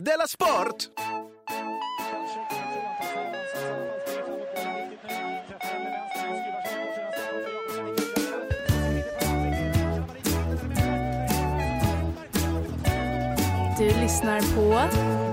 Della 0.00 0.26
Sport! 0.28 0.90
Du 13.78 13.84
lyssnar 13.84 14.40
på 14.54 14.70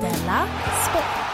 Della 0.01 0.47
Sport. 0.89 1.25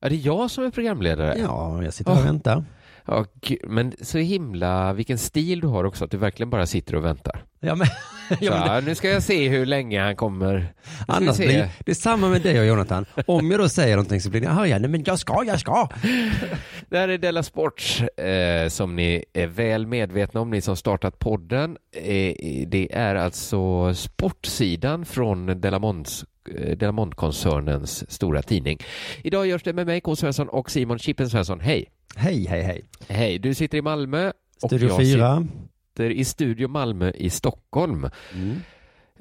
Är 0.00 0.10
det 0.10 0.16
jag 0.16 0.50
som 0.50 0.64
är 0.64 0.70
programledare? 0.70 1.38
Ja, 1.38 1.82
jag 1.82 1.94
sitter 1.94 2.12
och 2.12 2.24
väntar. 2.24 2.64
Ja, 3.06 3.26
men 3.64 3.92
så 4.00 4.18
himla, 4.18 4.92
vilken 4.92 5.18
stil 5.18 5.60
du 5.60 5.66
har 5.66 5.84
också, 5.84 6.04
att 6.04 6.10
du 6.10 6.16
verkligen 6.16 6.50
bara 6.50 6.66
sitter 6.66 6.94
och 6.94 7.04
väntar. 7.04 7.44
Ja, 7.60 7.74
men, 7.74 7.86
Så, 8.40 8.80
nu 8.80 8.94
ska 8.94 9.10
jag 9.10 9.22
se 9.22 9.48
hur 9.48 9.66
länge 9.66 10.00
han 10.00 10.16
kommer. 10.16 10.74
Annars 11.08 11.36
blir 11.36 11.68
det 11.84 11.90
är 11.90 11.94
samma 11.94 12.28
med 12.28 12.42
dig 12.42 12.60
och 12.60 12.66
Jonathan. 12.66 13.06
Om 13.26 13.50
jag 13.50 13.60
då 13.60 13.68
säger 13.68 13.96
någonting 13.96 14.20
så 14.20 14.30
blir 14.30 14.40
det, 14.40 14.46
ja, 14.46 14.66
ja, 14.66 14.78
nej, 14.78 14.90
men 14.90 15.04
jag 15.06 15.18
ska, 15.18 15.44
jag 15.46 15.60
ska. 15.60 15.88
Det 16.88 16.98
här 16.98 17.08
är 17.08 17.18
Della 17.18 17.42
Sport, 17.42 18.02
eh, 18.16 18.68
som 18.68 18.96
ni 18.96 19.24
är 19.32 19.46
väl 19.46 19.86
medvetna 19.86 20.40
om, 20.40 20.50
ni 20.50 20.60
som 20.60 20.76
startat 20.76 21.18
podden. 21.18 21.76
Eh, 21.92 22.34
det 22.66 22.88
är 22.92 23.14
alltså 23.14 23.94
sportsidan 23.94 25.04
från 25.04 25.60
Delamonts 25.60 26.24
eh, 26.54 26.76
Delamont-koncernens 26.76 28.10
stora 28.10 28.42
tidning. 28.42 28.78
Idag 29.22 29.46
görs 29.46 29.62
det 29.62 29.72
med 29.72 29.86
mig, 29.86 30.00
K. 30.00 30.16
Svensson 30.16 30.48
och 30.48 30.70
Simon 30.70 30.98
Chippen 30.98 31.30
Svensson. 31.30 31.60
Hej! 31.60 31.95
Hej, 32.18 32.46
hej, 32.46 32.62
hej. 32.62 32.84
Hej, 33.08 33.38
du 33.38 33.54
sitter 33.54 33.78
i 33.78 33.82
Malmö 33.82 34.28
och 34.62 34.70
Studio 34.70 34.88
jag 34.88 34.98
4. 34.98 35.46
sitter 35.92 36.10
i 36.10 36.24
Studio 36.24 36.68
Malmö 36.68 37.10
i 37.10 37.30
Stockholm. 37.30 38.08
Mm. 38.34 38.56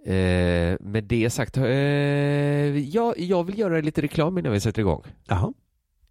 Eh, 0.05 0.77
med 0.79 1.03
det 1.03 1.29
sagt, 1.29 1.57
eh, 1.57 1.65
jag, 2.77 3.19
jag 3.19 3.43
vill 3.43 3.59
göra 3.59 3.81
lite 3.81 4.02
reklam 4.02 4.37
innan 4.37 4.52
vi 4.52 4.59
sätter 4.59 4.81
igång. 4.81 5.03
Jaha. 5.27 5.53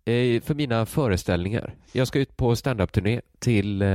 Eh, 0.05 0.43
för 0.43 0.55
mina 0.55 0.87
föreställningar. 0.87 1.75
Jag 1.93 2.09
ska 2.09 2.19
ut 2.19 2.37
på 2.37 2.57
standup-turné 2.57 3.21
till 3.39 3.83
eh, 3.83 3.89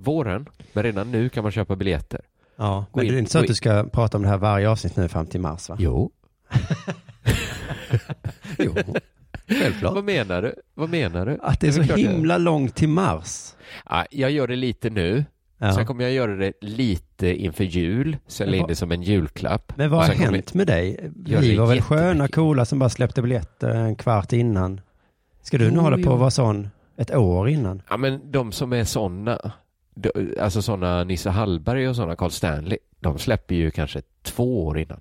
våren, 0.00 0.46
men 0.72 0.82
redan 0.82 1.10
nu 1.10 1.28
kan 1.28 1.42
man 1.42 1.52
köpa 1.52 1.76
biljetter. 1.76 2.20
Ja, 2.56 2.86
Gå 2.92 2.98
men 2.98 3.06
in- 3.06 3.12
det 3.12 3.16
är 3.16 3.18
inte 3.18 3.30
så 3.30 3.38
att 3.38 3.46
du 3.46 3.54
ska 3.54 3.84
prata 3.84 4.16
om 4.16 4.22
det 4.22 4.28
här 4.28 4.38
varje 4.38 4.68
avsnitt 4.70 4.96
nu 4.96 5.08
fram 5.08 5.26
till 5.26 5.40
mars 5.40 5.68
va? 5.68 5.76
Jo. 5.78 6.10
Jo, 8.58 8.74
självklart. 9.50 9.94
Vad 9.94 10.04
menar 10.04 10.42
du? 10.42 10.54
Vad 10.74 10.90
menar 10.90 11.26
du? 11.26 11.38
Att 11.42 11.60
det 11.60 11.66
är 11.68 11.72
så 11.72 11.82
jag- 11.82 11.98
himla 11.98 12.38
långt 12.38 12.74
till 12.74 12.88
mars. 12.88 13.54
Ja, 13.90 14.04
jag 14.10 14.30
gör 14.30 14.48
det 14.48 14.56
lite 14.56 14.90
nu. 14.90 15.24
Ja. 15.58 15.72
Sen 15.72 15.86
kommer 15.86 16.04
jag 16.04 16.12
göra 16.12 16.36
det 16.36 16.52
lite 16.60 17.28
inför 17.42 17.64
jul, 17.64 18.16
jag 18.38 18.46
lägger 18.48 18.62
vad- 18.62 18.70
det 18.70 18.76
som 18.76 18.92
en 18.92 19.02
julklapp. 19.02 19.72
Men 19.76 19.90
vad 19.90 20.06
har 20.06 20.14
hänt 20.14 20.54
med 20.54 20.66
dig? 20.66 21.10
Vi 21.16 21.34
det 21.52 21.58
var 21.58 21.66
väl 21.66 21.80
sköna, 21.82 22.28
coola 22.28 22.64
som 22.64 22.78
bara 22.78 22.90
släppte 22.90 23.22
biljetter 23.22 23.68
en 23.68 23.96
kvart 23.96 24.32
innan. 24.32 24.80
Ska 25.42 25.58
du 25.58 25.64
nu 25.70 25.72
Jo, 25.74 25.80
hålla 25.80 25.96
på 25.98 26.12
att 26.12 26.20
vara 26.20 26.30
sån 26.30 26.68
ett 26.96 27.14
år 27.14 27.48
innan? 27.48 27.82
Ja, 27.90 27.96
men 27.96 28.30
de 28.32 28.52
som 28.52 28.72
är 28.72 28.84
sådana, 28.84 29.52
alltså 30.40 30.62
sådana 30.62 31.04
Nisse 31.04 31.30
Hallberg 31.30 31.88
och 31.88 31.96
sådana 31.96 32.16
Carl 32.16 32.30
Stanley, 32.30 32.78
de 33.00 33.18
släpper 33.18 33.54
ju 33.54 33.70
kanske 33.70 34.02
två 34.22 34.66
år 34.66 34.78
innan. 34.78 35.00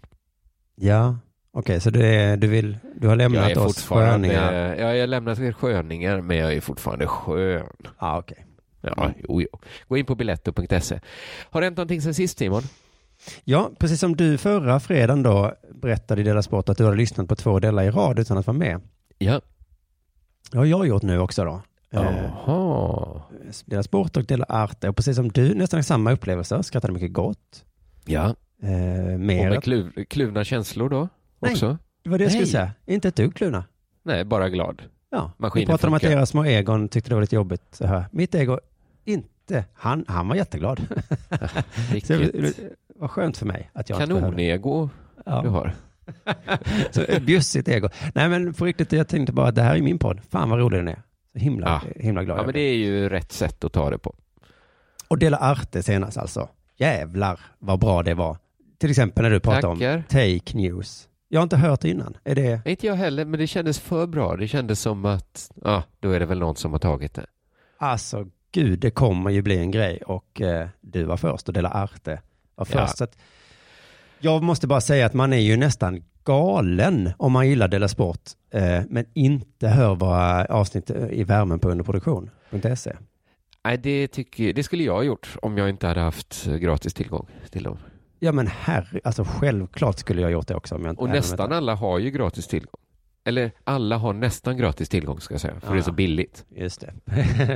Ja, 0.75 1.16
okej, 1.60 1.82
så 1.82 1.90
du, 1.90 2.06
är, 2.06 2.38
du, 2.38 2.48
vill, 2.48 2.78
du 2.96 3.08
har 3.08 3.12
Jag 3.14 3.18
lämnat 3.18 3.52
är 3.52 3.66
oss 3.66 3.86
sköningar? 3.86 4.54
ja, 4.54 4.94
jag 4.94 5.00
har 5.00 5.08
lämnat 5.08 5.40
er 5.40 5.52
sköningar, 5.52 6.22
men 6.22 6.38
jag 6.38 6.54
är 6.54 6.62
fortfarande 6.62 7.08
skön. 7.08 7.66
Ja, 8.00 8.18
okej. 8.20 8.46
Ja, 8.82 9.12
jo, 9.28 9.42
jo. 9.42 9.60
Gå 9.88 9.98
in 9.98 10.06
på 10.06 10.16
biletto.se. 10.16 11.00
Har 11.50 11.62
det 11.62 11.66
hänt 11.68 11.78
någonting 11.78 12.02
sen 12.02 12.14
sist 12.14 12.38
Simon? 12.38 12.64
Ja, 13.44 13.72
precis 13.80 14.00
som 14.00 14.16
du 14.16 14.38
förra 14.38 14.80
fredagen 14.80 15.24
då 15.24 15.54
berättade 15.74 16.22
i 16.22 16.24
Dela 16.24 16.42
Sport 16.42 16.70
att 16.70 16.78
du 16.78 16.83
hade 16.86 16.98
lyssnat 16.98 17.28
på 17.28 17.36
två 17.36 17.60
delar 17.60 17.83
i 17.83 17.92
rad 17.92 18.20
utan 18.20 18.38
att 18.38 18.48
vara 18.48 18.58
med. 18.58 18.82
Ja. 19.17 19.42
Det 20.52 20.58
har 20.58 20.66
jag 20.66 20.88
gjort 20.88 21.04
nu 21.04 21.20
också 21.20 21.44
då. 21.45 21.62
Eh, 21.92 22.04
Jaha. 22.45 23.22
Dela 23.66 23.83
Sport 23.83 24.17
och 24.17 24.26
Dela 24.26 24.45
Arte. 24.50 24.89
Och 24.89 24.95
precis 24.95 25.16
som 25.16 25.30
du, 25.30 25.54
nästan 25.56 25.83
samma 25.83 26.12
upplevelser. 26.12 26.62
Skrattade 26.62 26.94
mycket 26.94 27.14
gott. 27.14 27.66
Ja. 28.06 28.36
Eh, 28.64 29.14
Och 29.14 29.20
mer. 29.20 29.50
med 29.50 29.64
kluv, 29.64 30.06
kluvna 30.10 30.44
känslor 30.44 30.89
då? 30.89 31.08
Nej. 31.39 31.52
Också? 31.52 31.77
Det 32.04 32.10
var 32.10 32.17
det 32.17 32.23
jag 32.23 32.32
skulle 32.32 32.44
Nej. 32.44 32.52
säga. 32.52 32.72
Inte 32.86 33.08
ett 33.08 33.16
dugg 33.16 33.36
kluna. 33.36 33.64
Nej, 34.04 34.26
bara 34.26 34.50
glad. 34.50 34.82
Ja, 35.11 35.32
Maskinen 35.38 35.61
vi 35.67 35.72
pratade 35.72 35.88
om 35.88 35.94
att 35.94 36.02
funkar. 36.02 36.17
era 36.17 36.26
små 36.26 36.45
egon 36.45 36.88
tyckte 36.89 37.10
det 37.10 37.16
var 37.16 37.22
lite 37.22 37.36
jobbigt. 37.36 37.64
Så 37.72 37.88
här. 37.88 38.05
Mitt 38.11 38.36
ego, 38.36 38.60
inte. 39.05 39.66
Han, 39.73 40.05
han 40.08 40.27
var 40.27 40.36
jätteglad. 40.36 40.80
Så 42.04 42.14
det 42.14 42.17
Vilket 42.17 42.60
var 42.95 43.08
skönt 43.08 43.38
för 43.38 43.45
mig 43.45 43.70
att 43.73 43.89
jag 43.89 43.95
inte 44.02 44.08
behövde. 44.08 44.30
kanonego 44.32 44.89
du 45.16 45.22
Ja. 45.26 45.50
har. 45.50 45.73
Så 46.92 47.02
ett 47.02 47.23
bjussigt 47.23 47.67
ego. 47.67 47.89
Nej 48.16 48.30
men 48.30 48.54
på 48.54 48.66
riktigt, 48.66 48.92
jag 48.92 49.08
tänkte 49.08 49.33
bara 49.33 49.48
att 49.48 49.56
det 49.56 49.61
här 49.61 49.76
är 49.76 49.82
min 49.82 50.00
podd. 50.00 50.20
Fan 50.30 50.50
vad 50.50 50.60
rolig 50.60 50.80
den 50.80 50.88
är. 50.88 51.02
Så 51.33 51.39
himla, 51.39 51.82
himla 51.95 52.23
glad 52.23 52.38
Ja, 52.38 52.39
jag 52.39 52.45
men 52.45 52.52
blev. 52.54 52.64
det 52.64 52.70
är 52.70 52.76
ju 52.76 53.10
rätt 53.10 53.32
sätt 53.32 53.64
att 53.64 53.73
ta 53.73 53.89
det 53.89 53.98
på. 53.98 54.16
Och 55.08 55.17
Dela 55.17 55.38
Arte 55.38 55.83
senast 55.83 56.17
alltså. 56.17 56.50
Jävlar 56.77 57.39
vad 57.60 57.80
bra 57.80 58.04
det 58.04 58.14
var. 58.14 58.38
Till 58.77 58.89
exempel 58.89 59.23
när 59.23 59.32
du 59.32 59.39
pratade 59.39 59.67
om 59.67 59.80
Tackar. 59.80 60.04
take 60.10 60.58
news. 60.58 61.08
Jag 61.32 61.40
har 61.40 61.44
inte 61.44 61.58
hört 61.58 61.82
det 61.82 61.90
innan. 61.90 62.17
Är 62.23 62.36
det? 62.36 62.62
Inte 62.66 62.88
jag 62.88 62.95
heller, 62.95 63.26
men 63.26 63.40
det 63.40 63.48
kändes 63.48 63.80
för 63.80 64.08
bra. 64.08 64.36
Det 64.36 64.48
kändes 64.48 64.80
som 64.82 65.06
att, 65.06 65.52
ja, 65.64 65.84
då 66.00 66.12
är 66.12 66.20
det 66.20 66.26
väl 66.26 66.40
någon 66.40 66.56
som 66.56 66.72
har 66.72 66.80
tagit 66.80 67.14
det. 67.14 67.26
Alltså 67.78 68.28
gud, 68.52 68.80
det 68.80 68.92
kommer 68.92 69.30
ju 69.32 69.42
bli 69.42 69.58
en 69.58 69.72
grej 69.72 69.98
och 70.06 70.42
eh, 70.42 70.68
du 70.82 71.04
var 71.04 71.18
först 71.18 71.48
och 71.48 71.54
Dela 71.54 71.70
Arte 71.70 72.22
var 72.56 72.68
Ja. 72.72 72.86
först. 72.86 72.98
Så 72.98 73.04
att, 73.04 73.18
jag 74.20 74.44
måste 74.44 74.68
bara 74.68 74.82
säga 74.82 75.06
att 75.06 75.14
man 75.14 75.34
är 75.34 75.38
ju 75.38 75.58
nästan 75.58 76.04
galen 76.23 77.12
om 77.18 77.32
man 77.32 77.50
gillar 77.50 77.68
Dela 77.68 77.88
Sport 77.88 78.22
eh, 78.54 78.82
men 78.89 79.06
inte 79.14 79.68
hör 79.68 79.95
våra 79.95 80.45
avsnitt 80.45 80.89
eh, 80.89 81.08
i 81.12 81.23
värmen 81.23 81.60
på 81.60 81.70
underproduktion.se. 81.70 82.95
Nej, 83.64 83.78
det, 83.78 84.08
tycker, 84.08 84.54
det 84.54 84.64
skulle 84.64 84.84
jag 84.84 84.94
ha 84.94 85.04
gjort 85.04 85.38
om 85.42 85.58
jag 85.58 85.70
inte 85.70 85.88
hade 85.88 86.02
haft 86.02 86.45
gratis 86.45 86.94
tillgång 86.94 87.28
till 87.52 87.64
dem. 87.64 87.78
Ja 88.20 88.32
men 88.32 88.48
herre, 88.48 89.00
alltså 89.04 89.24
självklart 89.28 90.00
skulle 90.00 90.22
jag 90.22 90.32
gjort 90.32 90.48
det 90.48 90.56
också. 90.56 90.76
Inte, 90.76 90.90
Och 90.90 91.10
nästan 91.10 91.52
alla 91.54 91.76
har 91.76 92.00
ju 92.00 92.12
gratis 92.12 92.48
tillgång. 92.48 92.82
Eller 93.26 93.52
alla 93.64 93.98
har 93.98 94.14
nästan 94.14 94.58
gratis 94.58 94.90
tillgång 94.90 95.20
ska 95.22 95.34
jag 95.34 95.42
säga, 95.42 95.54
för 95.60 95.68
Ja. 95.68 95.74
det 95.74 95.80
är 95.80 95.84
så 95.84 95.92
billigt. 95.92 96.46
Just 96.56 96.82
det. 96.82 96.94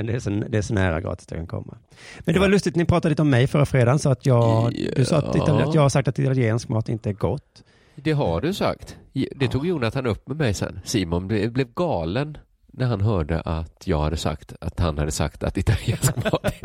det, 0.02 0.12
är 0.14 0.18
så, 0.18 0.30
det 0.30 0.58
är 0.58 0.62
så 0.62 0.74
nära 0.74 1.00
gratis 1.00 1.26
det 1.26 1.34
kan 1.36 1.46
komma. 1.46 1.76
Men 2.24 2.34
det 2.34 2.40
var 2.40 2.46
Ja. 2.46 2.50
lustigt, 2.50 2.76
ni 2.76 2.84
pratade 2.84 3.08
lite 3.10 3.22
om 3.22 3.30
mig 3.30 3.46
förra 3.46 3.66
fredagen 3.66 3.98
så 3.98 4.10
att 4.10 4.26
jag, 4.26 4.72
du 4.96 5.04
sa 5.04 5.16
att, 5.18 5.34
Ja. 5.36 5.62
att 5.68 5.74
jag 5.74 5.82
har 5.82 5.88
sagt 5.88 6.08
att 6.08 6.18
italiensk 6.18 6.68
mat 6.68 6.88
inte 6.88 7.08
är 7.08 7.12
gott. 7.14 7.62
Det 7.94 8.12
har 8.12 8.40
du 8.40 8.54
sagt. 8.54 8.96
Det 9.36 9.48
tog 9.48 9.66
Jonathan 9.66 10.06
upp 10.06 10.28
med 10.28 10.36
mig 10.36 10.54
sen. 10.54 10.80
Simon 10.84 11.28
blev, 11.28 11.52
blev 11.52 11.74
galen 11.74 12.38
när 12.66 12.86
han 12.86 13.00
hörde 13.00 13.40
att 13.40 13.82
jag 13.86 13.98
hade 14.00 14.16
sagt 14.16 14.52
att 14.60 14.80
han 14.80 14.98
hade 14.98 15.10
sagt 15.10 15.42
att 15.42 15.58
italiensk 15.58 16.16
mat 16.16 16.42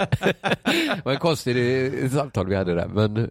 Det 0.66 1.02
var 1.06 1.12
en 1.14 1.20
konstig 1.20 1.86
eh, 2.04 2.10
samtal 2.10 2.48
vi 2.48 2.56
hade 2.56 2.76
där, 2.76 2.88
men 2.88 3.30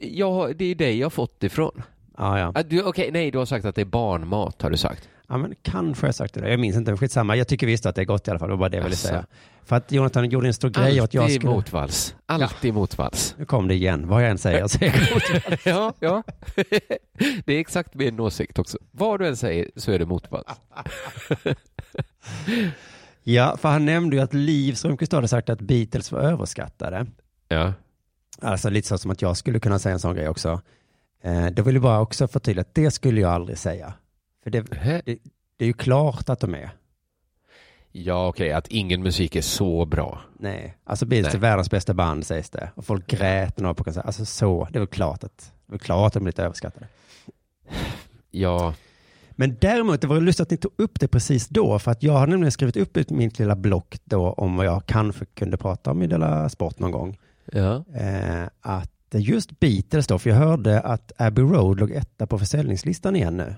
ja, 0.00 0.50
det 0.56 0.64
är 0.64 0.74
dig 0.74 0.98
jag 0.98 1.04
har 1.04 1.10
fått 1.10 1.42
ifrån. 1.42 1.82
Ja, 2.18 2.38
ja. 2.38 2.52
Ah, 2.54 2.88
Okej, 2.88 3.10
nej, 3.12 3.30
du 3.30 3.38
har 3.38 3.46
sagt 3.46 3.64
att 3.64 3.74
det 3.74 3.80
är 3.80 3.84
barnmat, 3.84 4.62
har 4.62 4.70
du 4.70 4.76
sagt. 4.76 5.08
Ja, 5.28 5.36
men 5.36 5.54
kanske 5.62 6.02
har 6.02 6.08
jag 6.08 6.14
sagt 6.14 6.34
det. 6.34 6.50
Jag 6.50 6.60
minns 6.60 6.76
inte, 6.76 6.90
men 6.90 6.98
skitsamma. 6.98 7.36
Jag 7.36 7.48
tycker 7.48 7.66
visst 7.66 7.86
att 7.86 7.94
det 7.94 8.00
är 8.00 8.04
gott 8.04 8.28
i 8.28 8.30
alla 8.30 8.38
fall. 8.38 8.48
Det 8.48 8.52
var 8.54 8.58
bara 8.58 8.68
det 8.68 8.76
jag 8.76 8.84
ville 8.84 8.94
Asså. 8.94 9.08
säga. 9.08 9.26
För 9.64 9.76
att 9.76 9.92
Jonathan 9.92 10.30
gjorde 10.30 10.46
en 10.46 10.54
stor 10.54 10.68
grej 10.70 11.00
och 11.00 11.04
att 11.04 11.14
jag 11.14 11.22
Alltid 11.22 11.40
skulle... 11.40 11.54
motvalls. 11.54 12.14
Alltid 12.26 12.74
motvalls. 12.74 13.34
Nu 13.38 13.44
kom 13.44 13.68
det 13.68 13.74
igen. 13.74 14.08
Vad 14.08 14.22
jag 14.22 14.30
än 14.30 14.38
säger 14.38 14.58
är 14.58 14.68
det 14.80 15.14
motvalls. 15.14 15.64
ja, 15.66 15.94
ja. 16.00 16.22
det 17.44 17.54
är 17.54 17.60
exakt 17.60 17.94
min 17.94 18.20
åsikt 18.20 18.58
också. 18.58 18.78
Vad 18.90 19.20
du 19.20 19.26
än 19.26 19.36
säger 19.36 19.70
så 19.76 19.92
är 19.92 19.98
det 19.98 20.06
motvalls. 20.06 20.46
Ja, 23.22 23.56
för 23.56 23.68
han 23.68 23.84
nämnde 23.86 24.16
ju 24.16 24.22
att 24.22 24.34
Liv 24.34 24.72
Strömquist 24.72 25.12
hade 25.12 25.28
sagt 25.28 25.50
att 25.50 25.60
Beatles 25.60 26.12
var 26.12 26.20
överskattade. 26.20 27.06
Ja. 27.48 27.72
Alltså 28.40 28.70
lite 28.70 28.88
så 28.88 28.98
som 28.98 29.10
att 29.10 29.22
jag 29.22 29.36
skulle 29.36 29.60
kunna 29.60 29.78
säga 29.78 29.92
en 29.92 29.98
sån 29.98 30.14
grej 30.14 30.28
också. 30.28 30.60
Eh, 31.22 31.46
då 31.46 31.62
vill 31.62 31.74
jag 31.74 31.82
bara 31.82 32.00
också 32.00 32.28
förtydliga 32.28 32.60
att 32.60 32.74
det 32.74 32.90
skulle 32.90 33.20
jag 33.20 33.30
aldrig 33.32 33.58
säga. 33.58 33.94
För 34.42 34.50
det, 34.50 34.60
det, 34.60 35.18
det 35.56 35.64
är 35.64 35.66
ju 35.66 35.72
klart 35.72 36.28
att 36.28 36.40
de 36.40 36.54
är. 36.54 36.70
Ja, 37.92 38.28
okej, 38.28 38.52
att 38.52 38.68
ingen 38.68 39.02
musik 39.02 39.36
är 39.36 39.42
så 39.42 39.84
bra. 39.84 40.20
Nej, 40.38 40.76
alltså 40.84 41.06
Beatles 41.06 41.34
är 41.34 41.38
världens 41.38 41.70
bästa 41.70 41.94
band 41.94 42.26
sägs 42.26 42.50
det. 42.50 42.70
Och 42.74 42.84
folk 42.84 43.06
grät 43.06 43.56
när 43.56 43.64
de 43.64 43.66
var 43.66 43.74
på 43.74 43.84
konsert. 43.84 44.04
Alltså 44.04 44.24
så, 44.24 44.68
det 44.70 44.76
är 44.76 44.80
väl 44.80 44.86
klart 44.86 45.24
att, 45.24 45.52
det 45.66 45.74
är 45.74 45.78
klart 45.78 46.06
att 46.06 46.12
de 46.12 46.22
är 46.22 46.26
lite 46.26 46.44
överskattade. 46.44 46.88
Ja, 48.30 48.74
Men 49.30 49.56
däremot, 49.60 50.00
det 50.00 50.06
var 50.06 50.20
lustigt 50.20 50.42
att 50.42 50.50
ni 50.50 50.56
tog 50.56 50.72
upp 50.76 51.00
det 51.00 51.08
precis 51.08 51.48
då, 51.48 51.78
för 51.78 51.90
att 51.90 52.02
jag 52.02 52.12
har 52.12 52.26
nämligen 52.26 52.52
skrivit 52.52 52.76
upp 52.76 53.10
mitt 53.10 53.38
lilla 53.38 53.56
block 53.56 53.96
då 54.04 54.32
om 54.32 54.56
vad 54.56 54.66
jag 54.66 54.86
kanske 54.86 55.24
kunde 55.24 55.56
prata 55.56 55.90
om 55.90 56.02
i 56.02 56.06
Della 56.06 56.48
Sport 56.48 56.78
någon 56.78 56.90
gång. 56.90 57.18
Ja. 57.52 57.84
Eh, 57.94 58.48
att 58.60 58.90
just 59.12 59.60
Beatles 59.60 60.06
då, 60.06 60.18
för 60.18 60.30
jag 60.30 60.36
hörde 60.36 60.80
att 60.80 61.12
Abbey 61.16 61.44
Road 61.44 61.80
låg 61.80 61.90
etta 61.90 62.26
på 62.26 62.38
försäljningslistan 62.38 63.16
igen 63.16 63.36
nu. 63.36 63.54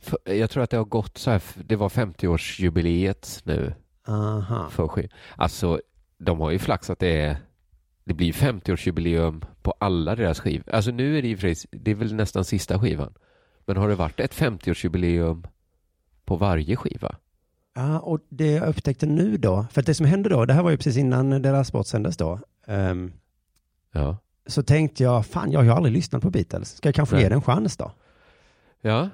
För- 0.00 0.18
Jag 0.32 0.50
tror 0.50 0.62
att 0.62 0.70
det 0.70 0.76
har 0.76 0.84
gått 0.84 1.18
så 1.18 1.30
här, 1.30 1.42
det 1.54 1.76
var 1.76 1.88
50-årsjubileet 1.88 3.42
nu. 3.44 3.74
Aha. 4.06 4.68
för. 4.70 5.08
Alltså, 5.36 5.80
de 6.18 6.40
har 6.40 6.50
ju 6.50 6.58
flax 6.58 6.90
att 6.90 6.98
det 6.98 7.20
är 7.20 7.36
det 8.04 8.14
blir 8.14 8.32
50-årsjubileum 8.32 9.44
på 9.62 9.74
alla 9.80 10.16
deras 10.16 10.40
skivor. 10.40 10.74
Alltså 10.74 10.90
nu 10.90 11.18
är 11.18 11.22
det 11.22 11.28
ju 11.28 11.54
det 11.70 11.90
är 11.90 11.94
väl 11.94 12.14
nästan 12.14 12.44
sista 12.44 12.78
skivan. 12.80 13.14
Men 13.66 13.76
har 13.76 13.88
det 13.88 13.94
varit 13.94 14.20
ett 14.20 14.34
50-årsjubileum 14.34 15.46
på 16.24 16.36
varje 16.36 16.76
skiva? 16.76 17.16
Ja, 17.80 17.98
och 17.98 18.20
det 18.28 18.50
jag 18.52 18.68
upptäckte 18.68 19.06
nu 19.06 19.36
då, 19.36 19.66
för 19.72 19.82
det 19.82 19.94
som 19.94 20.06
hände 20.06 20.28
då, 20.28 20.44
det 20.44 20.52
här 20.54 20.62
var 20.62 20.70
ju 20.70 20.76
precis 20.76 20.96
innan 20.96 21.30
deras 21.42 21.68
sport 21.68 21.86
sändes 21.86 22.16
då, 22.16 22.38
ehm, 22.66 23.12
Ja. 23.92 24.16
så 24.46 24.62
tänkte 24.62 25.02
jag, 25.02 25.26
fan 25.26 25.52
jag 25.52 25.60
har 25.60 25.64
ju 25.64 25.70
aldrig 25.70 25.92
lyssnat 25.94 26.22
på 26.22 26.30
Beatles, 26.30 26.76
ska 26.76 26.88
jag 26.88 26.94
kanske 26.94 27.14
Nej. 27.14 27.22
ge 27.22 27.28
det 27.28 27.34
en 27.34 27.42
chans 27.42 27.76
då? 27.76 27.92
Ja, 28.80 29.08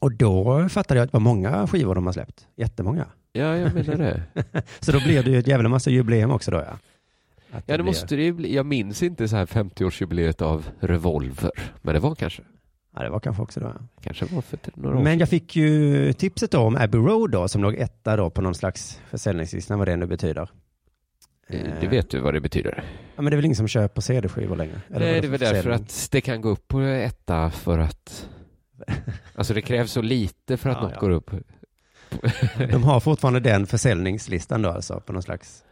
Och 0.00 0.12
då 0.12 0.68
fattade 0.68 1.00
jag 1.00 1.04
att 1.04 1.10
det 1.12 1.16
var 1.16 1.20
många 1.20 1.66
skivor 1.66 1.94
de 1.94 2.06
har 2.06 2.12
släppt, 2.12 2.46
jättemånga. 2.56 3.06
ja 3.32 3.56
jag 3.56 3.74
menar 3.74 3.96
det. 3.96 4.22
Så 4.80 4.92
då 4.92 5.00
blir 5.00 5.22
det 5.22 5.30
ju 5.30 5.38
ett 5.38 5.46
jävla 5.46 5.68
massa 5.68 5.90
jubileum 5.90 6.30
också 6.30 6.50
då 6.50 6.56
ja. 6.56 6.62
Att 7.52 7.64
Ja, 7.66 7.76
det 7.76 7.82
blir- 7.82 7.84
måste 7.84 8.16
det 8.16 8.22
ju 8.22 8.32
bli. 8.32 8.54
Jag 8.54 8.66
minns 8.66 9.02
inte 9.02 9.28
så 9.28 9.36
här 9.36 9.46
50-årsjubileet 9.46 10.42
av 10.42 10.68
Revolver. 10.80 11.50
Men 11.82 11.94
det 11.94 12.00
var 12.00 12.14
kanske. 12.14 12.42
Ja, 12.94 13.02
det 13.02 13.10
var 13.10 13.20
kanske 13.20 13.42
också 13.42 13.60
då. 13.60 13.66
ja. 13.66 13.86
Kanske 14.02 14.24
var 14.24 14.42
för 14.42 14.58
några 14.74 14.98
år 14.98 15.02
Men 15.02 15.18
jag 15.18 15.28
fick 15.28 15.56
ju 15.56 16.12
tipset 16.12 16.50
då 16.50 16.58
om 16.60 16.76
Abbey 16.76 17.00
Road 17.00 17.30
då, 17.30 17.48
som 17.48 17.62
låg 17.62 17.74
etta 17.74 18.16
då 18.16 18.30
på 18.30 18.42
någon 18.42 18.54
slags 18.54 19.00
försäljningslista, 19.10 19.76
vad 19.76 19.88
det 19.88 19.96
nu 19.96 20.06
betyder. 20.06 20.50
sedan. 21.50 21.66
Eh, 21.66 21.80
Det 21.80 21.86
vet 21.88 22.10
du 22.10 22.20
vad 22.20 22.34
det 22.34 22.40
betyder. 22.40 22.84
Ja, 23.16 23.22
men 23.22 23.30
det 23.30 23.34
är 23.34 23.36
väl 23.36 23.44
ingen 23.44 23.56
som 23.56 23.68
köper 23.68 24.00
CD-skivor 24.00 24.56
längre? 24.56 24.80
Eller 24.90 25.06
Nej, 25.12 25.20
det 25.20 25.26
är 25.26 25.30
väl 25.30 25.38
för 25.40 25.54
därför 25.54 25.70
att 25.70 26.08
det 26.10 26.20
kan 26.20 26.40
gå 26.40 26.48
upp 26.48 26.68
på 26.68 26.80
etta 26.80 27.50
för 27.50 27.78
att 27.78 28.28
Alltså 29.34 29.54
det 29.54 29.62
krävs 29.62 29.92
så 29.92 30.02
lite 30.02 30.56
för 30.56 30.70
att 30.70 30.76
Ja, 30.76 30.82
något 30.82 30.92
ja. 30.94 31.00
går 31.00 31.10
upp. 31.10 31.30
De 32.70 32.82
har 32.84 33.00
fortfarande 33.00 33.40
den 33.40 33.66
försäljningslistan 33.66 34.62
då 34.62 34.70
alltså, 34.70 35.00
på 35.00 35.12
någon 35.12 35.22
slags 35.22 35.64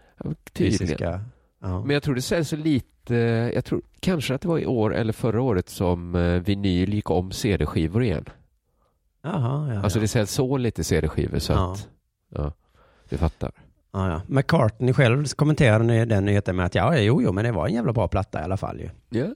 Tydligen. 0.52 0.78
fysiska... 0.78 1.20
Ja. 1.60 1.80
Men 1.84 1.90
jag 1.94 2.02
tror 2.02 2.14
det 2.14 2.22
säljs 2.22 2.48
så 2.48 2.56
lite, 2.56 2.86
jag 3.16 3.64
tror 3.64 3.82
kanske 4.00 4.34
att 4.34 4.40
det 4.40 4.48
var 4.48 4.58
i 4.58 4.66
år 4.66 4.94
eller 4.94 5.12
förra 5.12 5.42
året 5.42 5.68
som 5.68 6.14
eh, 6.14 6.22
vinyl 6.40 6.94
gick 6.94 7.10
om 7.10 7.32
CD-skivor 7.32 8.02
igen. 8.04 8.24
Jaha, 9.22 9.74
ja, 9.74 9.80
Alltså 9.82 9.98
ja. 9.98 10.00
det 10.00 10.08
säljs 10.08 10.30
så 10.32 10.56
lite 10.56 10.84
CD-skivor 10.84 11.38
så 11.38 11.52
Ja. 11.52 11.72
att, 11.72 11.88
ja, 12.34 12.52
du 13.08 13.18
fattar. 13.18 13.50
ja, 13.92 14.08
ja. 14.10 14.20
McCartney 14.26 14.92
själv 14.94 15.26
kommenterade 15.26 16.04
den 16.04 16.24
nyheten 16.24 16.56
med 16.56 16.66
att 16.66 16.74
ja, 16.74 16.98
jo, 16.98 17.22
jo, 17.22 17.32
men 17.32 17.44
det 17.44 17.52
var 17.52 17.66
en 17.66 17.74
jävla 17.74 17.92
bra 17.92 18.08
platta 18.08 18.40
i 18.40 18.44
alla 18.44 18.56
fall 18.56 18.80
ju. 18.80 18.88
Ja. 19.20 19.26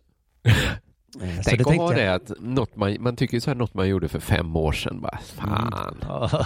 Eh, 1.21 1.37
Så 1.37 1.43
Tänk 1.45 1.61
att 1.61 1.77
ha 1.77 1.93
det 1.93 2.15
att 2.15 2.33
något 2.41 2.77
man, 2.77 2.97
man 3.01 3.17
tycker 3.17 3.41
så 3.41 3.51
här 3.51 3.55
något 3.55 3.75
man 3.75 3.89
gjorde 3.89 4.09
för 4.09 4.21
fem 4.21 4.57
år 4.57 4.73
sedan 4.73 5.01
bara, 5.01 5.19
fan, 5.19 5.73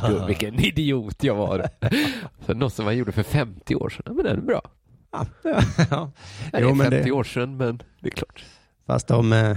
Mm. 0.07 0.19
du, 0.21 0.27
vilken 0.27 0.55
idiot 0.55 1.23
jag 1.25 1.35
var. 1.35 1.69
så 2.47 2.55
något 2.55 2.73
som 2.73 2.85
man 2.85 2.97
gjorde 2.97 3.13
för 3.13 3.23
50 3.23 3.75
år 3.75 3.89
sedan, 3.89 4.17
men 4.17 4.25
den 4.25 4.37
är 4.37 4.43
bra. 4.43 4.63
Ja, 5.11 5.27
ja. 5.91 6.11
Det 6.53 6.59
är 6.59 6.75
men 6.75 6.91
50 6.91 7.03
det- 7.05 7.13
år 7.13 7.25
sedan, 7.25 7.57
men 7.57 7.83
det 8.01 8.09
är 8.09 8.11
klart. 8.11 8.45
Fast 8.87 9.11
om 9.11 9.33
eh, 9.33 9.57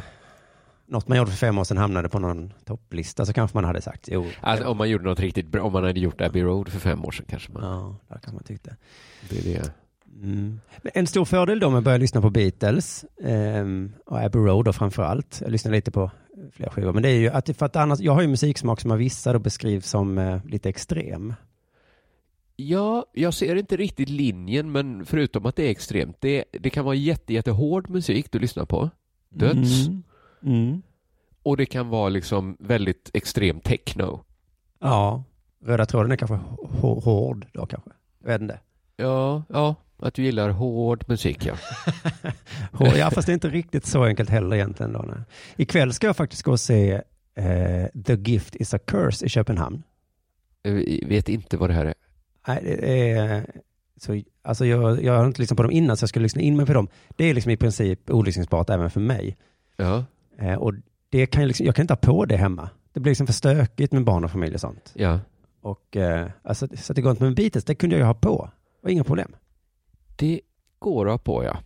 något 0.87 1.07
man 1.07 1.17
gjorde 1.17 1.31
för 1.31 1.37
fem 1.37 1.57
år 1.57 1.63
sedan 1.63 1.77
hamnade 1.77 2.09
på 2.09 2.19
någon 2.19 2.53
topplista 2.65 3.25
så 3.25 3.33
kanske 3.33 3.57
man 3.57 3.63
hade 3.63 3.81
sagt 3.81 4.09
jo. 4.11 4.25
Alltså, 4.41 4.67
om 4.67 4.77
man 4.77 4.89
gjorde 4.89 5.03
något 5.03 5.19
riktigt 5.19 5.47
bra, 5.47 5.61
om 5.63 5.73
man 5.73 5.83
hade 5.83 5.99
gjort 5.99 6.21
Abbey 6.21 6.43
Road 6.43 6.69
för 6.69 6.79
fem 6.79 7.05
år 7.05 7.11
sedan 7.11 7.25
kanske 7.29 7.51
man, 7.51 7.63
Ja, 7.63 7.95
där 8.07 8.19
kan 8.19 8.33
man 8.33 8.43
tycka. 8.43 8.75
det 9.29 9.39
är 9.39 9.43
det. 9.43 9.71
Mm. 10.23 10.59
En 10.83 11.07
stor 11.07 11.25
fördel 11.25 11.59
då 11.59 11.69
med 11.69 11.77
att 11.77 11.83
börja 11.83 11.97
lyssna 11.97 12.21
på 12.21 12.29
Beatles 12.29 13.05
ehm, 13.23 13.91
och 14.05 14.19
Abbey 14.19 14.41
Road 14.41 14.65
då 14.65 14.73
framför 14.73 15.03
allt. 15.03 15.37
Jag 15.41 15.51
lyssnar 15.51 15.71
lite 15.71 15.91
på 15.91 16.11
flera 16.53 16.69
skivor, 16.71 16.93
men 16.93 17.03
det 17.03 17.09
är 17.09 17.19
ju 17.19 17.29
att, 17.29 17.57
för 17.57 17.65
att 17.65 17.75
annars, 17.75 17.99
jag 17.99 18.13
har 18.13 18.21
ju 18.21 18.27
musiksmak 18.27 18.81
som 18.81 18.91
av 18.91 18.97
vissa 18.97 19.33
då 19.33 19.39
beskrivs 19.39 19.89
som 19.89 20.17
eh, 20.17 20.45
lite 20.45 20.69
extrem. 20.69 21.33
Ja, 22.61 23.05
jag 23.13 23.33
ser 23.33 23.55
inte 23.55 23.77
riktigt 23.77 24.09
linjen, 24.09 24.71
men 24.71 25.05
förutom 25.05 25.45
att 25.45 25.55
det 25.55 25.63
är 25.63 25.69
extremt, 25.71 26.17
det, 26.19 26.43
det 26.51 26.69
kan 26.69 26.85
vara 26.85 26.95
jätte, 26.95 27.33
jättehård 27.33 27.89
musik 27.89 28.31
du 28.31 28.39
lyssnar 28.39 28.65
på, 28.65 28.89
döds, 29.29 29.87
Mm. 29.87 30.03
Mm. 30.43 30.81
och 31.43 31.57
det 31.57 31.65
kan 31.65 31.89
vara 31.89 32.09
liksom 32.09 32.57
väldigt 32.59 33.09
extrem 33.13 33.59
techno. 33.59 34.23
Ja, 34.79 35.23
röda 35.65 35.85
tråden 35.85 36.11
är 36.11 36.15
kanske 36.15 36.39
hå- 36.59 37.01
hård 37.03 37.47
då 37.53 37.65
kanske. 37.65 37.89
Jag 38.23 38.27
vet 38.31 38.41
inte. 38.41 38.59
Ja, 38.97 39.43
ja, 39.49 39.75
att 39.97 40.13
du 40.13 40.23
gillar 40.23 40.49
hård 40.49 41.03
musik 41.07 41.45
ja. 41.45 41.53
Hård, 42.71 42.93
ja, 42.97 43.11
fast 43.11 43.25
det 43.25 43.31
är 43.31 43.33
inte 43.33 43.49
riktigt 43.49 43.85
så 43.85 44.03
enkelt 44.03 44.29
heller 44.29 44.55
egentligen 44.55 44.93
då. 44.93 44.99
Nej. 45.07 45.17
Ikväll 45.55 45.93
ska 45.93 46.07
jag 46.07 46.15
faktiskt 46.17 46.43
gå 46.43 46.51
och 46.51 46.59
se 46.59 46.91
eh, 47.35 47.85
The 48.05 48.13
Gift 48.15 48.55
is 48.55 48.73
a 48.73 48.79
Curse 48.79 49.25
i 49.25 49.29
Köpenhamn. 49.29 49.83
Jag 50.61 51.07
vet 51.07 51.29
inte 51.29 51.57
vad 51.57 51.69
det 51.69 51.73
här 51.73 51.85
är. 51.85 51.93
Nej, 52.47 52.59
det 52.63 53.09
är, 53.11 53.45
så, 53.97 54.21
alltså 54.41 54.65
jag, 54.65 55.03
jag 55.03 55.13
har 55.17 55.25
inte 55.27 55.41
lyssnat 55.41 55.57
på 55.57 55.63
dem 55.63 55.71
innan 55.71 55.97
så 55.97 56.03
jag 56.03 56.09
skulle 56.09 56.23
lyssna 56.23 56.41
in 56.41 56.57
mig 56.57 56.65
på 56.65 56.73
dem. 56.73 56.87
Det 57.09 57.25
är 57.25 57.33
liksom 57.33 57.51
i 57.51 57.57
princip 57.57 58.09
olyssningsbart 58.09 58.69
även 58.69 58.89
för 58.89 58.99
mig. 58.99 59.37
Ja, 59.77 60.05
Eh, 60.41 60.53
och 60.53 60.73
det 61.09 61.25
kan 61.25 61.41
jag, 61.41 61.47
liksom, 61.47 61.65
jag 61.65 61.75
kan 61.75 61.83
inte 61.83 61.93
ha 61.93 61.97
på 61.97 62.25
det 62.25 62.37
hemma. 62.37 62.69
Det 62.93 62.99
blir 62.99 63.11
liksom 63.11 63.27
för 63.27 63.33
stökigt 63.33 63.93
med 63.93 64.03
barn 64.03 64.23
och 64.23 64.31
familj 64.31 64.53
och 64.55 64.61
sånt. 64.61 64.91
ja. 64.95 65.19
Och, 65.61 65.97
eh, 65.97 66.27
alltså, 66.43 66.67
så 66.75 66.93
det 66.93 67.01
går 67.01 67.11
inte 67.11 67.23
med 67.23 67.35
Beatles, 67.35 67.63
det 67.63 67.75
kunde 67.75 67.95
jag 67.95 67.99
ju 67.99 68.05
ha 68.05 68.13
på. 68.13 68.49
Det 68.81 68.85
var 68.87 68.91
inga 68.91 69.03
problem. 69.03 69.35
Det 70.15 70.41
går 70.79 71.05
att 71.05 71.11
ha 71.11 71.17
på 71.17 71.43
ja. 71.43 71.57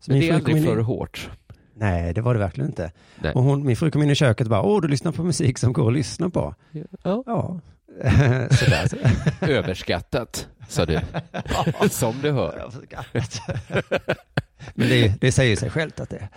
Så 0.00 0.10
Men 0.10 0.20
det 0.20 0.28
är 0.28 0.34
aldrig 0.34 0.56
in 0.56 0.62
för 0.64 0.76
hårt. 0.76 1.30
Nej, 1.74 2.14
det 2.14 2.20
var 2.20 2.34
det 2.34 2.40
verkligen 2.40 2.70
inte. 2.70 2.92
Nej. 3.22 3.32
Och 3.34 3.42
hon, 3.42 3.66
min 3.66 3.76
fru 3.76 3.90
kom 3.90 4.02
in 4.02 4.10
i 4.10 4.14
köket 4.14 4.46
och 4.46 4.50
bara, 4.50 4.62
åh, 4.62 4.80
du 4.82 4.88
lyssnar 4.88 5.12
på 5.12 5.24
musik 5.24 5.58
som 5.58 5.72
går 5.72 5.88
att 5.88 5.94
lyssna 5.94 6.30
på. 6.30 6.54
Ja. 7.02 7.22
Ja. 7.26 7.60
Överskattat, 9.40 10.48
sa 10.68 10.86
du. 10.86 11.00
Som 11.90 12.14
du 12.22 12.30
hör. 12.30 12.70
Men 14.74 14.88
det, 14.88 15.20
det 15.20 15.32
säger 15.32 15.56
sig 15.56 15.70
självt 15.70 16.00
att 16.00 16.10
det 16.10 16.16
är. 16.16 16.28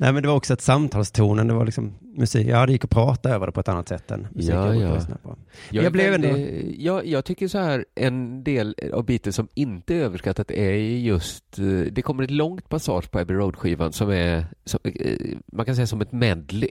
Nej, 0.00 0.12
men 0.12 0.22
det 0.22 0.28
var 0.28 0.36
också 0.36 0.52
ett 0.52 0.60
samtalstonen, 0.60 1.46
det 1.46 1.54
var 1.54 1.64
liksom 1.64 1.94
musik. 2.16 2.46
Ja, 2.46 2.66
det 2.66 2.72
gick 2.72 2.84
att 2.84 2.90
prata 2.90 3.30
över 3.30 3.46
det 3.46 3.52
på 3.52 3.60
ett 3.60 3.68
annat 3.68 3.88
sätt 3.88 4.10
än 4.10 4.26
musik 4.32 4.50
Ja, 4.54 4.74
jag 4.74 4.82
ja. 4.90 4.94
lyssna 4.94 5.16
på. 5.22 5.36
Jag, 5.70 5.84
Jag 5.84 5.92
blev 5.92 6.14
ändå- 6.14 6.38
jag, 6.78 7.06
jag 7.06 7.24
tycker 7.24 7.48
så 7.48 7.58
här, 7.58 7.84
en 7.94 8.44
del 8.44 8.74
av 8.92 9.04
Beatles 9.04 9.36
som 9.36 9.48
inte 9.54 9.94
är 9.94 9.98
överskattat 9.98 10.50
är 10.50 10.72
ju 10.72 10.98
just, 11.00 11.58
eh, 11.58 11.64
det 11.64 12.02
kommer 12.02 12.22
ett 12.24 12.30
långt 12.30 12.68
passage 12.68 13.10
på 13.10 13.18
Abbey 13.18 13.36
Road-skivan 13.36 13.92
som 13.92 14.10
är, 14.10 14.46
som, 14.64 14.80
eh, 14.84 15.18
man 15.52 15.66
kan 15.66 15.74
säga 15.76 15.86
som 15.86 16.00
ett 16.00 16.12
medley. 16.12 16.70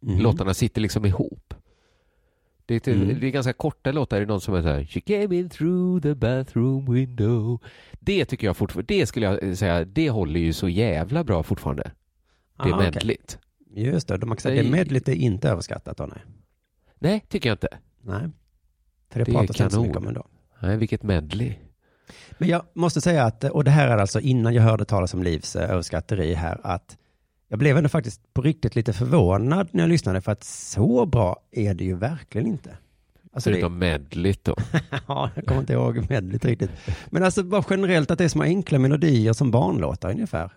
Mhm. 0.00 0.18
Låtarna 0.20 0.54
sitter 0.54 0.80
liksom 0.80 1.04
ihop. 1.06 1.54
Det 2.66 2.74
är, 2.74 2.80
till, 2.80 3.02
Mm. 3.02 3.20
det 3.20 3.26
är 3.26 3.30
ganska 3.30 3.52
korta 3.52 3.92
låtar, 3.92 4.16
det 4.16 4.22
är 4.22 4.26
någon 4.26 4.40
som 4.40 4.54
är 4.54 4.62
så 4.62 4.68
här 4.68 4.84
She 4.84 5.00
came 5.00 5.36
in 5.36 5.48
through 5.48 6.02
the 6.02 6.14
bathroom 6.14 6.92
window. 6.92 7.60
Det 8.00 8.24
tycker 8.24 8.46
jag 8.46 8.56
fortfarande, 8.56 8.94
det 8.94 9.06
skulle 9.06 9.26
jag 9.26 9.56
säga, 9.56 9.84
det 9.84 10.10
håller 10.10 10.40
ju 10.40 10.52
så 10.52 10.68
jävla 10.68 11.24
bra 11.24 11.42
fortfarande. 11.42 11.90
Det 12.62 12.68
är 12.68 12.72
Ah, 12.72 12.78
medligt. 12.78 13.38
Just 13.74 14.08
det, 14.08 14.16
de 14.16 14.28
har 14.30 14.36
sagt 14.36 14.56
det 14.56 14.70
medligt 14.70 15.08
är 15.08 15.12
inte 15.14 15.48
överskattat 15.50 15.96
då, 15.96 16.06
nej. 16.06 16.22
Nej, 16.98 17.24
tycker 17.28 17.48
jag 17.48 17.54
inte. 17.54 17.68
Nej. 18.02 18.20
För 19.10 19.18
det, 19.18 19.24
Det 19.24 19.30
är 19.30 19.32
pratas 19.34 19.60
inte 19.60 19.74
så 19.74 19.82
mycket 19.82 19.96
om 19.96 20.08
ändå. 20.08 20.26
Nej, 20.62 20.76
vilket 20.76 21.02
medley. 21.02 21.54
Men 22.38 22.48
jag 22.48 22.62
måste 22.74 23.00
säga 23.00 23.24
att, 23.24 23.44
och 23.44 23.64
det 23.64 23.70
här 23.70 23.88
är 23.88 23.96
alltså 23.98 24.20
innan 24.20 24.54
jag 24.54 24.62
hörde 24.62 24.84
talas 24.84 25.14
om 25.14 25.22
Livs 25.22 25.56
eh, 25.56 25.70
överskatteri 25.70 26.34
här, 26.34 26.60
att 26.62 26.98
jag 27.48 27.58
blev 27.58 27.76
ändå 27.76 27.88
faktiskt 27.88 28.34
på 28.34 28.42
riktigt 28.42 28.76
lite 28.76 28.92
förvånad 28.92 29.68
när 29.72 29.82
jag 29.82 29.88
lyssnade, 29.88 30.20
för 30.20 30.32
att 30.32 30.44
så 30.44 31.06
bra 31.06 31.36
är 31.50 31.74
det 31.74 31.84
ju 31.84 31.96
verkligen 31.96 32.46
inte. 32.46 32.76
Alltså 33.32 33.50
det, 33.50 33.54
Förutom 33.54 33.78
medligt 33.78 34.44
då. 34.44 34.56
ja, 35.08 35.30
jag 35.34 35.46
kommer 35.46 35.60
inte 35.60 35.72
ihåg 35.72 36.06
medligt 36.10 36.44
riktigt. 36.44 36.70
Men 37.06 37.22
alltså 37.22 37.42
bara 37.42 37.64
generellt 37.70 38.10
att 38.10 38.18
det 38.18 38.24
är 38.24 38.28
små 38.28 38.42
enkla 38.42 38.78
melodier 38.78 39.32
som 39.32 39.50
barnlåtar 39.50 40.10
ungefär. 40.10 40.50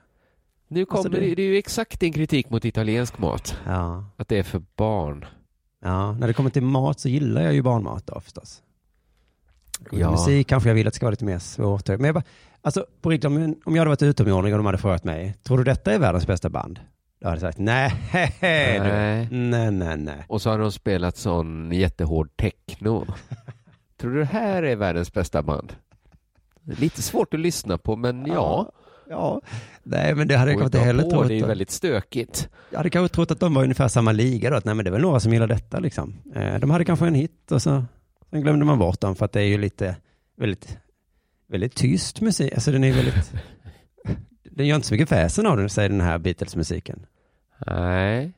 Nu 0.68 0.86
kommer 0.86 0.98
Alltså, 0.98 1.10
det- 1.22 1.28
det... 1.30 1.36
det 1.36 1.42
är 1.42 1.48
ju 1.48 1.58
exakt 1.58 2.00
din 2.00 2.14
kritik 2.14 2.50
mot 2.50 2.66
italiensk 2.66 3.18
mat. 3.18 3.58
Ja. 3.66 4.06
Att 4.18 4.28
det 4.28 4.40
är 4.40 4.44
för 4.44 4.62
barn. 4.76 5.26
ja, 5.84 6.12
när 6.14 6.28
det 6.28 6.34
kommer 6.34 6.50
till 6.50 6.64
mat 6.64 7.00
så 7.00 7.10
gillar 7.10 7.42
jag 7.42 7.54
ju 7.54 7.62
barnmat 7.62 8.08
då 8.08 8.20
förstås. 8.20 8.62
Ja. 9.92 10.12
Musik 10.12 10.48
kanske 10.48 10.70
jag 10.70 10.76
vill 10.76 10.88
att 10.88 10.94
det 10.94 10.96
ska 10.96 11.06
vara 11.06 11.12
lite 11.12 11.26
mer 11.26 11.40
svårt. 11.40 11.88
Men 11.88 12.04
jag 12.04 12.14
bara, 12.16 12.24
alltså 12.62 12.86
på 13.02 13.10
riktigt, 13.10 13.26
om, 13.26 13.56
om 13.66 13.76
jag 13.76 13.82
hade 13.82 13.90
varit 13.90 14.02
utomjording 14.04 14.54
och 14.54 14.60
de 14.60 14.66
hade 14.66 14.78
frågat 14.78 15.04
mig, 15.04 15.36
tror 15.44 15.58
du 15.58 15.64
detta 15.64 15.94
är 15.94 16.00
världens 16.00 16.28
bästa 16.28 16.50
band? 16.50 16.80
Då 17.22 17.28
hade 17.28 17.36
jag 17.36 17.54
sagt, 17.54 17.58
nej, 17.58 17.94
du. 18.42 18.48
Nej. 19.38 19.72
nej, 19.72 19.98
nej. 19.98 20.26
Och 20.28 20.42
så 20.42 20.50
har 20.50 20.60
de 20.60 20.72
spelat 20.72 21.18
sån 21.18 21.72
jättehård 21.72 22.30
techno. 22.38 23.06
Tror 24.00 24.12
du 24.12 24.20
det 24.20 24.26
här 24.26 24.64
är 24.64 24.76
världens 24.76 25.14
bästa 25.14 25.44
band? 25.44 25.74
Lite 26.64 27.02
svårt 27.02 27.34
att 27.34 27.40
lyssna 27.40 27.78
på, 27.78 27.96
men 27.96 28.26
ja. 28.26 28.72
Ja, 29.10 29.42
nej 29.84 30.16
men 30.16 30.28
det 30.28 30.38
hade 30.38 30.52
jag 30.52 30.60
kanske 30.60 30.78
inte 30.78 30.86
heller 30.88 31.04
på, 31.04 31.10
trott. 31.10 31.28
Det 31.28 31.34
är 31.34 31.38
ju 31.38 31.46
väldigt 31.46 31.72
stökigt. 31.72 32.50
Jag 32.70 32.78
hade 32.78 32.90
kanske 32.90 33.16
trott 33.16 33.32
att 33.32 33.40
de 33.40 33.54
var 33.54 33.64
ungefär 33.64 33.88
samma 33.88 34.12
liga 34.12 34.50
då, 34.50 34.56
att 34.56 34.66
nej 34.66 34.76
men 34.76 34.86
det 34.86 34.90
är 34.90 34.92
väl 34.92 35.02
några 35.02 35.20
som 35.20 35.34
gillar 35.34 35.48
detta 35.48 35.80
liksom. 35.80 36.16
Eh, 36.36 36.60
De 36.60 36.72
hade 36.72 36.86
kanske 36.86 37.08
en 37.08 37.16
hit 37.16 37.52
och 37.52 37.62
så 37.62 37.84
sen 38.30 38.42
glömde 38.42 38.66
man 38.66 38.80
bort 38.80 39.02
dem 39.02 39.16
för 39.16 39.26
att 39.26 39.32
det 39.32 39.42
är 39.42 39.46
ju 39.46 39.58
lite, 39.58 39.96
väldigt, 40.38 40.78
väldigt 41.50 41.76
tyst 41.76 42.22
musik. 42.22 42.54
Alltså 42.54 42.72
den 42.72 42.84
är 42.84 42.94
väldigt, 42.94 43.34
den 44.44 44.68
gör 44.68 44.76
inte 44.76 44.88
så 44.88 44.94
mycket 44.94 45.12
väsen 45.12 45.46
av 45.46 45.58
den, 45.58 45.70
säger 45.70 45.90
den 45.90 46.02
här 46.02 46.18
Beatles-musiken. 46.18 47.06
Nej. 47.68 48.32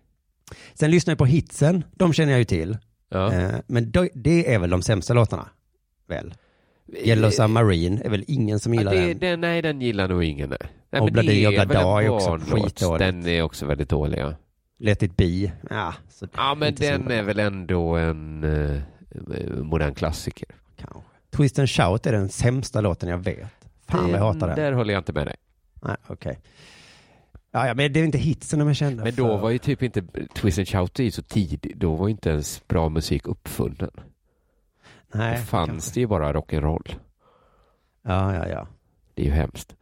Sen 0.74 0.92
lyssnar 0.92 1.12
jag 1.12 1.18
på 1.18 1.26
hitsen, 1.26 1.84
de 1.96 2.14
känner 2.14 2.32
jag 2.32 2.40
ju 2.40 2.46
till. 2.46 2.78
Ja. 3.10 3.34
Eh, 3.34 3.52
Men 3.68 3.92
det 4.14 4.54
är 4.54 4.60
väl 4.60 4.70
de 4.70 4.82
sämsta 4.82 5.14
låtarna? 5.14 5.50
Väl? 6.08 6.34
Yellow 7.06 7.30
Submarine 7.30 8.02
är 8.06 8.10
väl 8.10 8.24
ingen 8.28 8.60
som 8.60 8.74
Ja, 8.74 8.80
gillar 8.82 8.94
det, 8.94 9.08
den. 9.08 9.20
den. 9.20 9.42
Nej, 9.42 9.62
den 9.62 9.82
gillar 9.82 10.08
nog 10.08 10.24
ingen. 10.24 10.50
Nej. 10.50 10.58
Nej, 10.92 11.00
Och 11.00 11.06
men 11.06 11.14
Bloody 11.14 11.28
det 11.28 11.56
är 11.56 12.10
också 12.10 12.30
barnlåt. 12.30 12.64
skitdåligt. 12.64 13.00
Den 13.00 13.28
är 13.28 13.42
också 13.42 13.66
väldigt 13.66 13.90
dålig. 13.90 14.20
Ja, 14.20 14.34
Let 14.80 15.04
it 15.04 15.16
be. 15.18 15.52
Ja, 15.70 15.94
ja 16.36 16.56
men 16.56 16.76
den 16.76 17.12
är 17.12 17.24
väl 17.24 17.40
ändå 17.40 17.96
en 17.96 18.44
eh, 18.44 18.82
modern 19.64 19.96
klassiker. 19.96 20.50
Kanske. 20.78 21.11
Twist 21.32 21.60
and 21.60 21.70
Shout 21.70 22.06
är 22.06 22.12
den 22.12 22.30
sämsta 22.30 22.82
låten 22.82 23.10
jag 23.10 23.18
vet. 23.18 23.48
Fan 23.88 24.12
vad 24.12 24.20
jag 24.20 24.26
hatar 24.26 24.48
den. 24.48 24.56
Där 24.56 24.72
håller 24.72 24.94
jag 24.94 25.02
inte 25.02 25.14
med 25.14 25.28
dig. 25.28 25.36
Nej, 25.82 25.96
okej. 26.08 26.40
Ja, 27.52 27.68
ja, 27.68 27.74
men 27.74 27.94
det 27.94 28.00
är 28.00 28.04
inte 28.04 28.18
hitsen 28.18 28.60
de 28.60 28.68
är 28.68 28.74
kända 28.74 29.04
Men 29.04 29.16
då 29.16 29.28
för. 29.28 29.38
var 29.38 29.50
ju 29.50 29.58
typ 29.58 29.84
inte 29.84 30.04
Twist 30.36 30.58
and 30.58 30.68
Shout 30.68 31.14
så 31.14 31.22
tidigt. 31.22 31.80
Då 31.80 31.96
var 31.96 32.08
ju 32.08 32.12
inte 32.12 32.30
ens 32.30 32.68
bra 32.68 32.90
musik 32.90 33.28
uppfunnen. 33.28 33.92
Nej, 35.14 35.38
Då 35.40 35.44
fanns 35.46 35.70
kanske. 35.70 35.92
det 35.94 36.00
ju 36.00 36.08
bara 36.08 36.34
rock'n'roll. 36.34 36.96
Ja, 38.02 38.36
ja, 38.36 38.48
ja. 38.48 38.68
Det 39.14 39.22
är 39.22 39.26
ju 39.26 39.32
hemskt. 39.32 39.76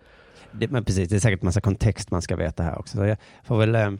Det, 0.51 0.67
men 0.67 0.85
precis, 0.85 1.09
det 1.09 1.15
är 1.15 1.19
säkert 1.19 1.41
massa 1.41 1.61
kontext 1.61 2.11
man 2.11 2.21
ska 2.21 2.35
veta 2.35 2.63
här 2.63 2.79
också. 2.79 2.97
Så 2.97 3.05
jag 3.05 3.17
får 3.43 3.57
väl, 3.57 3.75
eh, 3.75 3.91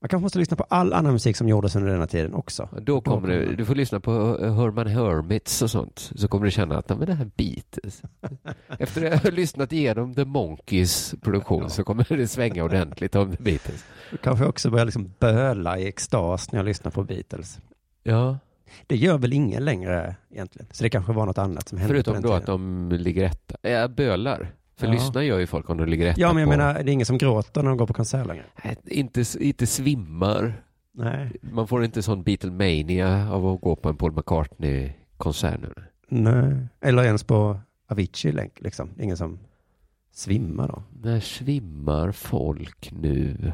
man 0.00 0.08
kanske 0.08 0.22
måste 0.22 0.38
lyssna 0.38 0.56
på 0.56 0.64
all 0.68 0.92
annan 0.92 1.12
musik 1.12 1.36
som 1.36 1.48
gjordes 1.48 1.76
under 1.76 1.92
denna 1.92 2.06
tiden 2.06 2.34
också. 2.34 2.68
Då 2.82 3.00
kommer 3.00 3.28
du, 3.28 3.56
du 3.56 3.64
får 3.64 3.74
lyssna 3.74 4.00
på 4.00 4.12
Herman 4.40 4.86
Hermits 4.86 5.62
och 5.62 5.70
sånt. 5.70 6.10
Så 6.14 6.28
kommer 6.28 6.44
du 6.44 6.50
känna 6.50 6.78
att, 6.78 6.88
"Nej, 6.88 6.98
men 6.98 7.06
det 7.06 7.14
här 7.14 7.30
Beatles. 7.36 8.02
Efter 8.78 9.12
att 9.12 9.22
ha 9.22 9.30
lyssnat 9.30 9.72
igenom 9.72 10.14
The 10.14 10.24
Monkeys 10.24 11.14
produktion 11.22 11.62
Ja. 11.62 11.68
så 11.68 11.84
kommer 11.84 12.06
det 12.16 12.28
svänga 12.28 12.64
ordentligt 12.64 13.14
om 13.14 13.36
The 13.36 13.42
Beatles. 13.42 13.84
Du 14.10 14.16
kanske 14.16 14.44
också 14.46 14.70
börjar 14.70 14.84
liksom 14.84 15.14
böla 15.18 15.78
i 15.78 15.88
extas 15.88 16.52
när 16.52 16.58
jag 16.58 16.66
lyssnar 16.66 16.90
på 16.90 17.04
Beatles. 17.04 17.58
Ja, 18.02 18.38
Det 18.86 18.96
gör 18.96 19.18
väl 19.18 19.32
ingen 19.32 19.64
längre 19.64 20.16
egentligen. 20.30 20.68
Så 20.72 20.82
det 20.82 20.90
kanske 20.90 21.12
var 21.12 21.26
något 21.26 21.38
annat 21.38 21.68
som 21.68 21.78
hände 21.78 21.94
förutom 21.94 22.14
då 22.14 22.20
tiden. 22.20 22.36
att 22.36 22.46
de 22.46 22.88
ligger 22.92 23.24
etta. 23.24 23.56
Ja, 23.70 23.88
bölar. 23.88 24.52
För 24.78 24.86
Ja. 24.86 24.92
lyssna 24.92 25.22
gör 25.24 25.38
ju 25.38 25.46
folk 25.46 25.70
om 25.70 25.76
de 25.78 25.84
ligger 25.86 26.06
etta 26.06 26.20
Ja, 26.20 26.32
men 26.32 26.40
jag 26.40 26.46
på... 26.52 26.56
menar, 26.58 26.74
det 26.74 26.90
är 26.90 26.92
ingen 26.92 27.06
som 27.06 27.18
gråter 27.18 27.62
när 27.62 27.68
de 27.68 27.76
går 27.78 27.86
på 27.86 27.92
konsert 27.92 28.26
längre. 28.26 28.44
Nej, 28.64 28.76
Inte, 28.84 29.24
inte 29.40 29.66
svimmar. 29.66 30.62
Nej. 30.92 31.32
Man 31.40 31.68
får 31.68 31.84
inte 31.84 32.02
sån 32.02 32.22
Beatlemania 32.22 33.30
av 33.32 33.46
att 33.46 33.60
gå 33.60 33.76
på 33.76 33.88
en 33.88 33.96
Paul 33.96 34.12
McCartney-konsert 34.12 35.60
nu. 35.60 35.72
Nej. 36.08 36.66
Eller 36.80 37.04
ens 37.04 37.24
på 37.24 37.60
Avicii 37.88 38.50
liksom. 38.56 38.90
Det 38.96 39.02
ingen 39.04 39.16
som 39.16 39.38
svimmar 40.12 40.68
då. 40.68 40.82
När 41.02 41.20
svimmar 41.20 42.12
folk 42.12 42.90
nu? 42.92 43.52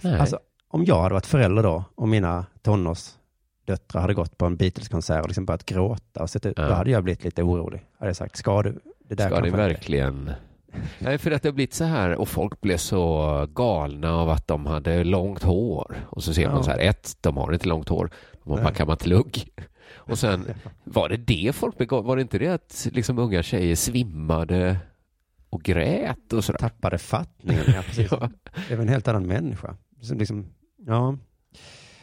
Nej. 0.00 0.18
Alltså, 0.20 0.38
om 0.68 0.84
jag 0.84 1.02
hade 1.02 1.12
varit 1.14 1.26
förälder 1.26 1.62
då 1.62 1.84
och 1.94 2.08
mina 2.08 2.46
tonårsdöttrar 2.62 4.00
hade 4.00 4.14
gått 4.14 4.38
på 4.38 4.46
en 4.46 4.56
Beatles-konsert 4.56 5.20
och 5.22 5.28
liksom 5.28 5.44
börjat 5.46 5.64
gråta 5.66 6.22
och 6.22 6.30
sett 6.30 6.46
ut, 6.46 6.58
Ja. 6.58 6.68
då 6.68 6.74
hade 6.74 6.90
jag 6.90 7.04
blivit 7.04 7.24
lite 7.24 7.42
orolig. 7.42 7.84
Hade 7.98 8.08
jag 8.08 8.16
sagt, 8.16 8.36
ska 8.36 8.62
du? 8.62 8.80
Det 9.08 9.14
där 9.14 9.26
Ska 9.30 9.40
det 9.40 9.50
verkligen? 9.50 10.30
Nej, 10.98 11.18
för 11.18 11.30
att 11.30 11.42
det 11.42 11.48
har 11.48 11.54
blivit 11.54 11.74
så 11.74 11.84
här 11.84 12.14
och 12.14 12.28
folk 12.28 12.60
blev 12.60 12.76
så 12.76 13.46
galna 13.54 14.14
av 14.14 14.30
att 14.30 14.46
de 14.46 14.66
hade 14.66 15.04
långt 15.04 15.42
hår. 15.42 15.96
Och 16.08 16.22
så 16.24 16.34
ser 16.34 16.46
man 16.46 16.56
Ja. 16.56 16.62
så 16.62 16.70
här, 16.70 16.78
ett, 16.78 17.16
de 17.20 17.36
har 17.36 17.52
inte 17.52 17.68
långt 17.68 17.88
hår, 17.88 18.10
de 18.44 18.50
har 18.50 18.62
bara 18.62 18.74
kammat 18.74 19.06
lugg. 19.06 19.48
Och 19.94 20.18
sen, 20.18 20.44
var 20.84 21.08
det 21.08 21.16
det 21.16 21.54
folk 21.54 21.76
blev? 21.78 21.88
Var 21.90 22.16
det 22.16 22.22
inte 22.22 22.38
det 22.38 22.48
att 22.48 22.88
liksom 22.92 23.18
unga 23.18 23.42
tjejer 23.42 23.76
svimmade 23.76 24.76
och 25.50 25.62
grät 25.62 26.32
och 26.32 26.44
sådär? 26.44 26.58
tappade 26.58 26.98
fattningen. 26.98 27.64
Ja, 27.66 27.82
precis. 27.86 28.10
Ja. 28.20 28.30
Det 28.68 28.76
var 28.76 28.82
en 28.82 28.88
helt 28.88 29.08
annan 29.08 29.26
människa. 29.26 29.76
Som 30.00 30.18
liksom, 30.18 30.46
ja. 30.86 31.16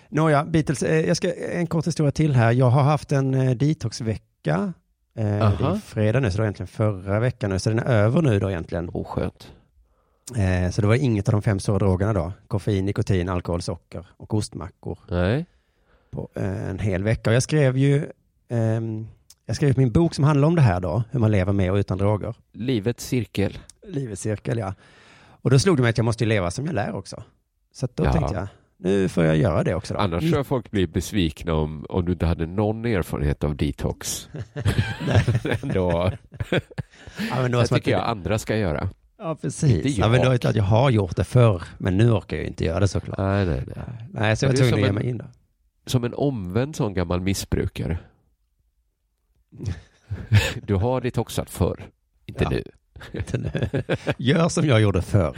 Nåja, 0.09 0.45
Beatles, 0.45 0.83
eh, 0.83 1.05
jag 1.07 1.17
ska, 1.17 1.33
en 1.33 1.67
kort 1.67 1.87
historia 1.87 2.11
till 2.11 2.35
här. 2.35 2.51
Jag 2.51 2.69
har 2.69 2.83
haft 2.83 3.11
en 3.11 3.33
eh, 3.33 3.51
detoxvecka. 3.55 4.73
Eh, 5.15 5.25
det 5.59 5.65
är 5.65 5.75
fredag 5.85 6.19
nu, 6.19 6.31
så 6.31 6.37
det 6.37 6.41
var 6.41 6.45
egentligen 6.45 6.67
förra 6.67 7.19
veckan 7.19 7.49
nu. 7.49 7.59
Så 7.59 7.69
den 7.69 7.79
är 7.79 7.85
över 7.85 8.21
nu 8.21 8.39
då 8.39 8.49
egentligen. 8.49 8.89
Oskönt. 8.93 9.51
Eh, 10.37 10.71
så 10.71 10.81
det 10.81 10.87
var 10.87 10.95
inget 10.95 11.27
av 11.27 11.31
de 11.31 11.41
fem 11.41 11.59
stora 11.59 11.79
drogerna 11.79 12.13
då. 12.13 12.31
Koffein, 12.47 12.85
nikotin, 12.85 13.29
alkohol, 13.29 13.61
socker 13.61 14.05
och 14.17 14.33
ostmackor 14.33 14.99
Nej. 15.09 15.45
på 16.11 16.29
eh, 16.35 16.69
en 16.69 16.79
hel 16.79 17.03
vecka. 17.03 17.29
Och 17.29 17.35
jag 17.35 17.43
skrev 17.43 17.77
ju 17.77 18.05
ehm, 18.49 19.07
jag 19.45 19.55
skrev 19.55 19.77
min 19.77 19.91
bok 19.91 20.13
som 20.13 20.23
handlar 20.23 20.47
om 20.47 20.55
det 20.55 20.61
här 20.61 20.79
då, 20.79 21.03
hur 21.11 21.19
man 21.19 21.31
lever 21.31 21.53
med 21.53 21.71
och 21.71 21.75
utan 21.75 21.97
droger. 21.97 22.35
Livets 22.53 23.05
cirkel. 23.05 23.57
Livets 23.87 24.21
cirkel, 24.21 24.57
ja. 24.57 24.73
Och 25.41 25.49
då 25.49 25.59
slog 25.59 25.77
det 25.77 25.81
mig 25.81 25.89
att 25.89 25.97
jag 25.97 26.05
måste 26.05 26.23
ju 26.23 26.27
leva 26.29 26.51
som 26.51 26.65
jag 26.65 26.75
lär 26.75 26.95
också. 26.95 27.23
Så 27.73 27.87
då 27.95 28.03
Ja. 28.05 28.13
tänkte 28.13 28.33
jag, 28.35 28.47
nu 28.81 29.09
får 29.09 29.25
jag 29.25 29.37
göra 29.37 29.63
det 29.63 29.75
också 29.75 29.93
då. 29.93 29.99
Annars 29.99 30.23
tror 30.23 30.35
jag 30.35 30.47
folk 30.47 30.71
blir 30.71 30.87
besvikna 30.87 31.53
om, 31.53 31.85
om 31.89 32.05
du 32.05 32.11
inte 32.11 32.25
hade 32.25 32.45
någon 32.45 32.85
erfarenhet 32.85 33.43
av 33.43 33.55
detox. 33.55 34.29
Ändå, 35.63 36.11
ja, 36.51 37.41
men 37.41 37.51
det 37.51 37.57
det 37.61 37.67
tycker 37.67 37.91
jag 37.91 38.03
andra 38.03 38.39
ska 38.39 38.57
göra. 38.57 38.89
Ja, 39.17 39.35
precis. 39.35 39.97
Ja, 39.97 40.05
men 40.07 40.11
det 40.13 40.17
var 40.19 40.25
jag. 40.25 40.35
inte 40.35 40.49
att 40.49 40.55
jag 40.55 40.63
har 40.63 40.89
gjort 40.89 41.15
det 41.15 41.23
förr, 41.23 41.63
men 41.77 41.97
nu 41.97 42.11
orkar 42.11 42.37
jag 42.37 42.45
inte 42.45 42.65
göra 42.65 42.79
det 42.79 42.87
såklart. 42.87 43.17
Nej, 43.17 43.45
nej, 43.45 43.63
nej. 43.75 43.85
Nej, 44.11 44.35
så 44.37 44.45
jag 44.45 44.49
var 44.49 44.57
det 44.57 44.63
är 44.63 44.69
tvungen 44.69 44.85
att 44.85 44.89
som 44.89 44.95
ge 44.97 45.03
mig 45.03 45.09
in 45.09 45.17
då. 45.17 45.25
Som 45.85 46.03
en 46.03 46.13
omvänd 46.13 46.75
sån 46.75 46.93
gammal 46.93 47.21
missbrukare. 47.21 47.97
Du 50.63 50.75
har 50.75 51.01
detoxat 51.01 51.49
förr, 51.49 51.89
inte 52.25 52.43
Ja. 52.43 52.49
nu. 52.49 52.63
Gör 54.17 54.49
som 54.49 54.67
jag 54.67 54.81
gjorde 54.81 55.01
förr. 55.01 55.35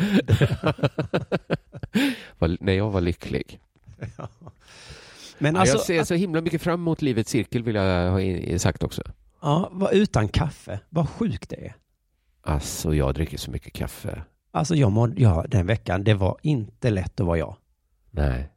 När 2.59 2.73
jag 2.73 2.91
var 2.91 3.01
lycklig. 3.01 3.59
Men 5.37 5.55
Alltså, 5.55 5.75
jag 5.77 5.85
ser 5.85 6.03
så 6.03 6.13
himla 6.13 6.41
mycket 6.41 6.61
fram 6.61 6.79
emot 6.79 7.01
livets 7.01 7.29
cirkel 7.31 7.63
vill 7.63 7.75
jag 7.75 8.11
ha 8.11 8.59
sagt 8.59 8.83
också. 8.83 9.01
ja, 9.41 9.69
var 9.71 9.91
utan 9.91 10.27
kaffe, 10.27 10.79
vad 10.89 11.09
sjukt 11.09 11.49
det 11.49 11.65
är. 11.65 11.75
Alltså 12.43 12.93
jag 12.95 13.13
dricker 13.13 13.37
så 13.37 13.51
mycket 13.51 13.73
kaffe. 13.73 14.21
Alltså 14.51 14.75
jag 14.75 14.91
mådde, 14.91 15.21
ja, 15.21 15.45
den 15.47 15.67
veckan, 15.67 16.03
det 16.03 16.13
var 16.13 16.37
inte 16.41 16.89
lätt 16.89 17.19
att 17.19 17.25
vara 17.25 17.37
jag. 17.37 17.55
Nej. 18.11 18.49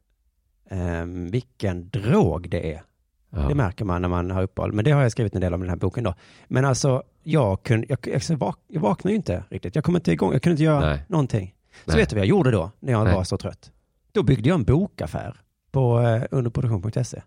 Ehm, 0.70 1.30
vilken 1.30 1.88
drog 1.88 2.50
det 2.50 2.73
är. 2.75 2.82
Ja. 3.30 3.38
Det 3.49 3.54
märker 3.54 3.84
man 3.84 4.02
när 4.02 4.08
man 4.08 4.30
har 4.30 4.42
uppehåll. 4.42 4.73
Men 4.73 4.84
det 4.84 4.90
har 4.90 5.02
jag 5.02 5.12
skrivit 5.12 5.34
en 5.34 5.40
del 5.40 5.54
om 5.54 5.61
i 5.61 5.64
den 5.64 5.70
här 5.70 5.76
boken 5.76 6.04
då. 6.04 6.14
Men 6.49 6.64
alltså, 6.64 7.02
jag, 7.25 7.62
kunde, 7.62 7.87
jag, 7.88 7.99
jag, 8.12 8.23
jag, 8.28 8.37
vak, 8.37 8.59
jag 8.69 8.81
vaknade 8.81 9.12
ju 9.12 9.16
inte 9.16 9.45
riktigt. 9.50 9.75
Jag 9.75 9.85
kom 9.85 9.97
inte 9.97 10.12
igång. 10.12 10.33
Jag 10.33 10.43
kunde 10.43 10.52
inte 10.54 10.62
göra 10.64 10.81
Nej. 10.81 11.02
någonting. 11.09 11.54
Så 11.85 11.90
Nej. 11.90 11.97
vet 11.97 12.11
du 12.11 12.16
vad 12.16 12.21
jag 12.21 12.28
gjorde 12.28 12.50
då, 12.50 12.71
när 12.81 12.93
jag 12.93 13.04
Nej. 13.04 13.14
var 13.14 13.25
så 13.25 13.37
trött? 13.38 13.73
Då 14.12 14.23
byggde 14.23 14.49
jag 14.49 14.54
en 14.59 14.64
bokaffär 14.64 15.40
på 15.71 16.00
eh, 16.00 16.23
underproduktion.se. 16.31 17.23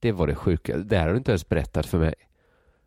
Det 0.00 0.12
var 0.12 0.26
det 0.26 0.34
sjuka. 0.34 0.76
Det 0.76 0.96
här 0.98 1.04
har 1.06 1.10
du 1.12 1.18
inte 1.18 1.30
ens 1.30 1.48
berättat 1.48 1.86
för 1.86 1.98
mig. 1.98 2.14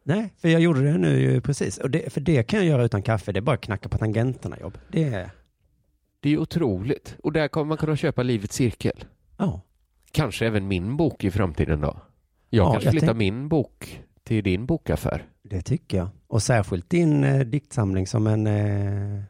Nej, 0.04 0.34
för 0.38 0.48
jag 0.50 0.62
gjorde 0.62 0.82
det 0.92 0.98
nu 0.98 1.42
precis. 1.42 1.78
Och 1.78 1.90
det, 1.92 2.14
för 2.14 2.22
det 2.22 2.44
kan 2.44 2.60
jag 2.60 2.68
göra 2.68 2.84
utan 2.84 3.02
kaffe. 3.02 3.32
Det 3.32 3.40
är 3.40 3.42
bara 3.42 3.56
att 3.56 3.62
knacka 3.62 3.90
på 3.90 3.98
tangenterna 3.98 4.60
jobb. 4.60 4.78
Det 4.92 5.04
är, 5.04 5.32
Det 6.20 6.30
är 6.30 6.38
otroligt. 6.38 7.16
Och 7.24 7.32
där 7.34 7.48
kommer 7.48 7.66
man 7.66 7.78
kunna 7.78 7.96
köpa 7.96 8.24
livets 8.24 8.56
cirkel. 8.56 9.04
ja. 9.38 9.62
Kanske 10.12 10.48
även 10.48 10.68
min 10.68 10.98
bok 10.98 11.24
i 11.24 11.32
framtiden 11.32 11.82
då. 11.82 11.88
Jag 12.50 12.66
Ja, 12.68 12.72
kanske 12.72 12.92
flyttar 12.92 13.08
tänk- 13.08 13.18
min 13.18 13.50
bok 13.50 14.02
till 14.24 14.44
din 14.44 14.66
bokaffär. 14.66 15.26
Det 15.50 15.62
tycker 15.62 15.98
jag. 15.98 16.10
Och 16.28 16.44
särskilt 16.44 16.90
din 16.90 17.24
eh, 17.24 17.40
diktsamling 17.40 18.08
som 18.08 18.28
en... 18.28 18.48
Eh, 18.48 19.24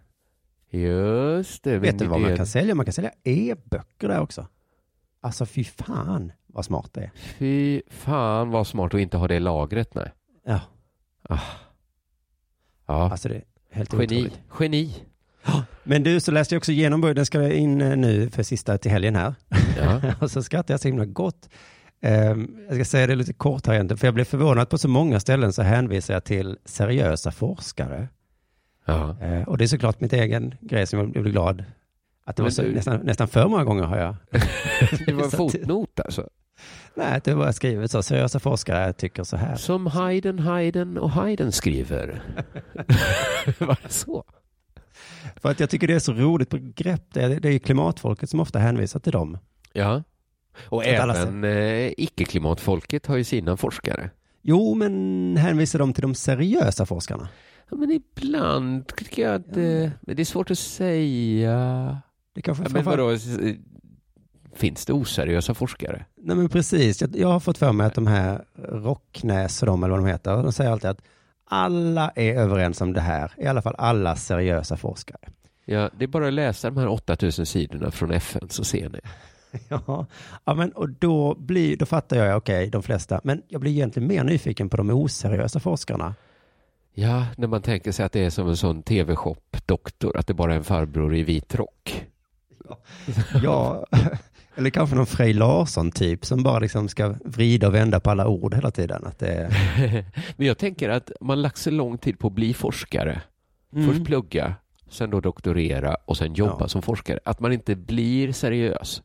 Just 0.69 1.63
det. 1.63 1.77
vet 1.79 1.99
du 1.99 2.05
vad 2.07 2.21
man 2.21 2.37
kan 2.37 2.47
sälja? 2.47 2.75
Man 2.75 2.85
kan 2.85 2.93
sälja 2.93 3.11
e-böcker 3.23 4.07
där 4.07 4.19
också. 4.21 4.47
Alltså 5.21 5.45
fy 5.45 5.63
fan 5.63 6.31
vad 6.47 6.65
smart 6.65 6.89
det 6.93 7.01
är. 7.01 7.11
Fy 7.15 7.81
fan 7.89 8.49
vad 8.49 8.67
smart 8.67 8.93
att 8.93 8.99
inte 8.99 9.17
ha 9.17 9.27
det 9.27 9.39
lagret. 9.39 9.93
Nej. 9.95 10.11
Ja, 10.45 10.59
Ja. 12.87 13.11
alltså 13.11 13.29
det 13.29 13.35
är 13.35 13.43
helt 13.71 13.93
Geni. 13.93 14.05
otroligt. 14.05 14.39
Geni. 14.59 14.95
Men 15.83 16.03
du, 16.03 16.19
så 16.19 16.31
läste 16.31 16.55
jag 16.55 16.59
också 16.59 16.71
igenom. 16.71 17.01
Den 17.01 17.25
ska 17.25 17.51
in 17.53 17.81
eh, 17.81 17.97
nu 17.97 18.29
för 18.29 18.43
sista 18.43 18.77
till 18.77 18.91
helgen 18.91 19.15
här. 19.15 19.35
Ja. 19.77 20.01
och 20.21 20.31
så 20.31 20.43
skrattade 20.43 20.73
jag 20.73 20.79
så 20.79 20.87
himla 20.87 21.05
gott. 21.05 21.49
Ehm, 22.01 22.57
jag 22.67 22.75
ska 22.75 22.85
säga 22.85 23.07
det 23.07 23.15
lite 23.15 23.33
kort 23.33 23.67
här 23.67 23.73
egentligen, 23.73 23.97
för 23.97 24.07
jag 24.07 24.13
blev 24.13 24.23
förvånad 24.25 24.69
på 24.69 24.77
så 24.77 24.87
många 24.87 25.19
ställen 25.19 25.53
så 25.53 25.61
hänvisar 25.61 26.13
jag 26.13 26.23
till 26.23 26.57
seriösa 26.65 27.31
forskare. 27.31 28.07
ja. 28.85 29.17
Eh, 29.21 29.41
och 29.47 29.57
det 29.57 29.65
är 29.65 29.67
såklart 29.67 29.99
mitt 30.01 30.13
egen 30.13 30.55
grej 30.61 30.87
som 30.87 30.99
jag 30.99 31.09
blev 31.11 31.23
glad. 31.25 31.63
Att 32.25 32.35
det 32.35 32.41
Men 32.41 32.45
var 32.45 32.51
så, 32.51 32.61
du- 32.61 32.71
nästan, 32.73 32.99
nästan 32.99 33.27
för 33.27 33.47
många 33.47 33.63
gånger 33.63 33.83
har 33.83 33.97
jag. 33.97 34.15
Det 35.05 35.13
var 35.13 35.23
en 35.23 35.31
fotnot 35.37 35.99
alltså. 35.99 36.29
Nej, 36.95 37.21
det 37.23 37.33
var 37.33 37.51
skrivet 37.51 37.91
så. 37.91 38.03
Seriösa 38.03 38.39
forskare 38.39 38.93
tycker 38.93 39.23
så 39.23 39.37
här. 39.37 39.55
Som 39.55 39.87
Haydn, 39.87 40.39
Haydn 40.39 40.97
och 40.97 41.11
Haydn 41.11 41.51
skriver. 41.51 42.21
var 43.59 43.77
det 43.83 43.89
så? 43.93 44.23
För 45.35 45.49
att 45.51 45.59
jag 45.59 45.69
tycker 45.69 45.87
det 45.87 45.93
är 45.93 45.99
så 45.99 46.13
roligt 46.13 46.49
begrepp. 46.49 47.03
Det 47.13 47.21
är, 47.23 47.39
det 47.39 47.47
är 47.47 47.51
ju 47.53 47.59
klimatfolket 47.59 48.29
som 48.29 48.39
ofta 48.39 48.59
hänvisar 48.59 48.99
till 48.99 49.11
dem. 49.11 49.37
Ja. 49.73 50.03
Och 50.65 50.85
även 50.85 51.43
eh, 51.43 51.91
icke-klimatfolket 51.97 53.05
har 53.05 53.17
ju 53.17 53.23
sina 53.23 53.57
forskare. 53.57 54.09
Jo, 54.41 54.73
men 54.75 55.37
hänvisar 55.37 55.79
de 55.79 55.93
till 55.93 56.01
de 56.01 56.15
seriösa 56.15 56.85
forskarna? 56.85 57.27
Ja, 57.69 57.77
men 57.77 57.91
ibland 57.91 58.87
tycker 58.87 59.21
jag 59.21 59.35
att 59.35 59.57
eh, 59.57 59.89
det 60.01 60.19
är 60.21 60.25
svårt 60.25 60.51
att 60.51 60.59
säga. 60.59 62.01
Det 62.35 62.41
kanske 62.41 62.63
Ja, 62.63 62.69
men 62.73 62.83
vadå? 62.83 63.17
finns 64.55 64.85
det 64.85 64.93
oseriösa 64.93 65.53
forskare? 65.53 66.05
Nej 66.21 66.35
men 66.35 66.49
precis, 66.49 67.01
jag, 67.01 67.15
jag 67.15 67.27
har 67.27 67.39
fått 67.39 67.57
för 67.57 67.71
mig 67.71 67.87
att 67.87 67.95
de 67.95 68.07
här 68.07 68.45
Rocknäs 68.69 69.61
och 69.63 69.67
de 69.67 69.83
eller 69.83 69.91
vad 69.95 69.99
de 70.05 70.07
heter, 70.11 70.43
de 70.43 70.51
säger 70.53 70.71
alltid 70.71 70.89
att 70.89 71.01
alla 71.49 72.11
är 72.15 72.33
överens 72.33 72.81
om 72.81 72.93
det 72.93 73.01
här, 73.01 73.31
i 73.37 73.45
alla 73.47 73.61
fall 73.61 73.75
alla 73.77 74.15
seriösa 74.15 74.77
forskare. 74.77 75.29
Ja, 75.65 75.89
det 75.97 76.03
är 76.05 76.07
bara 76.07 76.27
att 76.27 76.33
läsa 76.33 76.69
de 76.69 76.77
här 76.79 76.87
8000 76.87 77.45
sidorna 77.45 77.91
från 77.91 78.11
FN 78.11 78.49
så 78.49 78.63
ser 78.63 78.89
ni. 78.89 78.99
Ja, 79.69 80.05
ja 80.45 80.53
men 80.53 80.71
och 80.71 80.89
då, 80.89 81.35
blir, 81.35 81.77
då 81.77 81.85
fattar 81.85 82.17
jag, 82.17 82.37
okej, 82.37 82.69
de 82.69 82.83
flesta, 82.83 83.21
men 83.23 83.41
jag 83.47 83.61
blir 83.61 83.71
egentligen 83.71 84.07
mer 84.07 84.23
nyfiken 84.23 84.69
på 84.69 84.77
de 84.77 84.89
oseriösa 84.89 85.59
forskarna. 85.59 86.15
Ja, 86.93 87.25
när 87.37 87.47
man 87.47 87.61
tänker 87.61 87.91
sig 87.91 88.05
att 88.05 88.11
det 88.11 88.25
är 88.25 88.29
som 88.29 88.47
en 88.47 88.57
sån 88.57 88.83
tv-shop-doktor, 88.83 90.17
att 90.17 90.27
det 90.27 90.33
bara 90.33 90.53
är 90.53 90.57
en 90.57 90.63
farbror 90.63 91.15
i 91.15 91.23
vit 91.23 91.55
rock. 91.55 92.05
Ja, 93.43 93.85
eller 94.55 94.69
kanske 94.69 94.95
någon 94.95 95.05
Frej 95.05 95.33
Larsson-typ 95.33 96.25
som 96.25 96.43
bara 96.43 96.59
liksom 96.59 96.89
ska 96.89 97.15
vrida 97.25 97.67
och 97.67 97.75
vända 97.75 97.99
på 97.99 98.11
alla 98.11 98.27
ord 98.27 98.53
hela 98.55 98.71
tiden. 98.71 99.05
Att 99.05 99.19
det. 99.19 99.51
Men 100.37 100.47
jag 100.47 100.57
tänker 100.57 100.89
att 100.89 101.11
man 101.21 101.41
lagt 101.41 101.57
så 101.57 101.71
lång 101.71 101.97
tid 101.97 102.19
på 102.19 102.27
att 102.27 102.33
bli 102.33 102.53
forskare. 102.53 103.21
Mm. 103.73 103.87
Först 103.87 104.05
plugga, 104.05 104.55
sen 104.89 105.09
då 105.09 105.19
doktorera 105.19 105.95
och 106.05 106.17
sen 106.17 106.33
jobba 106.33 106.57
Ja. 106.59 106.67
som 106.67 106.81
forskare. 106.81 107.19
Att 107.25 107.39
man 107.39 107.53
inte 107.53 107.75
blir 107.75 108.31
seriös. 108.31 109.01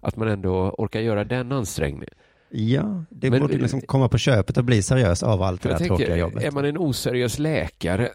Att 0.00 0.16
man 0.16 0.28
ändå 0.28 0.74
orkar 0.78 1.00
göra 1.00 1.24
den 1.24 1.52
ansträngningen. 1.52 2.14
Ja, 2.50 3.04
det 3.10 3.30
Men- 3.30 3.40
borde 3.40 3.58
liksom 3.58 3.80
komma 3.80 4.08
på 4.08 4.18
köpet 4.18 4.56
och 4.58 4.64
bli 4.64 4.82
seriös 4.82 5.22
av 5.22 5.42
allt 5.42 5.62
det 5.62 5.68
där 5.68 5.74
jag 5.80 5.86
tråkiga 5.88 6.06
tänker, 6.06 6.16
jobbet. 6.20 6.44
är 6.44 6.50
man 6.50 6.64
en 6.64 6.78
oseriös 6.78 7.38
läkare, 7.38 8.08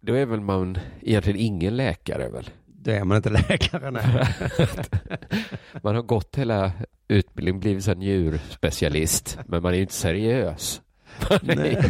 då 0.00 0.14
är 0.14 0.26
väl 0.26 0.40
man 0.40 0.78
egentligen 1.02 1.38
ingen 1.40 1.76
läkare 1.76 2.28
väl? 2.28 2.50
Då 2.66 2.90
är 2.90 3.04
man 3.04 3.16
inte 3.16 3.30
läkare. 3.48 3.90
Nej. 3.90 4.26
Man 5.82 5.94
har 5.94 6.02
gått 6.02 6.36
hela 6.36 6.72
utbildningen, 7.08 7.60
blivit 7.60 7.88
en 7.88 7.98
njurspecialist, 7.98 9.38
men 9.46 9.62
man 9.62 9.72
är 9.72 9.76
ju 9.76 9.82
inte 9.82 9.94
seriös. 9.94 10.80
Är, 11.30 11.82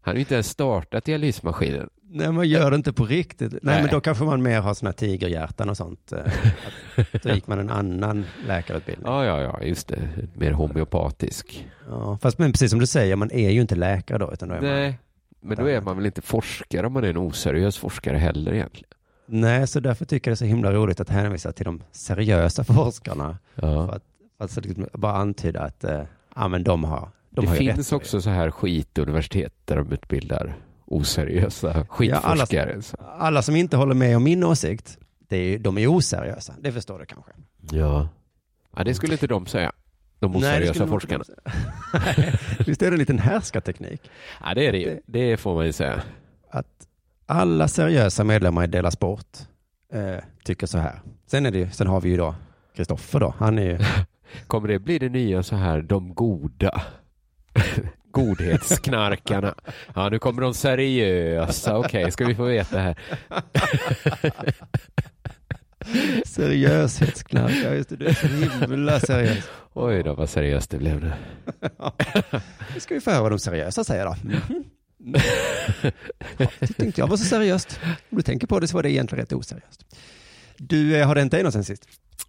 han 0.00 0.10
har 0.10 0.14
ju 0.14 0.20
inte 0.20 0.34
ens 0.34 0.48
startat 0.48 1.04
dialysmaskinen. 1.04 1.88
Nej, 2.16 2.32
man 2.32 2.48
gör 2.48 2.70
det 2.70 2.76
inte 2.76 2.92
på 2.92 3.04
riktigt. 3.04 3.52
Nej, 3.52 3.60
Nej. 3.62 3.82
men 3.82 3.90
då 3.90 4.00
kanske 4.00 4.24
man 4.24 4.42
mer 4.42 4.60
har 4.60 4.74
sådana 4.74 4.90
här 4.90 4.96
tigerhjärtan 4.96 5.68
och 5.68 5.76
sånt. 5.76 6.12
eh, 6.12 6.32
Då 7.22 7.28
gick 7.30 7.46
man 7.46 7.58
en 7.58 7.70
annan 7.70 8.24
läkarutbildning. 8.46 9.06
Ja, 9.12 9.24
ja, 9.24 9.40
ja, 9.40 9.62
just 9.62 9.88
det. 9.88 10.08
Mer 10.34 10.52
homeopatisk. 10.52 11.68
Ja, 11.88 12.18
fast 12.22 12.38
men 12.38 12.52
precis 12.52 12.70
som 12.70 12.78
du 12.80 12.86
säger, 12.86 13.16
man 13.16 13.30
är 13.30 13.50
ju 13.50 13.60
inte 13.60 13.74
läkare 13.76 14.18
då, 14.18 14.32
utan 14.32 14.48
då 14.48 14.54
är 14.54 14.60
man... 14.60 14.70
Nej, 14.70 14.98
men 15.40 15.56
då 15.56 15.68
är 15.70 15.80
man 15.80 15.96
väl 15.96 16.06
inte 16.06 16.22
forskare 16.22 16.86
om 16.86 16.92
man 16.92 17.04
är 17.04 17.08
en 17.08 17.16
oseriös 17.16 17.78
forskare 17.78 18.16
heller 18.18 18.52
egentligen. 18.52 18.88
Nej, 19.26 19.66
så 19.66 19.80
därför 19.80 20.04
tycker 20.04 20.30
jag 20.30 20.32
det 20.32 20.34
är 20.34 20.38
så 20.38 20.44
himla 20.44 20.72
roligt 20.72 21.00
att 21.00 21.08
hänvisa 21.08 21.52
till 21.52 21.64
de 21.64 21.82
seriösa 21.92 22.64
forskarna. 22.74 23.38
För 23.54 23.66
Ja. 23.74 23.82
att, 23.92 24.02
för 24.52 24.60
att 24.60 24.66
liksom 24.66 24.86
bara 24.92 25.12
antyda 25.16 25.60
att 25.60 25.84
eh, 25.84 26.02
ja, 26.36 26.48
men 26.48 26.64
de 26.64 26.84
har, 26.84 27.08
de 27.30 27.40
det 27.44 27.50
har 27.50 27.56
finns 27.56 27.92
också 27.92 28.20
så 28.20 28.30
här 28.30 28.50
skituniversitet 28.50 29.54
där 29.64 29.76
de 29.76 29.92
utbildar 29.92 30.54
oseriösa 30.86 31.70
alla- 31.72 31.84
skitforskare. 31.84 32.82
så. 32.82 32.96
Alla 33.18 33.42
som 33.42 33.56
inte 33.56 33.76
håller 33.76 33.94
med 33.94 34.16
om 34.16 34.24
min 34.24 34.44
åsikt, 34.44 34.98
det 35.28 35.36
är, 35.36 35.58
de 35.58 35.78
är 35.78 35.86
oseriösa. 35.86 36.54
Det 36.60 36.72
förstår 36.72 36.98
du 36.98 37.06
kanske. 37.06 37.32
Ja. 37.70 38.08
ja, 38.76 38.84
det 38.84 38.94
skulle 38.94 39.12
inte 39.12 39.26
de 39.26 39.46
säga. 39.46 39.72
De 40.18 40.32
Nej, 40.32 40.40
det 40.40 40.46
oseriösa 40.48 40.82
inte 40.82 40.90
forskarna. 40.90 41.24
Visst 42.66 42.82
är 42.82 42.86
det 42.90 42.94
en 42.94 42.98
liten 42.98 43.18
härskarteknik? 43.18 44.10
Ja, 44.44 44.54
det 44.54 44.66
är 44.66 44.72
det 44.72 44.78
ju. 44.78 45.00
Det 45.06 45.36
får 45.36 45.54
man 45.54 45.66
ju 45.66 45.72
säga. 45.72 46.02
Att 46.50 46.86
alla 47.26 47.68
seriösa 47.68 48.24
medlemmar 48.24 48.64
i 48.64 48.66
Dela 48.66 48.90
Sport 48.90 49.38
eh, 49.92 50.16
tycker 50.44 50.66
så 50.66 50.78
här. 50.78 51.00
Sen, 51.26 51.46
är 51.46 51.50
det, 51.50 51.58
ju- 51.58 51.70
sen 51.70 51.86
har 51.86 52.00
vi 52.00 52.08
ju 52.08 52.16
då 52.16 52.34
Kristoffer 52.76 53.20
då. 53.20 53.34
Han 53.38 53.58
är 53.58 53.62
ju, 53.62 53.78
Kommer 54.46 54.68
det 54.68 54.78
bli 54.78 54.98
det 54.98 55.08
nya 55.08 55.42
så 55.42 55.56
här, 55.56 55.82
de 55.82 56.14
goda? 56.14 56.82
Godhetsknarkarna. 58.14 59.54
Ja, 59.94 60.08
nu 60.08 60.18
kommer 60.18 60.42
de 60.42 60.54
seriösa. 60.54 61.78
Okej, 61.78 62.10
ska 62.10 62.24
vi 62.26 62.34
få 62.34 62.44
veta 62.44 62.78
här. 62.78 62.96
seriöshetsknarkare. 66.26 67.76
Just 67.76 67.88
det, 67.88 67.96
du 67.96 68.06
är 68.06 68.14
så 68.14 68.26
himla 68.26 69.00
seriös. 69.00 69.48
Oj 69.72 70.02
då, 70.02 70.14
vad 70.14 70.30
seriöst 70.30 70.70
det 70.70 70.78
blev 70.78 71.00
nu. 71.04 71.12
Nu 72.74 72.80
ska 72.80 72.94
vi 72.94 73.00
få 73.00 73.10
höra 73.10 73.22
vad 73.22 73.32
de 73.32 73.38
seriösa 73.38 73.84
säger 73.84 74.04
då. 74.04 74.16
Mhm. 74.22 74.64
Ja, 76.36 76.46
det 76.60 76.80
inte 76.80 77.00
jag 77.00 77.06
var 77.06 77.16
så 77.16 77.24
seriöst. 77.24 77.80
Om 78.10 78.16
du 78.16 78.22
tänker 78.22 78.46
på 78.46 78.60
det 78.60 78.68
så 78.68 78.76
var 78.76 78.82
det 78.82 78.90
egentligen 78.90 79.20
rätt 79.24 79.32
oseriöst. 79.32 79.84
Du, 80.56 80.96
eh, 80.96 81.06
har 81.06 81.14
det 81.14 81.20
hänt 81.20 81.30
dig 81.32 81.42
något 81.42 81.52
sen 81.52 81.64
sist? 81.64 81.88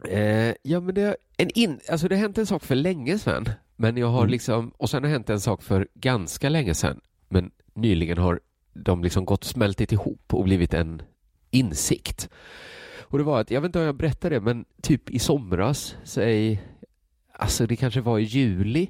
Eh, 0.09 0.53
ja, 0.61 0.79
men 0.79 0.95
det, 0.95 1.15
en 1.37 1.49
in, 1.49 1.79
alltså 1.89 2.07
det 2.07 2.15
har 2.15 2.21
hänt 2.21 2.37
en 2.37 2.45
sak 2.45 2.63
för 2.63 2.75
länge 2.75 3.19
sedan. 3.19 3.49
Men 3.75 3.97
jag 3.97 4.07
har 4.07 4.19
Mm. 4.21 4.31
liksom, 4.31 4.69
och 4.77 4.89
sen 4.89 5.03
har 5.03 5.09
hänt 5.11 5.29
en 5.29 5.39
sak 5.39 5.63
för 5.63 5.87
ganska 5.93 6.49
länge 6.49 6.73
sedan. 6.73 7.01
Men 7.29 7.51
nyligen 7.73 8.17
har 8.17 8.39
de 8.73 9.03
liksom 9.03 9.25
gått 9.25 9.39
och 9.39 9.45
smältit 9.49 9.91
ihop 9.91 10.33
och 10.33 10.43
blivit 10.43 10.73
en 10.73 11.01
insikt. 11.51 12.29
Och 13.01 13.17
det 13.17 13.23
var 13.23 13.41
att, 13.41 13.51
jag 13.51 13.61
vet 13.61 13.69
inte 13.69 13.79
om 13.79 13.85
jag 13.85 13.95
berättade 13.95 14.35
det, 14.35 14.41
men 14.41 14.65
typ 14.81 15.09
i 15.09 15.19
somras, 15.19 15.95
säg, 16.03 16.61
alltså 17.33 17.67
det 17.67 17.75
kanske 17.75 18.01
var 18.01 18.19
i 18.19 18.23
juli, 18.23 18.89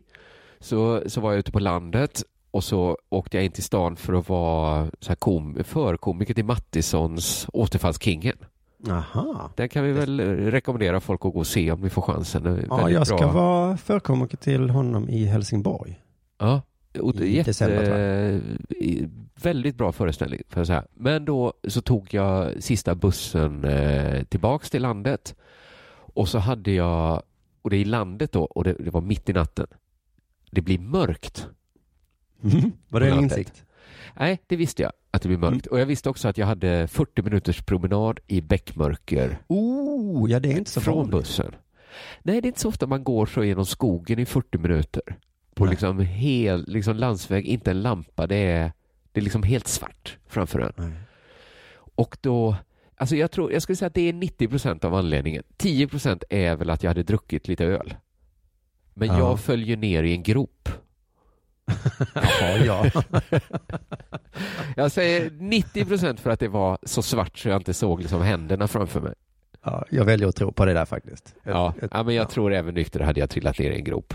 så, 0.60 1.04
så 1.10 1.22
var 1.22 1.32
jag 1.32 1.40
ute 1.40 1.52
på 1.52 1.60
landet 1.60 2.24
och 2.52 2.64
så 2.64 2.98
åkte 3.10 3.38
jag 3.38 3.46
in 3.46 3.52
till 3.52 3.64
stan 3.64 3.96
för 3.96 4.14
att 4.14 4.30
vara 4.30 4.92
så 5.00 5.10
här 5.10 5.16
kom, 5.16 5.64
förkomiker 5.64 6.34
till 6.34 6.46
Mattissons 6.46 7.48
Återfallskingen. 7.54 8.38
Aha. 8.90 9.52
Den 9.56 9.70
kan 9.70 9.84
vi 9.84 9.92
väl 9.92 10.20
rekommendera 10.38 11.00
folk 11.00 11.26
att 11.26 11.34
gå 11.34 11.40
och 11.40 11.48
se 11.48 11.72
om 11.72 11.82
ni 11.82 11.90
får 11.90 12.02
chansen. 12.02 12.66
Ja, 12.70 12.90
jag 12.90 13.08
ska 13.08 13.18
bra. 13.18 13.32
vara 13.32 13.78
förkomiker 13.78 14.38
till 14.38 14.70
honom 14.70 15.10
i 15.10 15.26
Helsingborg. 15.26 16.02
Ja, 16.38 16.62
och 17.00 17.16
i 17.16 17.36
jätte, 17.36 17.50
december, 17.50 18.42
väldigt 19.42 19.76
bra 19.76 19.92
föreställning. 19.92 20.42
För 20.50 20.62
att 20.62 20.68
säga. 20.68 20.86
Men 20.94 21.26
då 21.26 21.54
så 21.68 21.82
tog 21.82 22.14
jag 22.14 22.64
sista 22.64 22.96
bussen 22.96 23.64
eh, 23.64 24.24
tillbaks 24.24 24.70
till 24.70 24.82
landet 24.82 25.36
och 26.16 26.30
så 26.30 26.38
hade 26.40 26.72
jag, 26.72 27.22
och 27.62 27.70
det 27.70 27.78
är 27.78 27.82
i 27.82 27.86
landet 27.86 28.32
då, 28.32 28.44
och 28.44 28.64
det, 28.64 28.74
det 28.74 28.90
var 28.90 29.02
mitt 29.02 29.30
i 29.30 29.34
natten. 29.34 29.68
Det 30.52 30.62
blir 30.62 30.80
mörkt. 30.80 31.48
Var 32.90 33.00
det 33.00 33.10
en 33.10 33.24
insikt? 33.24 33.64
Nej, 34.20 34.42
det 34.48 34.56
visste 34.56 34.82
jag 34.84 34.92
att 35.12 35.22
det 35.22 35.28
blir 35.28 35.38
mörkt. 35.38 35.68
Och 35.68 35.80
jag 35.80 35.86
visste 35.86 36.10
också 36.10 36.28
att 36.28 36.38
jag 36.38 36.48
hade 36.48 36.88
40 36.88 37.22
minuters 37.22 37.62
promenad 37.62 38.20
i 38.28 38.42
bäckmörker 38.42 39.38
Oh, 39.48 40.32
ja 40.32 40.40
det 40.40 40.54
är 40.54 40.58
inte 40.58 40.72
så 40.72 40.82
från 40.82 40.96
vanligt. 40.96 41.12
bussen. 41.12 41.56
Nej, 42.24 42.42
det 42.42 42.46
är 42.46 42.50
inte 42.50 42.60
så 42.60 42.70
ofta 42.70 42.88
man 42.88 43.04
går 43.04 43.26
så 43.26 43.44
genom 43.44 43.66
skogen 43.66 44.20
i 44.20 44.26
40 44.26 44.58
minuter. 44.58 45.02
På 45.56 45.66
Nej. 45.66 45.72
liksom 45.72 46.00
hel 46.00 46.66
liksom 46.68 46.96
landsväg, 46.98 47.46
inte 47.46 47.72
en 47.72 47.82
lampa, 47.82 48.28
det 48.28 48.36
är, 48.36 48.72
det 49.12 49.20
är 49.20 49.24
liksom 49.24 49.44
helt 49.44 49.68
svart 49.68 50.18
framför 50.28 50.60
en. 50.60 50.74
Nej. 50.78 50.92
Och 51.96 52.18
då, 52.22 52.56
alltså 52.98 53.16
jag 53.16 53.32
tror, 53.32 53.54
jag 53.54 53.62
skulle 53.62 53.76
säga 53.76 53.88
att 53.88 53.94
det 53.94 54.10
är 54.10 54.14
90 54.14 54.48
procent 54.48 54.84
av 54.84 54.94
anledningen. 54.96 55.44
10 55.58 55.88
procent 55.88 56.24
är 56.30 56.56
väl 56.56 56.70
att 56.70 56.84
jag 56.84 56.90
hade 56.90 57.04
druckit 57.04 57.48
lite 57.48 57.66
öl. 57.66 57.94
Men 58.94 59.08
Ja. 59.08 59.18
jag 59.20 59.40
följer 59.40 59.78
ner 59.78 60.04
i 60.04 60.12
en 60.12 60.24
grop. 60.24 60.70
Jaha, 62.14 62.58
ja. 62.66 62.86
Jag 64.76 64.92
säger 64.92 65.32
90 65.40 65.86
procent 65.86 66.20
för 66.20 66.30
att 66.30 66.40
det 66.40 66.48
var 66.48 66.78
så 66.84 67.02
svart 67.02 67.38
så 67.38 67.50
jag 67.50 67.60
inte 67.60 67.74
såg 67.74 68.02
liksom 68.02 68.22
händerna 68.22 68.68
framför 68.68 69.02
mig. 69.02 69.14
ja. 69.64 69.86
Jag 69.92 70.06
väljer 70.06 70.28
att 70.28 70.36
tro 70.36 70.52
på 70.52 70.66
det 70.66 70.74
där 70.74 70.86
faktiskt. 70.86 71.36
Ja, 71.44 71.74
jag- 71.82 71.90
ja 71.92 72.04
men 72.04 72.16
jag 72.16 72.24
ja. 72.24 72.30
tror 72.30 72.54
även 72.54 72.74
nykter 72.74 73.00
hade 73.00 73.20
jag 73.20 73.30
trillat 73.30 73.60
ner 73.60 73.72
i 73.72 73.76
en 73.76 73.84
grop. 73.84 74.14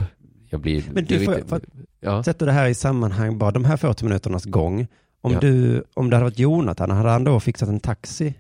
Jag 0.50 0.60
blir... 0.60 0.84
Men 0.92 1.04
du, 1.04 1.24
får- 1.24 1.34
inte- 1.34 1.48
för 1.48 1.60
ja. 2.00 2.22
Sätter 2.22 2.46
det 2.46 2.52
här 2.52 2.68
i 2.68 2.74
sammanhang, 2.74 3.38
bara 3.38 3.50
de 3.50 3.64
här 3.64 3.76
40 3.76 4.04
minuternas 4.04 4.44
gång. 4.44 4.86
Om, 5.20 5.32
Ja. 5.32 5.40
du, 5.40 5.84
om 5.94 6.10
det 6.10 6.16
hade 6.16 6.24
varit 6.24 6.38
Jonathan, 6.38 6.90
hade 6.90 7.08
han 7.10 7.24
då 7.24 7.40
fixat 7.40 7.68
en 7.68 7.80
taxi? 7.80 8.34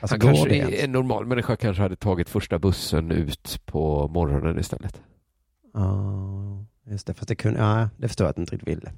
Alltså 0.00 0.14
Han 0.14 0.20
kanske, 0.20 0.48
det 0.48 0.84
en 0.84 0.92
normal 0.92 1.26
människa 1.26 1.56
kanske 1.56 1.82
hade 1.82 1.96
tagit 1.96 2.28
första 2.28 2.58
bussen 2.58 3.10
ut 3.10 3.60
på 3.66 4.08
morgonen 4.08 4.58
istället. 4.58 5.00
Ja, 5.74 6.64
just 6.90 7.06
det. 7.06 7.14
Fast 7.14 7.28
det 7.28 7.34
kunde, 7.34 7.60
ja, 7.60 7.88
det 7.96 8.08
förstår 8.08 8.24
jag 8.24 8.30
att 8.30 8.36
du 8.36 8.42
inte 8.42 8.54
riktigt 8.54 8.68
ville. 8.68 8.92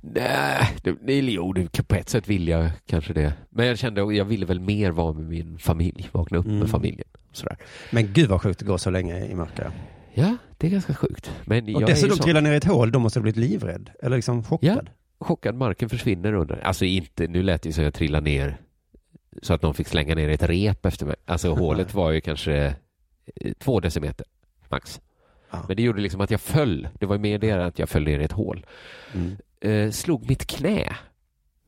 Nej, 0.00 0.76
det, 0.82 0.96
det, 1.02 1.18
jo, 1.20 1.52
det, 1.52 1.82
på 1.88 1.94
ett 1.94 2.08
sätt 2.08 2.28
vill 2.28 2.48
jag 2.48 2.70
kanske 2.86 3.12
det. 3.12 3.32
Men 3.50 3.66
jag 3.66 3.78
kände 3.78 4.00
jag 4.14 4.24
ville 4.24 4.46
väl 4.46 4.60
mer 4.60 4.90
vara 4.90 5.12
med 5.12 5.24
min 5.28 5.58
familj, 5.58 6.08
vakna 6.12 6.38
upp 6.38 6.44
Mm. 6.46 6.58
med 6.58 6.70
familjen. 6.70 7.08
Sådär. 7.32 7.56
Men 7.92 8.12
gud 8.12 8.28
vad 8.28 8.42
sjukt 8.42 8.58
det 8.58 8.64
går 8.66 8.76
så 8.78 8.90
länge 8.90 9.24
i 9.26 9.34
mörker. 9.34 9.70
Ja, 10.14 10.36
det 10.58 10.66
är 10.66 10.70
ganska 10.70 10.94
sjukt. 10.94 11.30
Men 11.44 11.74
Och 11.74 11.80
dessutom 11.80 12.06
är 12.08 12.10
ju 12.10 12.16
sån, 12.16 12.24
trilla 12.24 12.40
ner 12.40 12.52
i 12.52 12.56
ett 12.56 12.64
hål, 12.64 12.92
då 12.92 12.98
måste 12.98 13.18
du 13.18 13.22
blivit 13.22 13.36
livrädd. 13.50 13.90
Eller 14.02 14.16
liksom 14.16 14.44
chockad. 14.44 14.90
chockad, 15.20 15.54
marken 15.54 15.88
försvinner 15.88 16.32
under. 16.32 16.56
Alltså 16.66 16.84
inte, 16.84 17.26
nu 17.28 17.42
lät 17.42 17.62
det 17.62 17.72
så 17.72 17.80
att 17.80 17.84
jag 17.84 17.94
trillade 17.94 18.24
ner 18.24 18.60
så 19.42 19.54
att 19.54 19.62
någon 19.62 19.74
fick 19.74 19.88
slänga 19.88 20.14
ner 20.14 20.28
ett 20.28 20.42
rep 20.42 20.86
efter 20.86 21.06
mig. 21.06 21.16
Alltså 21.24 21.54
hålet 21.54 21.94
var 21.94 22.10
ju 22.10 22.20
kanske 22.20 22.74
eh, 23.36 23.52
två 23.58 23.80
decimeter 23.80 24.26
max. 24.68 25.00
Ja. 25.50 25.64
Men 25.68 25.76
det 25.76 25.82
gjorde 25.82 26.00
liksom 26.02 26.20
att 26.20 26.30
jag 26.30 26.40
föll. 26.40 26.88
Det 26.98 27.06
var 27.06 27.18
mer 27.18 27.38
det 27.38 27.50
än 27.50 27.60
att 27.60 27.78
jag 27.78 27.88
föll 27.88 28.04
ner 28.04 28.18
i 28.18 28.24
ett 28.24 28.32
hål. 28.32 28.66
Mm. 29.14 29.36
eh, 29.60 29.90
slog 29.90 30.28
mitt 30.28 30.46
knä. 30.46 30.96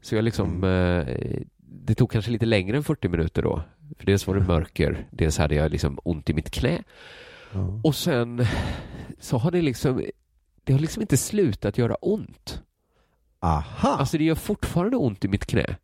Så 0.02 0.14
jag 0.14 0.24
liksom, 0.24 0.64
Mm. 0.64 1.08
eh, 1.08 1.36
det 1.58 1.94
tog 1.94 2.10
kanske 2.10 2.30
lite 2.30 2.46
längre 2.46 2.76
än 2.76 2.84
40 2.84 3.08
minuter 3.08 3.42
då. 3.42 3.62
För 3.98 4.06
dels 4.06 4.26
var 4.26 4.34
det 4.34 4.40
mörker, 4.40 5.06
dels 5.10 5.38
hade 5.38 5.54
jag 5.54 5.70
liksom 5.70 5.98
ont 6.04 6.30
i 6.30 6.34
mitt 6.34 6.50
knä. 6.50 6.82
Ja. 7.52 7.80
Och 7.84 7.94
sen 7.94 8.46
så 9.20 9.38
har 9.38 9.50
det 9.50 9.62
liksom, 9.62 10.04
det 10.64 10.72
har 10.72 10.80
liksom 10.80 11.00
inte 11.02 11.16
slutat 11.16 11.78
göra 11.78 11.94
ont. 11.94 12.62
Aha. 13.40 13.88
Alltså 13.88 14.18
det 14.18 14.24
gör 14.24 14.34
fortfarande 14.34 14.96
ont 14.96 15.24
i 15.24 15.28
mitt 15.28 15.46
knä. 15.46 15.76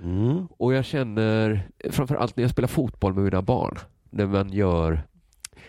Mm. 0.00 0.46
Och 0.56 0.74
jag 0.74 0.84
känner, 0.84 1.68
framförallt 1.90 2.36
när 2.36 2.44
jag 2.44 2.50
spelar 2.50 2.68
fotboll 2.68 3.14
med 3.14 3.24
mina 3.24 3.42
barn, 3.42 3.78
när 4.10 4.26
man 4.26 4.52
gör, 4.52 5.02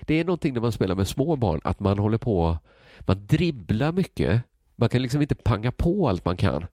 det 0.06 0.20
är 0.20 0.26
någonting 0.26 0.54
när 0.54 0.62
man 0.62 0.72
spelar 0.72 0.96
med 0.96 1.08
små 1.08 1.36
barn, 1.36 1.62
att 1.64 1.80
man 1.80 2.00
håller 2.00 2.18
på, 2.18 2.58
man 3.00 3.28
dribblar 3.28 3.92
mycket. 3.92 4.42
Man 4.76 4.90
kan 4.90 5.02
liksom 5.02 5.22
inte 5.22 5.36
panga 5.36 5.72
på 5.72 6.10
allt 6.10 6.26
man 6.26 6.38
kan. 6.38 6.66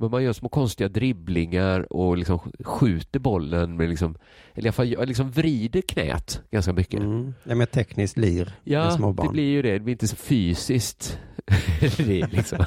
Men 0.00 0.10
man 0.10 0.24
gör 0.24 0.32
små 0.32 0.48
konstiga 0.48 0.88
dribblingar 0.88 1.92
och 1.92 2.16
liksom 2.18 2.52
skjuter 2.60 3.18
bollen 3.18 3.76
med 3.76 3.88
liksom, 3.88 4.16
eller 4.54 4.64
i 4.64 4.68
alla 4.68 4.72
fall 4.96 5.06
liksom 5.08 5.30
vrider 5.30 5.80
knät 5.80 6.42
ganska 6.50 6.72
mycket. 6.72 7.00
Mm. 7.00 7.34
Ja, 7.44 7.54
mer 7.54 7.66
tekniskt 7.66 8.16
lir 8.18 8.52
Ja, 8.64 8.90
små 8.90 9.12
barn. 9.12 9.26
det 9.26 9.32
blir 9.32 9.50
ju 9.50 9.62
det. 9.62 9.72
Det 9.72 9.80
blir 9.80 9.92
inte 9.92 10.08
så 10.08 10.16
fysiskt. 10.16 11.18
det 11.80 12.20
är 12.20 12.28
liksom, 12.28 12.64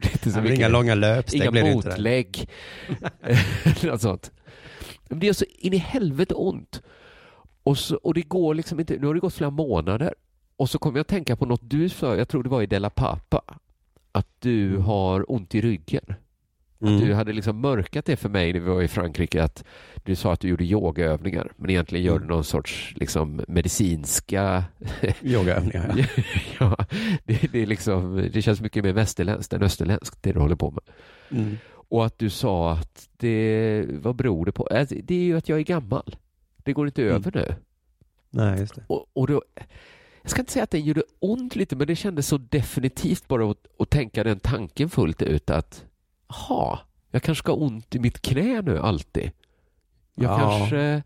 det 0.00 0.06
är 0.08 0.12
inte 0.12 0.30
så 0.30 0.40
mycket. 0.40 0.58
inga 0.58 0.68
långa 0.68 0.94
löpsteg. 0.94 1.42
Inga 1.42 1.50
blir 1.50 1.62
det 1.62 1.70
inte 1.72 1.88
det. 1.88 1.94
motlägg. 1.94 2.48
Något 3.82 4.00
sånt. 4.00 4.32
Men 5.08 5.18
det 5.18 5.26
gör 5.26 5.32
så 5.32 5.44
in 5.58 5.72
i 5.74 5.76
helvete 5.76 6.34
ont. 6.34 6.82
Och, 7.68 7.78
så, 7.78 7.96
och 7.96 8.14
det 8.14 8.22
går 8.22 8.54
liksom 8.54 8.80
inte, 8.80 8.96
nu 8.98 9.06
har 9.06 9.14
det 9.14 9.20
gått 9.20 9.34
flera 9.34 9.50
månader. 9.50 10.14
Och 10.56 10.70
så 10.70 10.78
kommer 10.78 10.98
jag 10.98 11.02
att 11.02 11.08
tänka 11.08 11.36
på 11.36 11.46
något 11.46 11.60
du 11.70 11.88
sa, 11.88 12.16
jag 12.16 12.28
tror 12.28 12.42
det 12.42 12.48
var 12.48 12.62
i 12.62 12.66
Della 12.66 12.90
Papa. 12.90 13.42
Att 14.12 14.28
du 14.40 14.68
Mm. 14.70 14.82
har 14.82 15.32
ont 15.32 15.54
i 15.54 15.60
ryggen. 15.60 16.04
Mm. 16.82 17.00
Du 17.00 17.14
hade 17.14 17.32
liksom 17.32 17.60
mörkat 17.60 18.04
det 18.04 18.16
för 18.16 18.28
mig 18.28 18.52
när 18.52 18.60
vi 18.60 18.66
var 18.68 18.82
i 18.82 18.88
Frankrike 18.88 19.42
att 19.42 19.64
du 20.04 20.14
sa 20.14 20.32
att 20.32 20.40
du 20.40 20.48
gjorde 20.48 20.64
yogaövningar 20.64 21.52
men 21.56 21.70
egentligen 21.70 22.04
gör 22.04 22.12
du 22.18 22.24
Mm. 22.24 22.28
någon 22.28 22.44
sorts 22.44 22.92
liksom 22.96 23.40
medicinska 23.48 24.64
Yogaövningar. 25.22 25.94
Ja. 25.98 26.04
ja, 26.78 26.86
det, 27.24 27.52
det, 27.52 27.66
liksom, 27.66 28.28
det 28.32 28.42
känns 28.42 28.60
mycket 28.60 28.84
mer 28.84 28.92
västerländskt 28.92 29.52
än 29.52 29.62
österländskt 29.62 30.22
det 30.22 30.32
du 30.32 30.40
håller 30.40 30.56
på 30.56 30.70
med. 30.70 30.82
Mm. 31.40 31.58
Och 31.90 32.06
att 32.06 32.18
du 32.18 32.30
sa 32.30 32.72
att 32.72 33.08
det, 33.16 33.84
vad 33.88 34.16
beror 34.16 34.44
det 34.46 34.52
på? 34.52 34.66
Alltså, 34.66 34.94
Det 35.02 35.14
är 35.14 35.22
ju 35.24 35.36
att 35.36 35.48
jag 35.48 35.58
är 35.58 35.62
gammal. 35.64 36.16
Det 36.68 36.72
går 36.72 36.86
inte 36.86 37.02
Mm. 37.02 37.14
över 37.14 37.32
nu. 37.34 37.54
Nej, 38.30 38.58
just 38.60 38.74
det. 38.74 38.84
Och, 38.86 39.06
och 39.12 39.26
då, 39.26 39.42
jag 40.22 40.30
ska 40.30 40.40
inte 40.42 40.52
säga 40.52 40.62
att 40.62 40.70
det 40.70 40.78
gjorde 40.80 41.02
ont 41.18 41.56
lite, 41.56 41.76
men 41.76 41.86
det 41.86 41.96
kändes 41.96 42.26
så 42.26 42.38
definitivt 42.38 43.28
bara 43.28 43.50
att, 43.50 43.66
att 43.78 43.90
tänka 43.90 44.24
den 44.24 44.40
tanken 44.40 44.90
fullt 44.90 45.22
ut 45.22 45.50
att 45.50 45.84
ha, 46.28 46.80
jag 47.10 47.22
kanske 47.22 47.42
ska 47.42 47.52
ha 47.52 47.58
ont 47.58 47.94
i 47.94 47.98
mitt 47.98 48.22
knä 48.22 48.62
nu 48.62 48.78
alltid. 48.78 49.30
Jag 50.14 50.32
Ja. 50.32 50.38
kanske, 50.38 51.02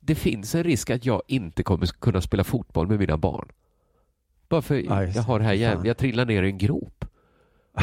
det 0.00 0.14
finns 0.14 0.54
en 0.54 0.64
risk 0.64 0.90
att 0.90 1.04
jag 1.06 1.22
inte 1.26 1.62
kommer 1.62 1.86
kunna 1.86 2.20
spela 2.20 2.44
fotboll 2.44 2.86
med 2.86 2.98
mina 2.98 3.16
barn. 3.16 3.48
Bara 4.48 4.62
för 4.62 4.74
Ja, 4.74 5.04
jag 5.04 5.22
har 5.22 5.38
det 5.38 5.44
här 5.44 5.52
jävla, 5.52 5.86
jag 5.86 5.96
trillar 5.96 6.24
ner 6.24 6.42
i 6.42 6.46
en 6.48 6.58
grop. 6.58 7.04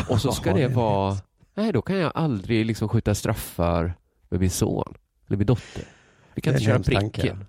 Och 0.09 0.21
så 0.21 0.31
ska 0.39 0.53
det 0.53 0.67
vara, 0.67 1.15
nej 1.53 1.71
då 1.73 1.81
kan 1.81 1.97
jag 1.97 2.11
aldrig 2.15 2.65
liksom 2.65 2.89
skjuta 2.89 3.15
straffar 3.15 3.93
med 4.29 4.39
min 4.39 4.49
son 4.49 4.93
eller 5.27 5.37
min 5.37 5.47
dotter. 5.47 5.83
Vi 6.35 6.41
kan 6.41 6.53
inte 6.53 6.63
köra 6.65 6.79
pricken. 6.79 7.45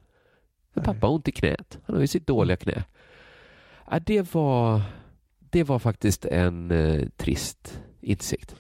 Nej. 0.75 0.85
pappa 0.85 1.07
har 1.07 1.15
ont 1.15 1.29
i 1.29 1.33
knät. 1.33 1.79
Han 1.85 1.95
har 1.97 2.01
ju 2.01 2.07
sitt 2.07 2.27
dåliga 2.27 2.57
knä. 2.57 2.85
Ja, 3.91 3.99
det, 3.99 4.35
var, 4.35 4.83
det 5.39 5.65
var 5.65 5.79
faktiskt 5.79 6.25
en 6.25 6.71
eh, 6.71 7.09
trist 7.17 7.81
insikt. 8.01 8.57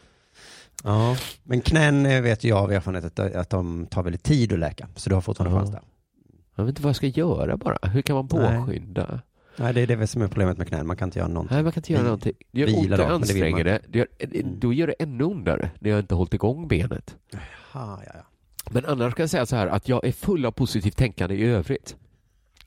Ja, 0.85 1.17
men 1.43 1.61
knän 1.61 2.07
eh, 2.07 2.23
vet 2.23 2.45
jag 2.45 2.59
av 2.59 2.73
erfarenhet 2.73 3.19
att, 3.19 3.35
att 3.35 3.51
de 3.51 3.87
tar 3.87 4.03
väldigt 4.03 4.23
tid 4.23 4.53
att 4.53 4.59
läka. 4.59 4.89
Så 4.97 5.09
du 5.09 5.15
har 5.15 5.23
fortfarande 5.23 5.57
Ja. 5.57 5.61
chans 5.61 5.71
där. 5.71 5.83
Jag 6.55 6.65
vet 6.65 6.69
inte 6.69 6.83
vad 6.83 6.89
jag 6.89 6.97
ska 6.97 7.07
göra 7.07 7.57
bara. 7.57 7.89
Hur 7.89 8.03
kan 8.03 8.17
man 8.17 8.29
Nej. 8.33 8.59
påskynda? 8.61 9.21
Nej, 9.57 9.75
det 9.75 9.81
är 9.81 9.87
det 9.87 10.07
som 10.07 10.23
är 10.23 10.29
problemet 10.29 10.59
med 10.59 10.69
knän. 10.69 10.87
Man 10.87 10.97
kan 10.97 11.09
inte 11.09 11.19
göra 11.19 11.29
någonting. 11.29 11.55
Nej, 11.55 11.63
man 11.63 11.73
kan 11.73 11.81
inte 11.81 11.93
göra 11.93 12.03
någonting. 12.03 12.33
Det 12.53 12.61
gör 12.61 12.69
ont 12.79 12.93
och 12.93 12.99
men 12.99 13.11
anstränger 13.11 13.65
det. 13.65 13.81
det 13.89 13.99
gör, 13.99 14.07
Mm. 14.21 14.61
Då 14.61 14.73
gör 14.73 14.87
det 14.87 14.93
ännu 14.93 15.25
ondare 15.25 15.71
när 15.79 15.91
jag 15.91 15.99
inte 16.01 16.15
hållit 16.15 16.35
igång 16.35 16.69
benet. 16.69 17.17
Aha, 17.75 18.03
ja, 18.07 18.13
ja. 18.15 18.21
Men 18.71 18.85
annars 18.87 19.15
kan 19.15 19.23
jag 19.23 19.31
säga 19.31 19.47
så 19.47 19.57
här 19.57 19.67
att 19.67 19.89
jag 19.89 20.05
är 20.05 20.13
full 20.13 20.47
av 20.47 20.51
positivt 20.51 20.97
tänkande 20.97 21.35
i 21.35 21.45
övrigt. 21.45 21.97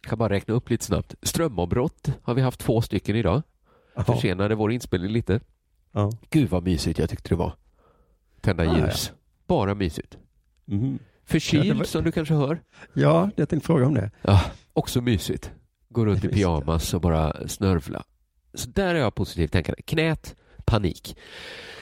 Jag 0.01 0.09
kan 0.09 0.17
bara 0.19 0.29
räkna 0.29 0.53
upp 0.53 0.69
lite 0.69 0.85
snabbt. 0.85 1.15
Strömavbrott 1.21 2.09
har 2.23 2.33
vi 2.33 2.41
haft 2.41 2.59
två 2.59 2.81
stycken 2.81 3.15
idag. 3.15 3.41
Ja. 3.95 4.03
Försenade 4.03 4.55
vår 4.55 4.71
inspelning 4.71 5.11
lite. 5.11 5.39
Ja. 5.91 6.11
Gud 6.29 6.49
vad 6.49 6.63
mysigt 6.63 6.99
jag 6.99 7.09
tyckte 7.09 7.29
det 7.29 7.35
var. 7.35 7.53
Tända 8.41 8.69
Ah, 8.71 8.77
ljus. 8.77 9.11
Bara 9.47 9.75
mysigt. 9.75 10.17
Mhm. 10.65 10.99
Förkyld 11.25 11.65
Ja, 11.65 11.73
var- 11.73 11.83
som 11.83 12.03
du 12.03 12.11
kanske 12.11 12.33
hör. 12.33 12.59
ja, 12.93 13.29
jag 13.35 13.49
tänkte 13.49 13.65
fråga 13.67 13.85
om 13.85 13.93
det. 13.93 14.11
Ja, 14.21 14.41
också 14.73 15.01
mysigt. 15.01 15.51
Gå 15.89 16.05
runt 16.05 16.23
i 16.23 16.27
pyjamas 16.27 16.93
och 16.93 17.01
bara 17.01 17.47
snörvla. 17.47 18.03
Så 18.53 18.69
där 18.69 18.95
är 18.95 18.99
jag 18.99 19.15
positivt 19.15 19.51
tänkande. 19.51 19.81
Knät, 19.81 20.35
panik. 20.65 21.17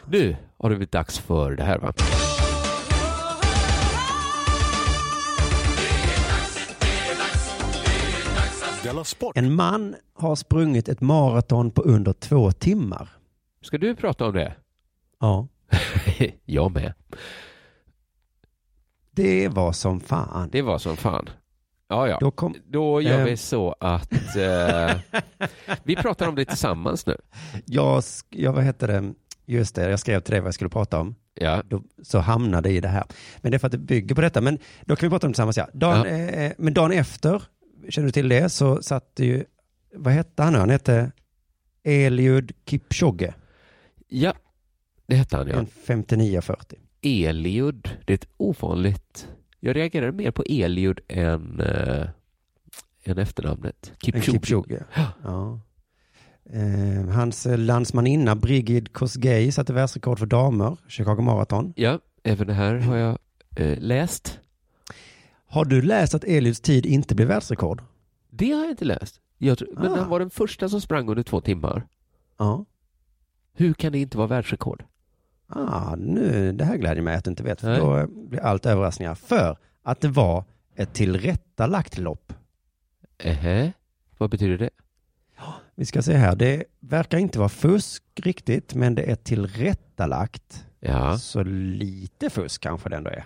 Nu 0.06 0.36
har 0.58 0.70
det 0.70 0.76
blivit 0.76 0.92
dags 0.92 1.20
för 1.20 1.52
det 1.52 1.64
här 1.64 1.78
va? 1.80 1.94
En 9.36 9.56
man 9.56 9.96
har 10.14 10.36
sprungit 10.36 10.90
ett 10.90 11.02
maraton 11.02 11.72
på 11.72 11.82
under 11.82 12.14
två 12.14 12.52
timmar. 12.52 13.10
Ska 13.62 13.78
du 13.78 13.96
prata 13.96 14.26
om 14.26 14.34
det? 14.34 14.54
Ja. 15.20 15.48
jag 16.46 16.72
med. 16.72 16.94
Det 19.12 19.48
var 19.48 19.72
som 19.72 20.00
fan. 20.00 20.50
Det 20.52 20.62
var 20.62 20.78
som 20.78 20.98
fan. 20.98 21.30
Ja, 21.90 22.08
ja. 22.08 22.18
Då 22.20 22.32
kom, 22.32 22.56
Då 22.68 23.02
gör 23.02 23.20
Ehm. 23.20 23.26
vi 23.26 23.38
så 23.38 23.76
att 23.80 24.36
eh, 24.36 24.98
vi 25.84 25.96
pratar 25.96 26.28
om 26.28 26.36
det 26.36 26.46
tillsammans 26.46 27.06
nu. 27.06 27.18
jag, 27.66 28.04
jag, 28.30 28.54
vad 28.54 28.64
heter 28.64 28.88
det, 28.88 29.14
just 29.46 29.76
det, 29.76 29.90
jag 29.90 30.00
skrev 30.00 30.20
till 30.20 30.32
dig 30.32 30.40
vad 30.42 30.48
jag 30.48 30.54
skulle 30.54 30.70
prata 30.70 31.00
om. 31.00 31.16
Ja, 31.34 31.62
Då, 31.66 31.84
så 32.04 32.20
hamnade 32.20 32.70
i 32.70 32.80
det 32.82 32.88
här. 32.88 33.04
Men 33.42 33.52
det 33.52 33.58
är 33.58 33.60
för 33.60 33.68
att 33.68 33.72
det 33.72 33.78
bygger 33.78 34.16
på 34.16 34.22
detta. 34.22 34.42
Men 34.42 34.60
då 34.86 34.96
kan 34.96 35.10
vi 35.10 35.12
prata 35.14 35.28
om 35.28 35.32
det 35.32 35.36
tillsammans. 35.36 35.58
Ja. 35.58 35.68
Dagen, 35.74 36.00
Ja. 36.00 36.06
eh, 36.16 36.52
men 36.58 36.74
dagen 36.74 36.92
efter, 36.92 37.44
känner 37.90 38.06
du 38.08 38.12
till 38.12 38.30
det, 38.30 38.50
så 38.50 38.82
satt 38.82 39.12
ju, 39.20 39.46
vad 39.94 40.14
hette 40.14 40.44
han 40.44 40.54
nu? 40.54 40.60
Han 40.60 40.70
hette 40.70 41.12
Eliud 41.84 42.52
Kipchoge, 42.66 43.34
ja. 44.08 44.34
det 45.08 45.16
hette 45.16 45.38
han 45.38 45.48
ja. 45.48 45.56
en 45.56 45.68
59-40. 45.68 46.56
Eliud, 47.02 47.90
det 48.06 48.14
är 48.14 48.18
ett 48.18 48.28
ovanligt... 48.38 49.28
Jag 49.60 49.76
reagerar 49.76 50.12
mer 50.12 50.32
på 50.32 50.44
Eliud 50.44 51.00
än, 51.08 51.60
äh, 51.60 52.08
än 53.04 53.18
efternamnet. 53.18 53.94
Kipchoge. 54.02 54.32
Kipchoge. 54.32 54.84
Ja. 55.24 55.60
Eh, 56.54 57.10
hans 57.10 57.46
eh, 57.46 57.58
landsmaninna 57.58 58.36
Brigid 58.36 58.94
Kosgei 58.94 59.52
satte 59.52 59.74
världsrekord 59.74 60.20
för 60.20 60.26
damer, 60.26 60.78
Chicago 60.88 61.22
Marathon. 61.22 61.74
Ja, 61.76 62.00
även 62.24 62.48
det 62.48 62.54
här 62.54 62.76
har 62.76 62.98
jag 62.98 63.18
eh, 63.56 63.78
läst. 63.80 64.40
Har 65.48 65.66
du 65.66 65.82
läst 65.82 66.14
att 66.16 66.24
Eliuds 66.24 66.62
tid 66.62 66.86
inte 66.86 67.16
blev 67.16 67.28
världsrekord? 67.28 67.84
Det 68.30 68.52
har 68.52 68.62
jag 68.62 68.70
inte 68.72 68.86
läst. 68.86 69.22
Jag 69.38 69.58
tror, 69.58 69.70
men 69.74 69.92
Ah. 69.92 69.96
han 69.96 70.10
var 70.10 70.20
den 70.20 70.30
första 70.30 70.70
som 70.70 70.82
sprang 70.82 71.10
under 71.10 71.24
två 71.24 71.42
timmar. 71.42 71.88
Ja. 72.38 72.66
Hur 73.54 73.74
kan 73.74 73.92
det 73.92 74.00
inte 74.00 74.18
vara 74.18 74.28
världsrekord? 74.28 74.84
Ah, 75.48 75.96
nu, 75.96 76.52
det 76.52 76.66
här 76.66 76.78
gläder 76.78 77.02
mig 77.02 77.16
att 77.16 77.24
du 77.24 77.30
inte 77.30 77.44
vet, 77.44 77.62
för 77.62 77.68
Nej. 77.70 77.80
då 77.80 77.98
eh, 77.98 78.06
blir 78.08 78.40
allt 78.40 78.66
överraskningar. 78.66 79.16
För 79.16 79.58
att 79.84 80.02
det 80.02 80.08
var 80.08 80.44
ett 80.76 80.94
tillrättalagt 80.94 81.98
lopp. 81.98 82.34
Ähä? 83.18 83.74
Vad 84.18 84.30
betyder 84.30 84.58
det? 84.58 84.70
Vi 85.76 85.86
ska 85.86 86.02
se 86.02 86.14
här, 86.14 86.36
det 86.36 86.64
verkar 86.80 87.18
inte 87.18 87.40
vara 87.40 87.50
fusk 87.50 88.04
riktigt, 88.16 88.74
men 88.76 88.96
det 88.96 89.12
är 89.12 89.16
tillrättalagt. 89.16 90.66
Ja, 90.80 91.18
Så 91.18 91.44
lite 91.44 92.30
fusk 92.30 92.62
kanske 92.62 92.90
det 92.90 92.96
ändå 92.96 93.10
är. 93.10 93.26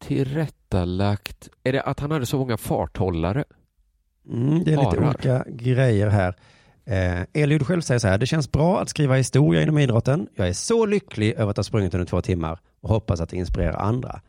Tillrättalagt. 0.00 1.48
Är 1.64 1.72
det 1.72 1.82
att 1.82 2.00
han 2.00 2.10
hade 2.10 2.26
så 2.26 2.38
många 2.38 2.56
farthållare? 2.56 3.44
Mm, 4.28 4.64
det 4.64 4.72
är 4.72 4.76
lite 4.76 4.82
Harar. 5.00 5.08
olika 5.08 5.44
grejer 5.48 6.08
här. 6.08 6.34
Eh, 6.84 7.42
Eliud 7.42 7.66
själv 7.66 7.80
säger 7.80 7.98
så 7.98 8.08
här, 8.08 8.18
det 8.18 8.26
känns 8.26 8.52
bra 8.52 8.80
att 8.80 8.88
skriva 8.88 9.14
historia 9.16 9.62
inom 9.62 9.78
idrotten. 9.78 10.28
Jag 10.34 10.48
är 10.48 10.52
så 10.52 10.86
lycklig 10.86 11.32
över 11.32 11.50
att 11.50 11.56
ha 11.56 11.64
sprungit 11.64 11.94
under 11.94 12.06
två 12.06 12.22
timmar 12.22 12.58
och 12.80 12.88
hoppas 12.88 13.20
att 13.20 13.28
det 13.28 13.36
inspirerar 13.36 13.76
andra. 13.76 14.20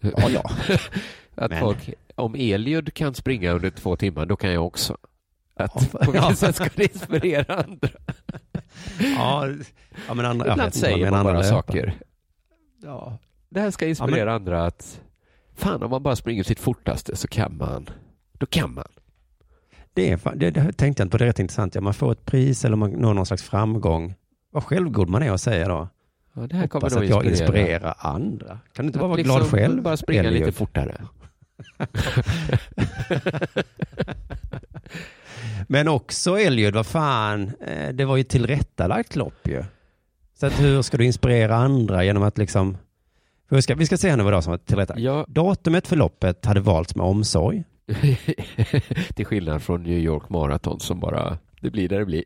Ja, 0.00 0.28
ja. 0.30 0.50
Att 1.34 1.50
Men- 1.50 1.60
folk, 1.60 1.90
om 2.14 2.34
Eliud 2.34 2.94
kan 2.94 3.14
springa 3.14 3.52
under 3.52 3.70
två 3.70 3.96
timmar, 3.96 4.26
då 4.26 4.36
kan 4.36 4.52
jag 4.52 4.66
också. 4.66 4.96
Att 5.54 5.92
på 5.92 6.10
vilket 6.12 6.38
sätt 6.38 6.56
ska 6.56 6.68
det 6.74 6.94
inspirera 6.94 7.54
andra? 7.54 7.88
ja, 9.16 9.46
ja 10.08 10.14
men 10.14 10.26
andra, 10.26 10.52
Ibland 10.52 10.74
säger 10.74 11.10
man 11.10 11.20
andra 11.20 11.32
bara 11.32 11.42
saker. 11.42 11.94
Ja. 12.82 13.18
Det 13.50 13.60
här 13.60 13.70
ska 13.70 13.86
inspirera 13.86 14.34
andra 14.34 14.66
att 14.66 15.00
fan 15.54 15.82
om 15.82 15.90
man 15.90 16.02
bara 16.02 16.16
springer 16.16 16.42
sitt 16.42 16.60
fortaste 16.60 17.16
så 17.16 17.28
kan 17.28 17.56
man. 17.56 17.90
Då 18.32 18.46
kan 18.46 18.74
man. 18.74 18.88
Det, 19.94 20.10
är, 20.10 20.34
det, 20.34 20.50
det 20.50 20.72
tänkte 20.72 20.84
jag 20.84 21.06
inte 21.06 21.08
på, 21.10 21.18
det 21.18 21.24
är 21.24 21.26
rätt 21.26 21.38
intressant. 21.38 21.74
Ja, 21.74 21.80
man 21.80 21.94
får 21.94 22.12
ett 22.12 22.24
pris 22.24 22.64
eller 22.64 22.76
man 22.76 22.90
når 22.90 23.14
någon 23.14 23.26
slags 23.26 23.42
framgång. 23.42 24.14
Vad 24.52 24.64
självgod 24.64 25.08
man 25.08 25.22
är 25.22 25.30
att 25.32 25.40
säga 25.40 25.68
då. 25.68 25.88
Ja, 26.34 26.46
det 26.46 26.56
här 26.56 26.62
Hoppas 26.62 26.92
kommer 26.92 27.04
att 27.04 27.10
jag 27.10 27.24
inspirera. 27.24 27.58
inspirerar 27.58 27.94
andra. 27.98 28.58
Kan 28.72 28.84
du 28.84 28.86
inte 28.86 28.98
bara 28.98 29.04
Att 29.04 29.08
vara 29.10 29.16
liksom 29.16 29.36
glad 29.36 29.50
själv? 29.50 29.82
Bara 29.82 29.96
springa 29.96 30.20
Eliud? 30.22 30.40
lite 30.40 30.52
fortare. 30.52 31.00
Men 35.68 35.88
också 35.88 36.38
Elliot, 36.38 36.74
vad 36.74 36.86
fan, 36.86 37.52
eh, 37.66 37.88
det 37.94 38.04
var 38.04 38.16
ju 38.16 38.22
tillrättalagt 38.22 39.16
lopp 39.16 39.48
ju. 39.48 39.64
Så 40.34 40.46
att 40.46 40.60
hur 40.60 40.82
ska 40.82 40.96
du 40.96 41.04
inspirera 41.04 41.56
andra 41.56 42.04
genom 42.04 42.22
att 42.22 42.38
liksom, 42.38 42.76
vi 43.56 43.62
ska, 43.62 43.74
vi 43.74 43.86
ska 43.86 43.96
se 43.96 44.16
nu 44.16 44.22
vad 44.22 44.32
det 44.32 44.36
var 44.36 44.42
som 44.42 44.50
var 44.50 44.58
tillrättalagt. 44.58 45.02
Ja, 45.02 45.24
Datumet 45.28 45.86
för 45.86 45.96
loppet 45.96 46.44
hade 46.44 46.60
valts 46.60 46.94
med 46.96 47.06
omsorg. 47.06 47.64
till 49.14 49.26
skillnad 49.26 49.62
från 49.62 49.82
New 49.82 49.98
York 49.98 50.28
Marathon 50.28 50.80
som 50.80 51.00
bara, 51.00 51.38
det 51.60 51.70
blir 51.70 51.88
där 51.88 51.98
det 51.98 52.04
blir. 52.04 52.24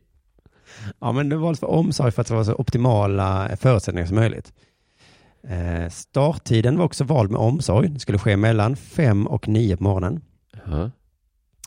Ja, 0.99 1.11
men 1.11 1.29
det 1.29 1.37
valdes 1.37 1.59
för 1.59 1.67
omsorg 1.67 2.11
för 2.11 2.21
att 2.21 2.27
det 2.27 2.33
var 2.33 2.43
så 2.43 2.53
optimala 2.53 3.57
förutsättningar 3.57 4.07
som 4.07 4.15
möjligt. 4.15 4.53
Eh, 5.47 5.89
starttiden 5.89 6.77
var 6.77 6.85
också 6.85 7.03
vald 7.03 7.31
med 7.31 7.41
omsorg. 7.41 7.89
Det 7.89 7.99
skulle 7.99 8.17
ske 8.17 8.37
mellan 8.37 8.75
5 8.75 9.27
och 9.27 9.47
9 9.47 9.77
på 9.77 9.83
morgonen. 9.83 10.21
Ja. 10.65 10.91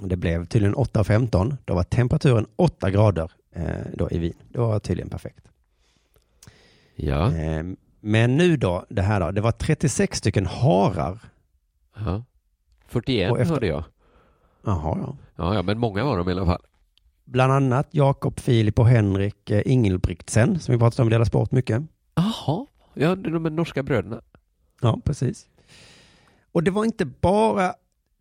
Det 0.00 0.16
blev 0.16 0.44
tydligen 0.44 0.74
8 0.74 1.00
och 1.00 1.06
15. 1.06 1.56
Då 1.64 1.74
var 1.74 1.82
temperaturen 1.82 2.46
8 2.56 2.90
grader 2.90 3.30
eh, 3.54 3.64
då 3.94 4.10
i 4.10 4.18
Wien. 4.18 4.34
Det 4.48 4.58
var 4.58 4.78
tydligen 4.78 5.10
perfekt. 5.10 5.48
Ja. 6.96 7.34
Eh, 7.34 7.64
men 8.00 8.36
nu 8.36 8.56
då, 8.56 8.84
det 8.88 9.02
här 9.02 9.20
då. 9.20 9.30
Det 9.30 9.40
var 9.40 9.52
36 9.52 10.18
stycken 10.18 10.46
harar. 10.46 11.18
ja. 11.96 12.24
41 12.86 13.30
Och 13.30 13.40
efter- 13.40 13.54
hörde 13.54 13.66
jag. 13.66 13.84
Jaha, 14.64 14.98
ja. 15.02 15.16
Ja, 15.36 15.54
ja, 15.54 15.62
men 15.62 15.78
många 15.78 16.04
var 16.04 16.18
de 16.18 16.28
i 16.28 16.32
alla 16.32 16.46
fall. 16.46 16.62
Bland 17.24 17.52
annat 17.52 17.88
Jakob, 17.90 18.40
Filip 18.40 18.78
och 18.78 18.86
Henrik 18.88 19.50
eh, 19.50 19.62
Ingelbrigtsen, 19.64 20.58
som 20.60 20.72
vi 20.72 20.78
pratat 20.78 20.98
om 21.00 21.06
i 21.06 21.10
Dela 21.10 21.24
Sport 21.24 21.52
mycket. 21.52 21.82
Jaha, 22.14 22.66
ja, 22.94 23.14
de 23.16 23.46
är 23.46 23.50
norska 23.50 23.82
bröderna. 23.82 24.20
Ja, 24.80 25.00
precis. 25.04 25.46
Och 26.52 26.62
det 26.62 26.70
var 26.70 26.84
inte 26.84 27.04
bara 27.04 27.74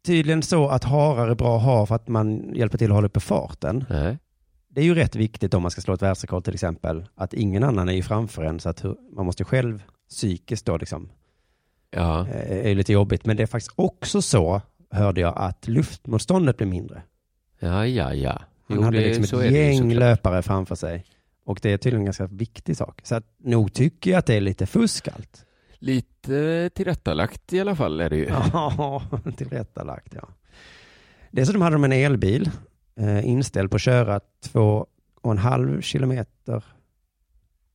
tydligen 0.06 0.42
så 0.44 0.68
att 0.70 0.84
harar 0.84 1.28
är 1.28 1.36
bra 1.36 1.58
att 1.58 1.64
ha 1.64 1.86
för 1.86 1.96
att 1.96 2.08
man 2.08 2.54
hjälper 2.56 2.78
till 2.78 2.88
att 2.92 2.96
hålla 2.96 3.08
uppe 3.08 3.20
farten. 3.20 3.86
Nej. 3.90 4.18
Det 4.70 4.82
är 4.82 4.86
ju 4.86 4.96
rätt 4.96 5.16
viktigt 5.16 5.54
om 5.54 5.62
man 5.62 5.72
ska 5.72 5.82
slå 5.82 5.94
ett 5.94 6.02
världsrekord 6.02 6.44
till 6.44 6.54
exempel, 6.54 7.06
att 7.16 7.34
ingen 7.34 7.64
annan 7.64 7.90
är 7.90 7.94
ju 7.94 8.04
framför 8.04 8.44
en, 8.44 8.60
så 8.60 8.70
att 8.70 8.84
hur, 8.86 8.96
man 9.16 9.26
måste 9.26 9.44
själv 9.44 9.84
psykiskt 10.10 10.66
då 10.66 10.78
liksom, 10.78 11.10
Ja, 11.92 12.28
eh, 12.28 12.66
är 12.66 12.70
ju 12.70 12.76
lite 12.76 12.94
jobbigt. 12.94 13.26
Men 13.26 13.38
det 13.38 13.44
är 13.44 13.48
faktiskt 13.48 13.72
också 13.76 14.22
så, 14.22 14.62
hörde 14.92 15.22
jag, 15.22 15.34
att 15.38 15.68
luftmotståndet 15.68 16.58
blir 16.58 16.68
mindre. 16.68 17.02
ja, 17.60 17.86
ja. 17.86 18.14
ja. 18.14 18.42
Han 18.68 18.78
Jo, 18.78 18.84
hade 18.84 19.00
liksom 19.00 19.40
ett 19.40 19.46
det 19.46 19.50
ju 19.60 19.74
gäng 19.74 19.94
löpare 19.94 20.42
framför 20.42 20.76
sig. 20.76 21.06
Och 21.46 21.60
det 21.62 21.72
är 21.72 21.78
tydligen 21.78 22.02
en 22.02 22.06
ganska 22.06 22.28
viktig 22.28 22.78
sak. 22.78 23.02
Så 23.04 23.16
att 23.16 23.24
nog 23.38 23.74
tycker 23.74 24.12
jag 24.12 24.18
att 24.18 24.26
det 24.26 24.34
är 24.34 24.42
lite 24.42 24.66
fusk 24.66 25.08
allt. 25.08 25.46
Lite 25.80 26.70
tillrättalagt 26.76 27.54
i 27.54 27.60
alla 27.60 27.76
fall 27.76 28.00
är 28.02 28.10
det 28.10 28.16
ju. 28.18 28.26
Ja, 28.54 29.04
tillrättalagt 29.38 30.14
ja. 30.16 30.28
Dessutom 31.32 31.62
hade 31.62 31.76
de 31.76 31.84
en 31.84 31.92
elbil 31.92 32.52
eh, 32.98 33.28
inställd 33.28 33.70
på 33.72 33.76
att 33.76 33.82
köra 33.82 34.20
två 34.44 34.88
och 35.22 35.32
en 35.32 35.38
halv 35.38 35.82
kilometer 35.82 36.64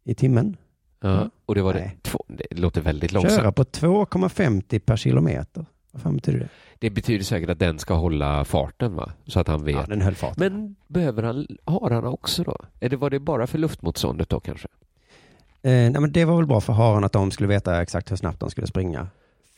i 0.04 0.14
timmen. 0.14 0.56
Ja, 1.00 1.30
och 1.46 1.54
det 1.54 1.62
var 1.62 1.72
det, 1.74 1.90
två, 2.02 2.24
det 2.28 2.58
låter 2.58 2.80
väldigt 2.80 3.12
långsamt. 3.12 3.40
Köra 3.40 3.52
på 3.52 3.64
2,50 3.64 4.78
per 4.78 4.96
kilometer. 4.96 5.66
Vad 5.92 6.02
fan 6.02 6.14
betyder 6.16 6.38
det? 6.38 6.48
Det 6.78 6.90
betyder 6.90 7.24
säkert 7.24 7.50
att 7.50 7.58
den 7.58 7.78
ska 7.78 7.94
hålla 7.94 8.44
farten 8.44 8.94
va? 8.94 9.12
Så 9.26 9.40
att 9.40 9.48
han 9.48 9.64
vet. 9.64 9.74
Ja, 9.74 9.84
den 9.88 10.00
höll 10.02 10.14
fart. 10.14 10.36
Men 10.36 10.76
behöver 10.88 11.22
han 11.22 11.46
hararna 11.64 12.08
också 12.10 12.42
då? 12.42 12.56
Eller 12.80 12.96
var 12.96 13.10
det 13.10 13.20
bara 13.20 13.46
för 13.46 13.58
luftmotståndet 13.58 14.28
då 14.28 14.40
kanske? 14.40 14.68
Eh, 15.62 15.70
nej, 15.72 15.90
men 16.00 16.12
det 16.12 16.24
var 16.24 16.36
väl 16.36 16.46
bra 16.46 16.60
för 16.60 16.72
haren 16.72 17.04
att 17.04 17.12
de 17.12 17.30
skulle 17.30 17.48
veta 17.48 17.82
exakt 17.82 18.10
hur 18.10 18.16
snabbt 18.16 18.40
de 18.40 18.50
skulle 18.50 18.66
springa. 18.66 19.08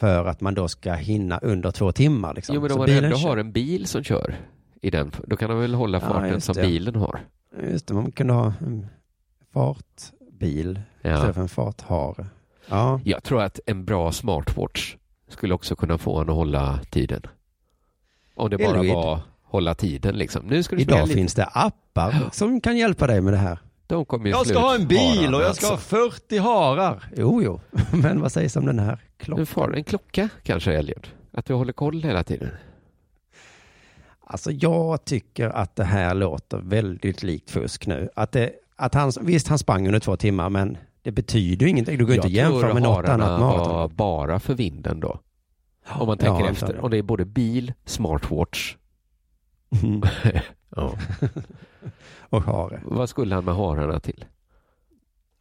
För 0.00 0.24
att 0.24 0.40
man 0.40 0.54
då 0.54 0.68
ska 0.68 0.92
hinna 0.94 1.38
under 1.38 1.70
två 1.70 1.92
timmar. 1.92 2.34
Liksom. 2.34 2.54
jo 2.54 2.60
men 2.60 2.78
man 2.78 2.86
bilen 2.86 3.04
ändå 3.04 3.16
kör- 3.16 3.28
har 3.28 3.36
en 3.36 3.52
bil 3.52 3.86
som 3.86 4.02
kör 4.04 4.34
i 4.84 4.90
den, 4.90 5.12
då 5.26 5.36
kan 5.36 5.50
han 5.50 5.58
väl 5.60 5.74
hålla 5.74 5.98
Ja, 5.98 6.08
farten 6.08 6.30
just 6.32 6.46
som 6.46 6.54
bilen 6.54 6.94
har? 6.96 7.20
Just 7.62 7.86
det, 7.86 7.94
man 7.94 8.12
kunde 8.12 8.32
ha 8.32 8.52
en 8.60 8.86
fartbil 9.52 10.80
Ja. 11.02 11.14
istället 11.14 11.34
för 11.34 11.42
en 11.42 11.48
farthare. 11.48 12.26
Ja, 12.68 13.00
Jag 13.04 13.22
tror 13.22 13.42
att 13.42 13.60
en 13.66 13.84
bra 13.84 14.12
smartwatch 14.12 14.96
skulle 15.28 15.54
också 15.54 15.76
kunna 15.76 15.98
få 15.98 16.12
honom 16.14 16.28
att 16.30 16.36
hålla 16.36 16.78
tiden. 16.90 17.22
Om 18.34 18.50
det 18.50 18.58
bara 18.58 18.78
Elvid. 18.78 18.94
var 18.94 19.20
hålla 19.42 19.74
tiden 19.74 20.16
liksom. 20.16 20.46
Nu 20.46 20.62
ska 20.62 20.76
du 20.76 20.82
idag 20.82 21.08
finns 21.08 21.34
det 21.34 21.44
appar 21.44 22.14
som 22.32 22.60
kan 22.60 22.76
hjälpa 22.76 23.06
dig 23.06 23.20
med 23.20 23.32
det 23.32 23.36
här. 23.38 23.58
De 23.86 24.04
kommer 24.04 24.30
Jag 24.30 24.46
ska 24.46 24.58
ha 24.58 24.74
en 24.74 24.86
bil 24.88 25.34
och 25.34 25.42
jag 25.42 25.56
ska 25.56 25.66
ha 25.66 25.72
alltså. 25.72 25.96
40 26.10 26.38
harar. 26.38 27.04
Jo, 27.16 27.42
jo, 27.42 27.60
men 27.92 28.20
vad 28.20 28.32
sägs 28.32 28.56
om 28.56 28.66
den 28.66 28.78
här 28.78 28.92
En, 28.92 28.98
klockan? 29.46 29.74
en 29.74 29.84
klocka 29.84 30.28
kanske 30.42 30.72
Elliot? 30.72 31.06
Att 31.32 31.46
du 31.46 31.54
håller 31.54 31.72
koll 31.72 32.02
hela 32.02 32.22
tiden? 32.24 32.50
Alltså 34.34 34.50
jag 34.52 35.04
tycker 35.04 35.48
att 35.48 35.76
det 35.76 35.84
här 35.84 36.14
låter 36.14 36.58
väldigt 36.58 37.22
likt 37.22 37.50
fusk 37.50 37.86
nu. 37.86 38.08
Att 38.14 38.32
det, 38.32 38.52
att 38.76 38.94
han, 38.94 39.12
visst, 39.20 39.48
han 39.48 39.58
sprang 39.58 39.86
under 39.86 40.00
två 40.00 40.16
timmar, 40.16 40.50
men 40.50 40.78
det 41.02 41.12
betyder 41.12 41.66
ju 41.66 41.70
ingenting. 41.70 41.98
Du 41.98 42.06
går 42.06 42.14
inte 42.14 42.26
att 42.26 42.32
jämföra 42.32 42.74
med 42.74 42.82
något 42.82 43.08
annat 43.08 43.40
maraton. 43.40 43.74
var 43.74 43.88
bara 43.88 44.40
för 44.40 44.54
vinden 44.54 45.00
då. 45.00 45.20
Om 45.88 46.06
man 46.06 46.18
tänker 46.18 46.44
Ja, 46.44 46.50
efter. 46.50 46.84
Om 46.84 46.90
det 46.90 46.98
är 46.98 47.02
både 47.02 47.24
bil, 47.24 47.72
smartwatch. 47.84 48.76
Mm. 49.82 50.02
Ja. 50.76 50.92
och 52.30 52.42
hare. 52.42 52.80
Vad 52.84 53.08
skulle 53.08 53.34
han 53.34 53.44
med 53.44 53.54
hararna 53.54 54.00
till? 54.00 54.24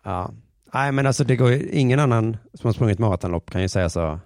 Ja. 0.04 0.32
Nej, 0.74 0.92
men 0.92 1.08
alltså 1.08 1.24
det 1.24 1.36
går 1.36 1.52
ingen 1.54 2.00
annan 2.00 2.38
som 2.54 2.68
har 2.68 2.74
sprungit 2.74 3.00
maratonlopp 3.00 3.52
kan 3.52 3.62
ju 3.62 3.70
säga 3.70 3.90
så. 3.90 4.20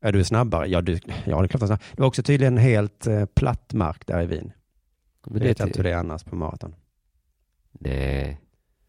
Är 0.00 0.12
du 0.12 0.24
snabbare? 0.24 0.66
Ja, 0.66 0.80
du, 0.80 0.98
ja 1.24 1.40
det 1.40 1.44
är 1.44 1.48
klart 1.48 1.62
att 1.62 1.68
snabb. 1.68 1.80
Det 1.92 2.00
var 2.00 2.06
också 2.06 2.22
tydligen 2.22 2.58
helt 2.58 3.06
eh, 3.06 3.24
platt 3.24 3.72
mark 3.72 4.06
där 4.06 4.22
i 4.22 4.26
Wien. 4.26 4.52
Men 5.26 5.38
Det 5.38 5.48
vet 5.48 5.58
jag 5.58 5.68
inte 5.68 5.78
hur 5.78 5.84
det 5.84 5.90
är 5.90 5.96
annars 5.96 6.24
på 6.24 6.36
maraton. 6.36 6.74
Nej. 7.72 8.40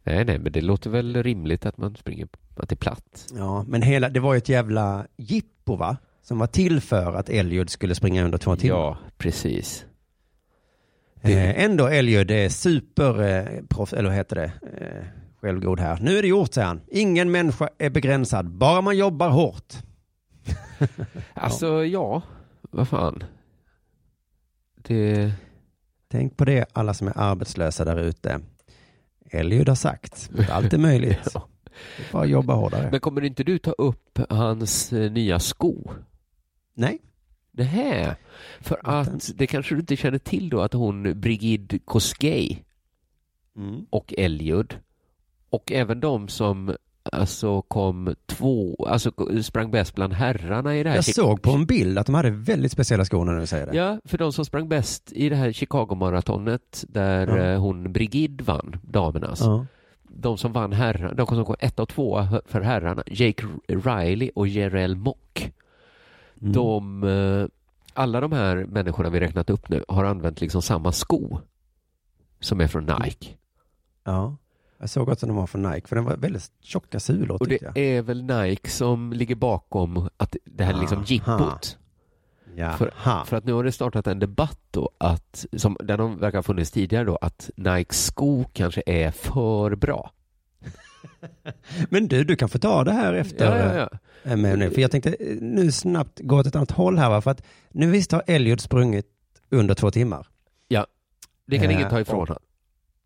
nej, 0.04 0.26
nej, 0.26 0.40
men 0.40 0.52
det 0.52 0.62
låter 0.62 0.90
väl 0.90 1.24
rimligt 1.24 1.66
att 1.66 1.78
man 1.78 1.96
springer, 1.96 2.28
att 2.56 2.70
det 2.70 2.74
är 2.74 2.78
platt. 2.78 3.28
Ja, 3.36 3.64
men 3.68 3.82
hela, 3.82 4.10
det 4.10 4.20
var 4.20 4.34
ju 4.34 4.38
ett 4.38 4.50
jävla 4.50 5.08
jippo 5.18 5.76
va? 5.76 5.98
Som 6.22 6.40
var 6.40 6.48
till 6.48 6.82
för 6.82 7.14
att 7.14 7.30
Elliot 7.30 7.70
skulle 7.70 7.96
springa 7.96 8.26
under 8.26 8.38
två 8.38 8.56
timmar. 8.56 8.78
Ja, 8.78 8.98
precis. 9.18 9.86
Eh, 11.22 11.64
ändå 11.64 11.88
Elliot 11.88 12.32
är 12.32 12.50
super, 12.50 13.22
eh, 13.22 13.98
eller 13.98 14.10
vad 14.10 14.14
heter 14.14 14.36
det, 14.36 14.52
eh, 14.78 15.06
självgod 15.42 15.80
här. 15.80 16.00
Nu 16.02 16.18
är 16.18 16.22
det 16.22 16.28
gjort, 16.28 16.54
säger 16.54 16.68
han. 16.68 16.82
Ingen 16.88 17.32
människa 17.32 17.70
är 17.78 17.90
begränsad, 17.90 18.50
bara 18.50 18.82
man 18.82 18.98
jobbar 18.98 19.30
hårt. 19.30 19.74
Alltså, 21.34 21.86
ja, 21.86 22.22
vad 22.62 22.88
fan. 22.88 23.24
Det... 24.76 25.32
Tänk 26.08 26.38
på 26.38 26.46
det, 26.46 26.66
alla 26.74 26.94
som 26.94 27.08
är 27.08 27.14
arbetslösa 27.18 27.86
där 27.86 27.98
ute. 27.98 28.40
Elliot 29.32 29.68
har 29.68 29.76
sagt 29.76 30.30
att 30.40 30.50
allt 30.50 30.74
är 30.74 30.78
möjligt. 30.78 31.28
Ja. 31.34 31.48
Är 31.98 32.14
Bara 32.14 32.26
jobba 32.26 32.54
hårdare. 32.54 32.92
Men 32.92 33.00
kommer 33.00 33.24
inte 33.24 33.44
du 33.44 33.58
ta 33.60 33.72
upp 33.72 34.20
hans 34.30 34.94
eh, 34.94 35.12
nya 35.12 35.40
sko? 35.40 35.92
Nej. 36.74 37.00
Det 37.52 37.64
här. 37.64 38.16
För 38.60 38.80
att 38.84 39.32
det 39.36 39.48
kanske 39.48 39.76
du 39.76 39.80
inte 39.80 39.96
känner 39.96 40.18
till 40.18 40.50
då 40.50 40.62
att 40.62 40.74
hon 40.74 41.22
Brigid 41.22 41.80
Kosgei 41.86 42.64
Mm. 43.56 43.86
och 43.90 44.14
Eliud 44.18 44.78
och 45.50 45.72
även 45.72 46.00
de 46.00 46.28
som 46.28 46.76
alltså 47.04 47.62
kom 47.62 48.16
två, 48.26 48.86
alltså 48.90 49.12
sprang 49.44 49.72
bäst 49.72 49.96
bland 49.96 50.14
herrarna 50.14 50.76
i 50.78 50.84
det 50.84 50.90
här. 50.90 50.96
Jag 50.98 51.06
såg 51.06 51.42
på 51.42 51.52
en 51.52 51.66
bild 51.66 51.98
att 51.98 52.06
de 52.06 52.16
hade 52.16 52.30
väldigt 52.30 52.72
speciella 52.72 53.06
skor 53.06 53.26
när 53.26 53.40
du 53.40 53.48
säger 53.48 53.66
det. 53.68 53.78
Ja, 53.78 54.00
för 54.06 54.18
de 54.18 54.34
som 54.34 54.46
sprang 54.46 54.70
bäst 54.70 55.12
i 55.12 55.30
det 55.30 55.36
här 55.36 55.52
Chicago-maratonet 55.52 56.86
där 56.88 57.28
Ja. 57.28 57.38
eh, 57.38 57.60
hon 57.60 57.94
Brigid 57.94 58.42
vann, 58.42 58.76
damernas. 58.84 59.42
Ja. 59.42 59.66
De 60.04 60.38
som 60.38 60.54
vann 60.54 60.74
herrarna, 60.74 61.14
de 61.14 61.28
som 61.28 61.46
kom 61.46 61.56
ett 61.60 61.80
och 61.80 61.90
två 61.90 62.28
för 62.46 62.62
herrarna, 62.62 63.04
Jake 63.08 63.44
Riley 63.68 64.32
och 64.36 64.48
Jerel 64.48 64.96
Mock. 64.96 65.52
Mm. 66.42 66.54
De, 66.54 67.04
eh, 67.04 67.48
alla 67.94 68.22
de 68.22 68.32
här 68.32 68.56
människorna 68.56 69.10
vi 69.10 69.20
räknat 69.20 69.50
upp 69.50 69.70
nu 69.70 69.84
har 69.88 70.04
använt 70.04 70.42
liksom 70.42 70.62
samma 70.62 70.92
sko 70.92 71.40
som 72.40 72.62
är 72.62 72.68
från 72.68 72.84
Nike. 72.86 73.30
Ja. 74.04 74.36
Jag 74.80 74.90
såg 74.90 75.10
också 75.10 75.26
att 75.26 75.30
de 75.30 75.36
var 75.36 75.48
från 75.48 75.62
Nike, 75.62 75.88
för 75.88 75.96
den 75.96 76.06
var 76.06 76.18
väldigt 76.18 76.52
tjocka 76.62 77.00
sulor 77.00 77.42
Och 77.42 77.48
det 77.48 77.62
jag. 77.62 77.78
är 77.78 78.02
väl 78.02 78.24
Nike 78.24 78.70
som 78.70 79.14
ligger 79.14 79.36
bakom 79.36 80.10
att 80.18 80.36
det 80.46 80.64
här 80.64 80.74
liksom 80.80 80.98
Aha. 80.98 81.06
jippot. 81.08 81.78
Jaha. 82.56 82.78
För, 82.78 82.92
för 83.26 83.38
att 83.38 83.46
nu 83.46 83.54
har 83.54 83.64
det 83.64 83.72
startat 83.72 84.08
en 84.08 84.20
debatt 84.20 84.60
då 84.72 84.90
att, 84.98 85.46
som 85.58 85.78
har 85.80 86.20
verkar 86.20 86.38
ha 86.38 86.44
funnits 86.44 86.72
tidigare 86.72 87.04
då, 87.04 87.16
att 87.16 87.50
Nikes 87.56 88.06
sko 88.06 88.44
kanske 88.54 88.84
är 88.86 89.12
för 89.12 89.76
bra. 89.76 90.12
Men 91.90 92.08
du, 92.08 92.24
du 92.24 92.36
kan 92.36 92.50
få 92.50 92.60
ta 92.60 92.84
det 92.84 92.92
här 92.92 93.14
efter. 93.14 93.46
Ja, 93.58 93.74
ja, 93.74 93.90
ja. 94.24 94.32
eh, 94.32 94.38
med 94.38 94.60
nu. 94.60 94.70
För 94.72 94.82
jag 94.82 94.92
tänkte 94.92 95.10
eh, 95.20 95.36
nu 95.42 95.72
snabbt 95.72 96.20
gå 96.20 96.40
åt 96.40 96.48
ett 96.48 96.56
annat 96.56 96.72
håll 96.72 96.98
här, 96.98 97.10
va? 97.10 97.22
för 97.22 97.32
att 97.32 97.44
nu 97.70 97.92
visst 97.92 98.12
har 98.12 98.24
Elliot 98.28 98.62
sprungit 98.62 99.08
under 99.50 99.76
två 99.76 99.92
timmar. 99.92 100.28
Det 101.50 101.58
kan 101.58 101.66
Eh, 101.66 101.76
ingen 101.76 101.90
ta 101.90 102.00
ifrån 102.00 102.20
honom. 102.20 102.44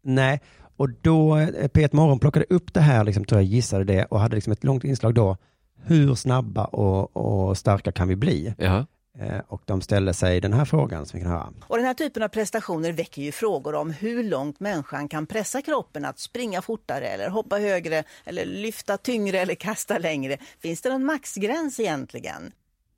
Nej, 0.02 0.42
och 0.78 0.90
då 1.02 1.38
eh, 1.38 1.48
P1 1.48 1.90
Morgon 1.96 2.20
plockade 2.20 2.46
upp 2.50 2.74
det 2.74 2.82
här, 2.82 3.04
liksom, 3.04 3.26
tror 3.26 3.42
jag 3.42 3.46
gissade 3.50 3.84
det, 3.84 4.06
och 4.06 4.20
hade 4.20 4.36
liksom 4.36 4.54
ett 4.54 4.64
långt 4.64 4.84
inslag 4.84 5.14
då. 5.14 5.38
Hur 5.86 6.16
snabba 6.16 6.66
och, 6.66 7.18
och 7.50 7.58
starka 7.58 7.92
kan 7.92 8.08
vi 8.08 8.16
bli? 8.16 8.54
Ja. 8.58 8.86
Eh, 9.20 9.40
Och 9.48 9.62
de 9.66 9.82
ställde 9.82 10.14
sig 10.14 10.42
den 10.42 10.54
här 10.54 10.66
frågan 10.66 11.06
som 11.06 11.18
vi 11.20 11.24
kan 11.24 11.32
höra. 11.32 11.54
Och 11.68 11.78
den 11.78 11.86
här 11.86 11.94
typen 11.94 12.24
av 12.24 12.28
prestationer 12.28 12.92
väcker 12.92 13.22
ju 13.22 13.32
frågor 13.32 13.76
om 13.76 13.92
hur 13.92 14.24
långt 14.24 14.60
människan 14.60 15.08
kan 15.08 15.26
pressa 15.26 15.62
kroppen 15.62 16.06
att 16.06 16.20
springa 16.20 16.62
fortare 16.62 17.08
eller 17.08 17.30
hoppa 17.30 17.58
högre 17.58 18.04
eller 18.26 18.46
lyfta 18.46 18.98
tyngre 18.98 19.40
eller 19.40 19.56
kasta 19.56 19.98
längre. 19.98 20.38
Finns 20.60 20.82
det 20.82 20.90
någon 20.90 21.06
maxgräns 21.06 21.80
egentligen? 21.80 22.52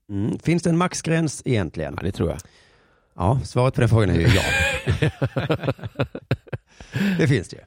Mm. 0.09 0.39
Finns 0.39 0.63
det 0.63 0.69
en 0.69 0.77
maxgräns 0.77 1.41
egentligen? 1.45 1.93
Ja, 1.97 2.03
det 2.03 2.11
tror 2.11 2.29
jag. 2.29 2.39
Ja, 3.15 3.39
svaret 3.43 3.73
på 3.73 3.81
den 3.81 3.89
frågan 3.89 4.09
är 4.09 4.19
ju 4.19 4.27
ja. 4.27 4.41
det 7.17 7.27
finns 7.27 7.47
det 7.47 7.57
ju. 7.57 7.63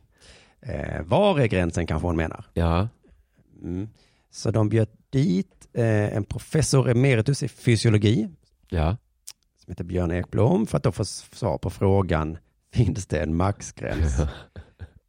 Eh, 0.75 1.03
var 1.03 1.41
är 1.41 1.47
gränsen 1.47 1.87
kanske 1.87 2.07
hon 2.07 2.17
menar. 2.17 2.45
Ja. 2.55 2.89
Mm. 3.63 3.89
Så 4.31 4.51
de 4.51 4.69
bjöd 4.69 4.89
dit 5.11 5.69
eh, 5.73 6.17
en 6.17 6.25
professor 6.25 6.91
emeritus 6.91 7.43
i 7.43 7.49
fysiologi 7.49 8.29
Ja. 8.69 8.97
som 9.65 9.71
heter 9.71 9.85
Björn 9.85 10.11
Ekblom 10.13 10.67
för 10.67 10.77
att 10.77 10.83
då 10.83 10.93
få 10.93 11.05
svar 11.05 11.59
på 11.59 11.71
frågan 11.71 12.39
finns 12.73 13.07
det 13.07 13.21
en 13.23 13.37
maxgräns? 13.37 14.19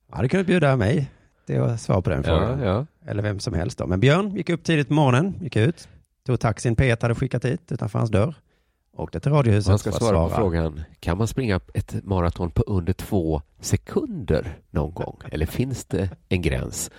Jag 0.09 0.15
hade 0.15 0.29
kunnat 0.29 0.47
bjuda 0.47 0.75
mig 0.75 1.11
till 1.45 1.59
att 1.61 1.81
svara 1.81 2.01
på 2.01 2.09
den 2.09 2.23
frågan. 2.23 2.59
Ja, 2.59 2.65
ja. 2.65 2.85
Eller 3.11 3.23
vem 3.23 3.39
som 3.39 3.53
helst 3.53 3.77
då. 3.77 3.87
Men 3.87 3.99
Björn 3.99 4.35
gick 4.35 4.49
upp 4.49 4.63
tidigt 4.63 4.87
på 4.87 4.93
morgonen, 4.93 5.35
gick 5.41 5.55
ut, 5.55 5.87
tog 6.25 6.39
taxin 6.39 6.75
P1 6.75 6.97
hade 7.01 7.15
skickat 7.15 7.41
dit 7.41 7.71
utanför 7.71 7.99
hans 7.99 8.11
dörr. 8.11 8.35
Åkte 8.99 9.19
till 9.19 9.31
Radiohuset 9.31 9.69
Man 9.69 9.79
ska 9.79 9.91
för 9.91 9.97
att 9.97 10.03
svara 10.03 10.29
på 10.29 10.35
frågan, 10.35 10.81
kan 10.99 11.17
man 11.17 11.27
springa 11.27 11.59
ett 11.73 12.03
maraton 12.03 12.51
på 12.51 12.63
under 12.67 12.93
två 12.93 13.41
sekunder 13.59 14.57
någon 14.69 14.93
gång? 14.93 15.21
Eller 15.31 15.45
finns 15.45 15.85
det 15.85 16.09
en 16.29 16.41
gräns? 16.41 16.91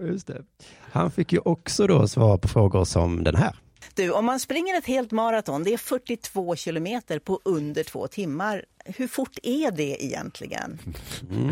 Just 0.00 0.26
det. 0.26 0.42
Han 0.80 1.10
fick 1.10 1.32
ju 1.32 1.38
också 1.38 1.86
då 1.86 2.08
svar 2.08 2.38
på 2.38 2.48
frågor 2.48 2.84
som 2.84 3.24
den 3.24 3.36
här. 3.36 3.56
Du, 3.94 4.12
om 4.12 4.24
man 4.24 4.40
springer 4.40 4.78
ett 4.78 4.86
helt 4.86 5.12
maraton, 5.12 5.64
det 5.64 5.72
är 5.72 5.78
42 5.78 6.56
kilometer 6.56 7.18
på 7.18 7.40
under 7.44 7.84
två 7.84 8.06
timmar. 8.06 8.64
Hur 8.86 9.08
fort 9.08 9.38
är 9.42 9.70
det 9.70 10.04
egentligen? 10.04 10.78
Mm. 11.30 11.50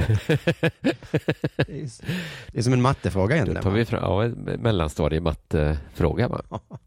Det, 1.57 2.59
är, 2.59 2.62
som 2.62 2.73
en 2.73 2.83
mattefråga 2.83 3.29
Då 3.29 3.35
egentligen. 3.35 3.62
tar 3.62 3.70
va? 3.70 3.77
vi 3.77 3.85
fram 3.85 4.03
ja, 4.03 4.25
en 4.25 4.33
mellanstadiemattefråga. 4.61 6.29
Va? 6.29 6.42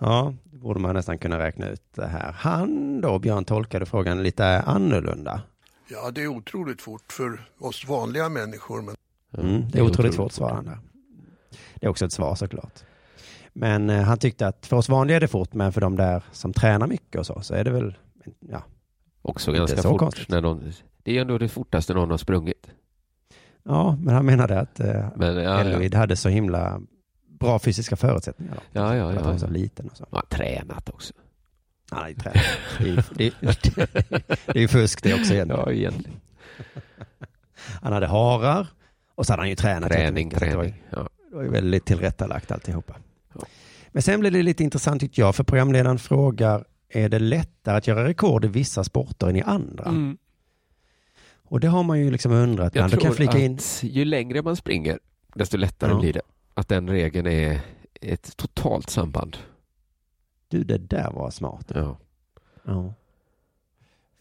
Ja, 0.00 0.34
det 0.44 0.56
borde 0.56 0.80
man 0.80 0.94
nästan 0.94 1.18
kunna 1.18 1.38
räkna 1.38 1.68
ut 1.68 1.82
det 1.94 2.06
här. 2.06 2.32
Han 2.32 3.00
då, 3.00 3.18
Björn, 3.18 3.44
tolkade 3.44 3.86
frågan 3.86 4.22
lite 4.22 4.46
annorlunda. 4.60 5.42
Ja, 5.90 6.10
det 6.10 6.22
är 6.22 6.26
otroligt 6.26 6.82
fort 6.82 7.12
för 7.12 7.48
oss 7.58 7.88
vanliga 7.88 8.28
människor. 8.28 8.82
Men 8.82 8.94
Mm, 9.38 9.70
det 9.70 9.78
är 9.78 9.82
otroligt 9.82 10.14
svårt, 10.14 10.32
svarade 10.32 10.56
han 10.56 10.64
där. 10.64 10.78
Det 11.74 11.86
är 11.86 11.90
också 11.90 12.04
ett 12.04 12.12
svar 12.12 12.34
såklart. 12.34 12.72
Men 13.52 13.90
eh, 13.90 14.02
han 14.02 14.18
tyckte 14.18 14.46
att 14.46 14.66
för 14.66 14.76
oss 14.76 14.88
vanliga 14.88 15.16
är 15.16 15.20
det 15.20 15.28
fort, 15.28 15.52
men 15.54 15.72
för 15.72 15.80
de 15.80 15.96
där 15.96 16.22
som 16.32 16.52
tränar 16.52 16.86
mycket 16.86 17.18
och 17.20 17.26
så, 17.26 17.40
så 17.40 17.54
är 17.54 17.64
det 17.64 17.70
väl, 17.70 17.96
ja, 18.40 18.62
Också 19.28 19.50
Inte 19.50 19.58
ganska 19.58 19.76
så 19.82 19.88
fort. 19.90 19.98
konstigt. 20.00 20.28
När 20.28 20.40
någon, 20.40 20.72
det 21.02 21.10
är 21.10 21.14
ju 21.14 21.20
ändå 21.20 21.38
det 21.38 21.48
fortaste 21.48 21.94
någon 21.94 22.10
har 22.10 22.18
sprungit. 22.18 22.66
ja 23.62 23.96
men 24.02 24.14
han 24.14 24.26
menade 24.26 24.60
att 24.60 24.80
eh, 24.80 25.08
Men, 25.16 25.36
ja, 25.36 25.42
ja. 25.42 25.60
Eloid 25.60 25.94
hade 25.94 26.16
så 26.16 26.28
himla 26.28 26.80
bra 27.40 27.58
fysiska 27.58 27.96
förutsättningar. 27.96 28.54
Då, 28.54 28.60
Ja, 28.80 28.96
ja, 28.96 29.02
för 29.02 29.08
att 29.10 29.14
ja, 29.14 29.22
han 29.22 29.32
var 29.32 29.38
så 29.38 29.46
ja. 29.46 29.50
liten 29.50 29.88
och 29.88 29.96
så. 29.96 30.06
Man 30.10 30.22
har 30.30 30.36
tränat 30.38 30.88
också. 30.88 31.14
Han 31.90 31.98
hade 31.98 32.10
ju 32.10 32.16
tränat. 32.16 32.44
Det 32.78 32.84
är 32.84 32.88
ju- 32.88 33.02
det, 33.14 33.26
är- 33.26 33.32
det 34.52 34.58
är 34.58 34.60
ju 34.60 34.68
fusk 34.68 35.02
det 35.02 35.14
också 35.14 35.34
egentligen. 35.34 35.62
Ja, 35.66 35.72
egentligen. 35.72 36.20
Han 37.82 37.92
hade 37.92 38.06
harar 38.06 38.66
och 39.14 39.26
så 39.26 39.32
hade 39.32 39.42
han 39.42 39.48
ju 39.48 39.56
tränat. 39.56 39.90
Träning, 39.90 40.30
jättemycket. 40.30 40.50
Det 40.50 40.56
var 40.56 40.64
ju- 40.64 40.70
träning. 40.70 40.84
Ja. 40.90 41.08
Det 41.30 41.36
var 41.36 41.42
ju 41.42 41.50
väldigt 41.50 41.84
tillrättalagt 41.84 42.52
alltihopa. 42.52 42.96
Ja. 43.34 43.40
Men 43.92 44.02
sen 44.02 44.20
blev 44.20 44.32
det 44.32 44.42
lite 44.42 44.64
intressant 44.64 45.00
tyckte 45.00 45.20
jag, 45.20 45.34
för 45.34 45.44
programledaren 45.44 45.98
frågar, 45.98 46.64
är 46.88 47.08
det 47.08 47.18
lättare 47.18 47.76
att 47.76 47.86
göra 47.86 48.04
rekord 48.04 48.44
i 48.44 48.48
vissa 48.48 48.84
sporter 48.84 49.26
än 49.26 49.36
i 49.36 49.42
andra? 49.42 49.84
Mm. 49.84 50.18
Och 51.42 51.60
det 51.60 51.68
har 51.68 51.82
man 51.82 51.98
ju 52.00 52.10
liksom 52.10 52.32
undrat. 52.32 52.74
Jag 52.74 52.82
kan 52.82 52.90
tror 52.90 53.04
jag 53.04 53.16
flika 53.16 53.38
in, 53.38 53.54
att 53.54 53.82
ju 53.82 54.04
längre 54.04 54.42
man 54.42 54.56
springer, 54.56 54.98
desto 55.34 55.56
lättare 55.56 55.90
Ja. 55.90 56.00
blir 56.00 56.12
det. 56.12 56.20
Att 56.54 56.68
den 56.68 56.90
regeln 56.90 57.26
är 57.26 57.60
ett 58.00 58.36
totalt 58.36 58.90
samband. 58.90 59.36
du 60.48 60.64
det 60.64 60.78
där 60.78 61.10
var 61.10 61.30
smart. 61.30 61.72
Ja. 61.74 61.98
Ja. 62.64 62.94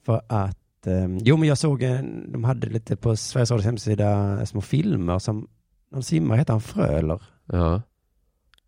För 0.04 0.22
att, 0.28 0.88
eh, 0.88 1.08
jo 1.22 1.38
men 1.38 1.48
jag 1.50 1.58
såg, 1.58 1.84
en, 1.84 2.32
de 2.32 2.44
hade 2.44 2.68
lite 2.70 2.96
på 2.96 3.16
Sveriges 3.16 3.52
Radios 3.52 3.66
hemsida 3.66 4.46
små 4.46 4.62
filmer 4.62 5.20
som, 5.20 5.48
någon 5.90 6.04
simmare, 6.04 6.38
heter 6.40 6.54
han 6.54 6.62
Fröler? 6.62 7.24
Ja. 7.46 7.82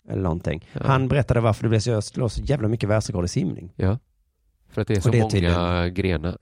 Eller 0.10 0.22
någonting. 0.22 0.68
Ja. 0.74 0.82
Han 0.84 1.08
berättade 1.08 1.40
varför 1.40 1.64
det 1.64 1.70
blev 1.70 1.80
så, 1.80 2.02
slås 2.02 2.34
så 2.34 2.42
jävla 2.42 2.68
mycket 2.68 2.90
världsrekord 2.90 3.26
i 3.26 3.28
simning. 3.28 3.74
ja. 3.76 3.98
För 4.72 4.82
att 4.82 4.88
det 4.88 4.94
är 4.98 5.02
så 5.02 5.10
det 5.10 5.18
är 5.18 5.22
många 5.22 5.32
tydligen- 5.32 5.94
grenar. 5.94 6.38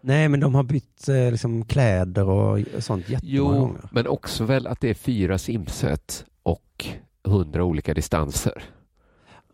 Nej, 0.00 0.28
men 0.28 0.40
de 0.40 0.54
har 0.54 0.62
bytt 0.62 1.08
eh, 1.08 1.30
liksom, 1.30 1.64
kläder 1.64 2.24
och 2.28 2.58
sånt 2.78 3.08
jättemånga 3.08 3.34
Jo, 3.36 3.48
gånger. 3.48 3.88
men 3.92 4.06
också 4.06 4.44
väl 4.44 4.66
att 4.66 4.80
det 4.80 4.90
är 4.90 4.94
fyra 4.94 5.38
simset 5.38 6.24
och 6.42 6.86
hundra 7.24 7.64
olika 7.64 7.94
distanser. 7.94 8.62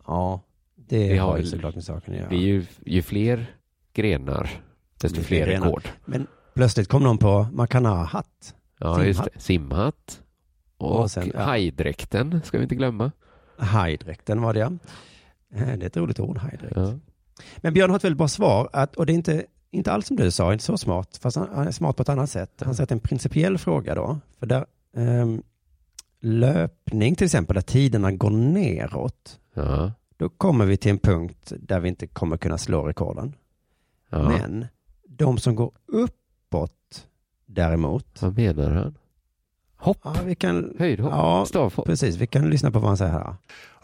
Ja, 0.07 0.41
det, 0.75 1.07
Det 1.09 1.17
har 1.17 1.29
har 1.31 1.37
ju 1.37 1.45
såklart 1.45 1.75
med 1.75 1.83
saken 1.83 2.13
att 2.13 2.19
göra. 2.19 2.29
Det 2.29 2.35
är 2.35 2.39
ju, 2.39 2.65
ju 2.85 3.01
fler 3.01 3.55
grenar, 3.93 4.49
desto 5.01 5.21
fler 5.21 5.45
fler 5.45 5.59
rekord. 5.59 5.89
Men 6.05 6.27
plötsligt 6.53 6.87
kom 6.87 7.03
någon 7.03 7.17
på, 7.17 7.47
man 7.53 7.67
kan 7.67 7.85
ha 7.85 8.03
hatt. 8.03 8.55
Ja, 8.79 9.03
just 9.05 9.17
Simhatt. 9.19 9.33
det. 9.33 9.39
Simhatt. 9.39 10.21
Och, 10.77 10.99
Och 11.01 11.11
sen, 11.11 11.31
ja. 11.33 11.41
hajdräkten 11.43 12.41
ska 12.43 12.57
vi 12.57 12.63
inte 12.63 12.75
glömma. 12.75 13.11
Hajdräkten 13.61 14.41
var 14.41 14.53
det 14.53 14.59
ja. 14.59 14.71
Eh, 15.53 15.67
Det 15.77 15.83
är 15.83 15.87
ett 15.87 15.97
roligt 15.97 16.19
ord, 16.19 16.37
hajdräkt. 16.37 16.75
Ja. 16.75 16.93
Men 17.57 17.73
Björn 17.73 17.89
har 17.89 17.97
ett 17.97 18.03
väldigt 18.03 18.17
bra 18.17 18.27
svar, 18.27 18.69
att, 18.73 18.95
och 18.95 19.05
det 19.05 19.13
är 19.13 19.15
inte, 19.15 19.45
inte 19.71 19.91
alls 19.91 20.07
som 20.07 20.17
du 20.17 20.31
sa, 20.31 20.53
inte 20.53 20.65
så 20.65 20.77
smart, 20.77 21.19
fast 21.21 21.37
han, 21.37 21.47
han 21.53 21.67
är 21.67 21.71
smart 21.71 21.95
på 21.95 22.01
ett 22.01 22.09
annat 22.09 22.29
sätt. 22.29 22.61
Han 22.65 22.73
är 22.73 22.91
en 22.91 22.99
principiell 22.99 23.57
fråga 23.57 23.95
då, 23.95 24.19
för 24.39 24.45
där, 24.45 24.65
ehm, 24.97 25.41
löpning 26.19 27.15
till 27.15 27.25
exempel, 27.25 27.53
där 27.53 27.61
tiderna 27.61 28.11
går 28.11 28.29
neråt, 28.29 29.39
Ja. 29.53 29.91
då 30.17 30.29
kommer 30.29 30.65
vi 30.65 30.77
till 30.77 30.91
en 30.91 30.99
punkt 30.99 31.53
där 31.59 31.79
vi 31.79 31.89
inte 31.89 32.07
kommer 32.07 32.37
kunna 32.37 32.57
slå 32.57 32.83
rekorden. 32.87 33.35
Ja. 34.09 34.29
Men 34.29 34.65
de 35.07 35.37
som 35.37 35.55
går 35.55 35.71
uppåt 35.85 37.07
däremot, 37.45 38.21
Vad 38.21 38.35
menar 38.37 38.69
han? 38.71 38.97
Hopp, 39.81 39.97
ja, 40.03 40.15
vi 40.25 40.35
kan, 40.35 40.75
höjdhopp, 40.79 41.11
ja, 41.11 41.45
stavhopp. 41.45 41.85
precis, 41.85 42.15
vi 42.15 42.27
kan 42.27 42.49
lyssna 42.49 42.71
på 42.71 42.79
vad 42.79 42.87
han 42.87 42.97
säger 42.97 43.11
här. 43.11 43.35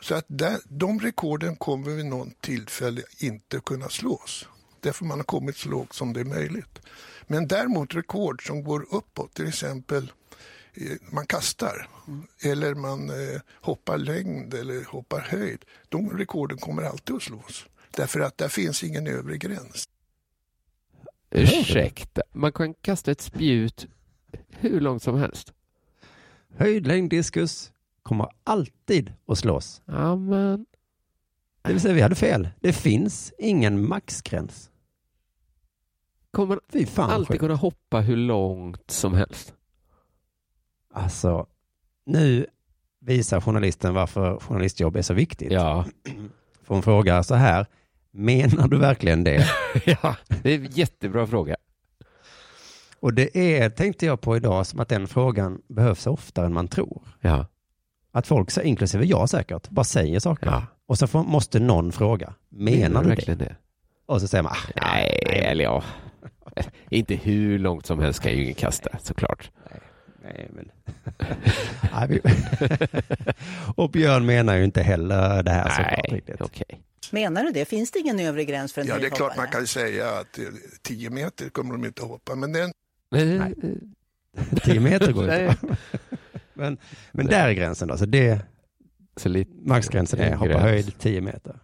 Så 0.01 0.15
att 0.15 0.25
där, 0.27 0.57
de 0.69 0.99
rekorden 0.99 1.55
kommer 1.55 1.91
vid 1.91 2.05
någon 2.05 2.31
tillfälle 2.41 3.01
inte 3.19 3.59
kunna 3.59 3.89
slås. 3.89 4.47
Därför 4.79 5.05
man 5.05 5.19
har 5.19 5.23
kommit 5.23 5.57
så 5.57 5.69
lågt 5.69 5.93
som 5.93 6.13
det 6.13 6.19
är 6.19 6.25
möjligt. 6.25 6.79
Men 7.27 7.47
däremot 7.47 7.95
rekord 7.95 8.47
som 8.47 8.63
går 8.63 8.85
uppåt, 8.91 9.33
till 9.33 9.47
exempel 9.47 10.11
eh, 10.73 10.97
man 11.11 11.25
kastar 11.25 11.87
eller 12.43 12.75
man 12.75 13.09
eh, 13.09 13.41
hoppar 13.61 13.97
längd 13.97 14.53
eller 14.53 14.85
hoppar 14.85 15.19
höjd. 15.19 15.65
De 15.89 16.17
rekorden 16.17 16.57
kommer 16.57 16.83
alltid 16.83 17.15
att 17.15 17.23
slås. 17.23 17.65
Därför 17.91 18.19
att 18.19 18.37
där 18.37 18.49
finns 18.49 18.83
ingen 18.83 19.07
övre 19.07 19.37
gräns. 19.37 19.87
Ursäkta, 21.31 22.21
man 22.33 22.51
kan 22.51 22.73
kasta 22.73 23.11
ett 23.11 23.21
spjut 23.21 23.87
hur 24.49 24.79
långt 24.79 25.03
som 25.03 25.17
helst. 25.17 25.53
Höjdlängd 26.57 27.09
diskus 27.09 27.71
kommer 28.03 28.29
alltid 28.43 29.13
att 29.27 29.37
slås. 29.37 29.81
Ja, 29.85 30.15
men 30.15 30.65
Det 31.61 31.71
vill 31.73 31.81
säga, 31.81 31.93
vi 31.93 32.01
hade 32.01 32.15
fel. 32.15 32.49
Det 32.59 32.73
finns 32.73 33.33
ingen 33.37 33.87
maxgräns. 33.87 34.69
kommer 36.31 36.47
man 36.47 36.59
Fy 36.73 36.85
fan 36.85 37.09
alltid 37.09 37.27
sjukt. 37.27 37.39
kunna 37.39 37.55
hoppa 37.55 37.99
hur 37.99 38.15
långt 38.15 38.91
som 38.91 39.13
helst? 39.13 39.53
Alltså, 40.93 41.47
nu 42.05 42.45
visar 42.99 43.41
journalisten 43.41 43.93
varför 43.93 44.39
journalistjobb 44.39 44.95
är 44.95 45.01
så 45.01 45.13
viktigt. 45.13 45.51
Ja, 45.51 45.85
För 46.63 46.73
hon 46.73 46.83
frågar 46.83 47.23
så 47.23 47.35
här, 47.35 47.65
menar 48.11 48.67
du 48.67 48.77
verkligen 48.77 49.23
det? 49.23 49.47
ja. 49.85 50.15
det 50.43 50.53
är 50.53 50.59
en 50.59 50.65
jättebra 50.71 51.27
fråga. 51.27 51.55
Och 52.99 53.13
det 53.13 53.37
är, 53.37 53.69
tänkte 53.69 54.05
jag 54.05 54.21
på 54.21 54.35
idag, 54.37 54.67
som 54.67 54.79
att 54.79 54.89
den 54.89 55.07
frågan 55.07 55.61
behövs 55.67 56.07
oftare 56.07 56.45
än 56.45 56.53
man 56.53 56.67
tror. 56.67 57.01
Ja, 57.21 57.45
Att 58.11 58.27
folk, 58.27 58.51
så- 58.51 58.61
inklusive 58.61 59.05
jag 59.05 59.29
säkert, 59.29 59.69
bara 59.69 59.83
säger 59.83 60.19
saker. 60.19 60.45
ja. 60.47 60.65
Och 60.87 60.97
så 60.97 61.07
får, 61.07 61.23
måste 61.23 61.59
någon 61.59 61.91
fråga, 61.91 62.33
menar 62.49 63.03
du 63.03 63.09
det? 63.09 63.15
verkligen 63.15 63.37
det? 63.37 63.55
Och 64.05 64.21
så 64.21 64.27
säger 64.27 64.43
man, 64.43 64.51
ah, 64.75 64.81
Nej, 64.93 65.21
eller 65.25 65.63
ja. 65.63 65.83
Inte 66.89 67.15
hur 67.15 67.59
långt 67.59 67.85
som 67.85 67.99
helst 67.99 68.19
kan 68.21 68.31
ju 68.31 68.41
ingen 68.43 68.53
kasta, 68.55 68.89
såklart. 69.01 69.51
nej 70.23 70.49
men. 70.53 70.71
Nej, 71.93 72.21
och 73.75 73.89
Björn 73.91 74.25
menar 74.25 74.55
ju 74.55 74.63
inte 74.63 74.81
heller 74.81 75.43
det 75.43 75.51
här 75.51 75.69
såklart 75.69 76.05
Nej, 76.09 76.17
riktigt. 76.17 76.41
okej. 76.41 76.81
Menar 77.11 77.43
du 77.43 77.51
det? 77.51 77.65
Finns 77.65 77.91
det 77.91 77.99
ingen 77.99 78.19
övre 78.19 78.45
gräns 78.45 78.73
för 78.73 78.81
en 78.81 78.87
Ja, 78.87 78.97
det 78.99 79.05
är 79.05 79.09
klart 79.09 79.37
man 79.37 79.47
kan 79.47 79.67
säga 79.67 80.09
att 80.09 80.39
10 80.83 81.09
meter 81.09 81.49
kommer 81.49 81.71
de 81.73 81.85
inte 81.85 82.01
att 82.01 82.07
hoppa. 82.07 82.35
Men 82.35 82.53
den, 82.53 82.71
Nej. 83.11 83.55
10 84.63 84.79
meter 84.79 85.11
går 85.11 85.27
Nej. 85.27 85.45
ut. 85.45 85.79
men, 86.53 86.77
men 87.11 87.25
där 87.25 87.47
är 87.47 87.53
gränsen 87.53 87.87
då. 87.87 87.97
Så 87.97 88.05
det, 88.05 88.41
Så 89.15 89.29
lite, 89.29 89.51
Maxgränsen 89.55 90.19
är 90.19 90.35
hoppa 90.35 90.47
gräns. 90.51 90.61
höjd 90.61 90.93
10 90.99 91.21
meter. 91.21 91.59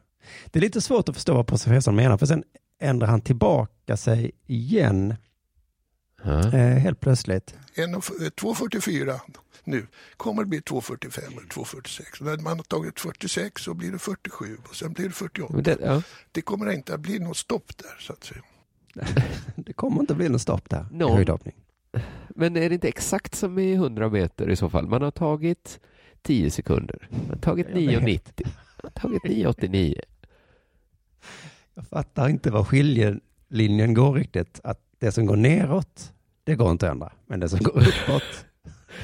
Det 0.45 0.59
är 0.59 0.61
lite 0.61 0.81
svårt 0.81 1.09
att 1.09 1.15
förstå 1.15 1.33
vad 1.33 1.47
professorn 1.47 1.95
menar, 1.95 2.17
för 2.17 2.25
sen 2.25 2.43
ändrar 2.81 3.07
han 3.07 3.21
tillbaka 3.21 3.97
sig 3.97 4.31
igen 4.47 5.15
ja. 6.23 6.39
eh, 6.39 6.77
helt 6.77 6.99
plötsligt. 6.99 7.55
En 7.75 7.95
och- 7.95 8.21
eh, 8.21 8.27
2,44 8.29 9.19
nu 9.63 9.87
kommer 10.17 10.43
det 10.43 10.49
bli 10.49 10.59
2,45 10.59 11.27
eller 11.27 11.41
2,46. 11.41 12.23
När 12.23 12.37
man 12.37 12.57
har 12.57 12.63
tagit 12.63 12.99
46 12.99 13.61
så 13.61 13.73
blir 13.73 13.91
det 13.91 13.99
47 13.99 14.57
och 14.69 14.75
sen 14.75 14.93
blir 14.93 15.05
det 15.05 15.11
48. 15.11 15.53
Men 15.53 15.63
det, 15.63 15.77
ja. 15.81 16.01
Det 16.31 16.41
kommer 16.41 16.71
inte 16.71 16.93
att 16.93 16.99
bli 16.99 17.19
något 17.19 17.37
stopp 17.37 17.77
där 17.77 17.95
så 17.99 18.13
att 18.13 18.23
säga. 18.23 18.41
Det 19.55 19.73
kommer 19.73 19.99
inte 19.99 20.15
bli 20.15 20.29
något 20.29 20.41
stopp 20.41 20.69
där 20.69 20.85
i 20.91 20.95
Nå. 20.95 21.15
höjdhoppning. 21.15 21.55
Men 22.29 22.57
är 22.57 22.69
det 22.69 22.75
inte 22.75 22.87
exakt 22.87 23.35
som 23.35 23.59
i 23.59 23.73
100 23.73 24.09
meter 24.09 24.49
i 24.49 24.55
så 24.55 24.69
fall? 24.69 24.87
Man 24.87 25.01
har 25.01 25.11
tagit 25.11 25.79
10 26.21 26.51
sekunder. 26.51 27.07
Man 27.09 27.29
har 27.29 27.35
tagit 27.35 27.67
Jag 27.69 28.01
vet. 28.01 28.39
9,90. 28.39 28.47
Man 28.83 28.91
har 28.95 29.01
tagit 29.01 29.23
9,89. 29.23 29.99
Jag 31.73 31.87
fattar 31.87 32.29
inte 32.29 32.51
var 32.51 32.63
skiljelinjen 32.63 33.93
går 33.93 34.13
riktigt. 34.13 34.59
Att 34.63 34.79
det 34.99 35.11
som 35.11 35.25
går 35.25 35.35
neråt, 35.35 36.13
det 36.43 36.55
går 36.55 36.71
inte 36.71 36.87
att 36.87 36.91
ändra. 36.91 37.11
Men 37.25 37.39
det 37.39 37.49
som 37.49 37.59
går 37.59 37.79
uppåt, 37.79 38.45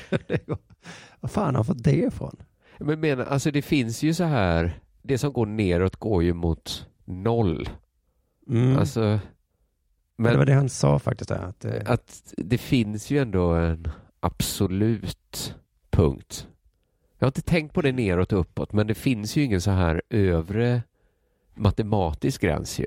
det 0.28 0.48
går... 0.48 0.58
Vad 1.20 1.32
fan 1.32 1.56
har 1.56 1.64
fått 1.64 1.84
det 1.84 1.96
ifrån? 1.96 2.36
Men 2.78 3.00
menar, 3.00 3.26
alltså 3.26 3.52
det 3.52 3.62
finns 3.62 4.04
ju 4.04 4.14
så 4.14 4.24
här, 4.24 4.80
det 5.02 5.18
som 5.18 5.34
går 5.34 5.46
neråt 5.46 5.96
går 5.96 6.24
ju 6.24 6.34
mot 6.34 6.88
noll. 7.06 7.70
Mm. 8.50 8.78
Alltså, 8.78 9.20
det 10.24 10.30
men 10.30 10.38
var 10.38 10.46
det 10.46 10.54
han 10.54 10.70
sa 10.70 11.00
faktiskt. 11.00 11.30
Där, 11.30 11.40
att, 11.40 11.66
eh, 11.66 11.82
att 11.86 12.34
det 12.38 12.58
finns 12.58 13.12
ju 13.12 13.20
ändå 13.20 13.54
en 13.54 13.88
absolut 14.20 15.56
punkt. 15.90 16.48
Jag 17.20 17.26
har 17.26 17.30
inte 17.30 17.42
tänkt 17.42 17.74
på 17.74 17.82
det 17.82 17.92
neråt 17.92 18.34
och 18.34 18.40
uppåt, 18.40 18.74
men 18.74 18.88
det 18.88 18.96
finns 18.96 19.36
ju 19.36 19.44
ingen 19.44 19.62
så 19.62 19.72
här 19.72 20.02
övre 20.10 20.82
matematisk 21.56 22.42
gräns 22.42 22.80
ju. 22.80 22.86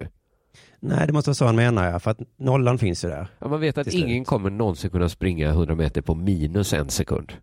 nej, 0.80 1.06
det 1.06 1.12
måste 1.12 1.30
vara 1.30 1.34
så 1.34 1.46
han 1.46 1.56
menar, 1.56 1.90
ja, 1.90 2.00
för 2.00 2.10
att 2.10 2.20
nollan 2.36 2.78
finns 2.78 3.04
ju 3.04 3.08
där. 3.08 3.28
Ja, 3.38 3.48
man 3.48 3.60
vet 3.60 3.78
att 3.78 3.86
ingen 3.86 4.24
kommer 4.24 4.50
någonsin 4.50 4.90
kunna 4.90 5.08
springa 5.08 5.48
100 5.48 5.74
meter 5.74 6.02
på 6.02 6.14
minus 6.14 6.72
en 6.72 6.90
sekund. 6.90 7.32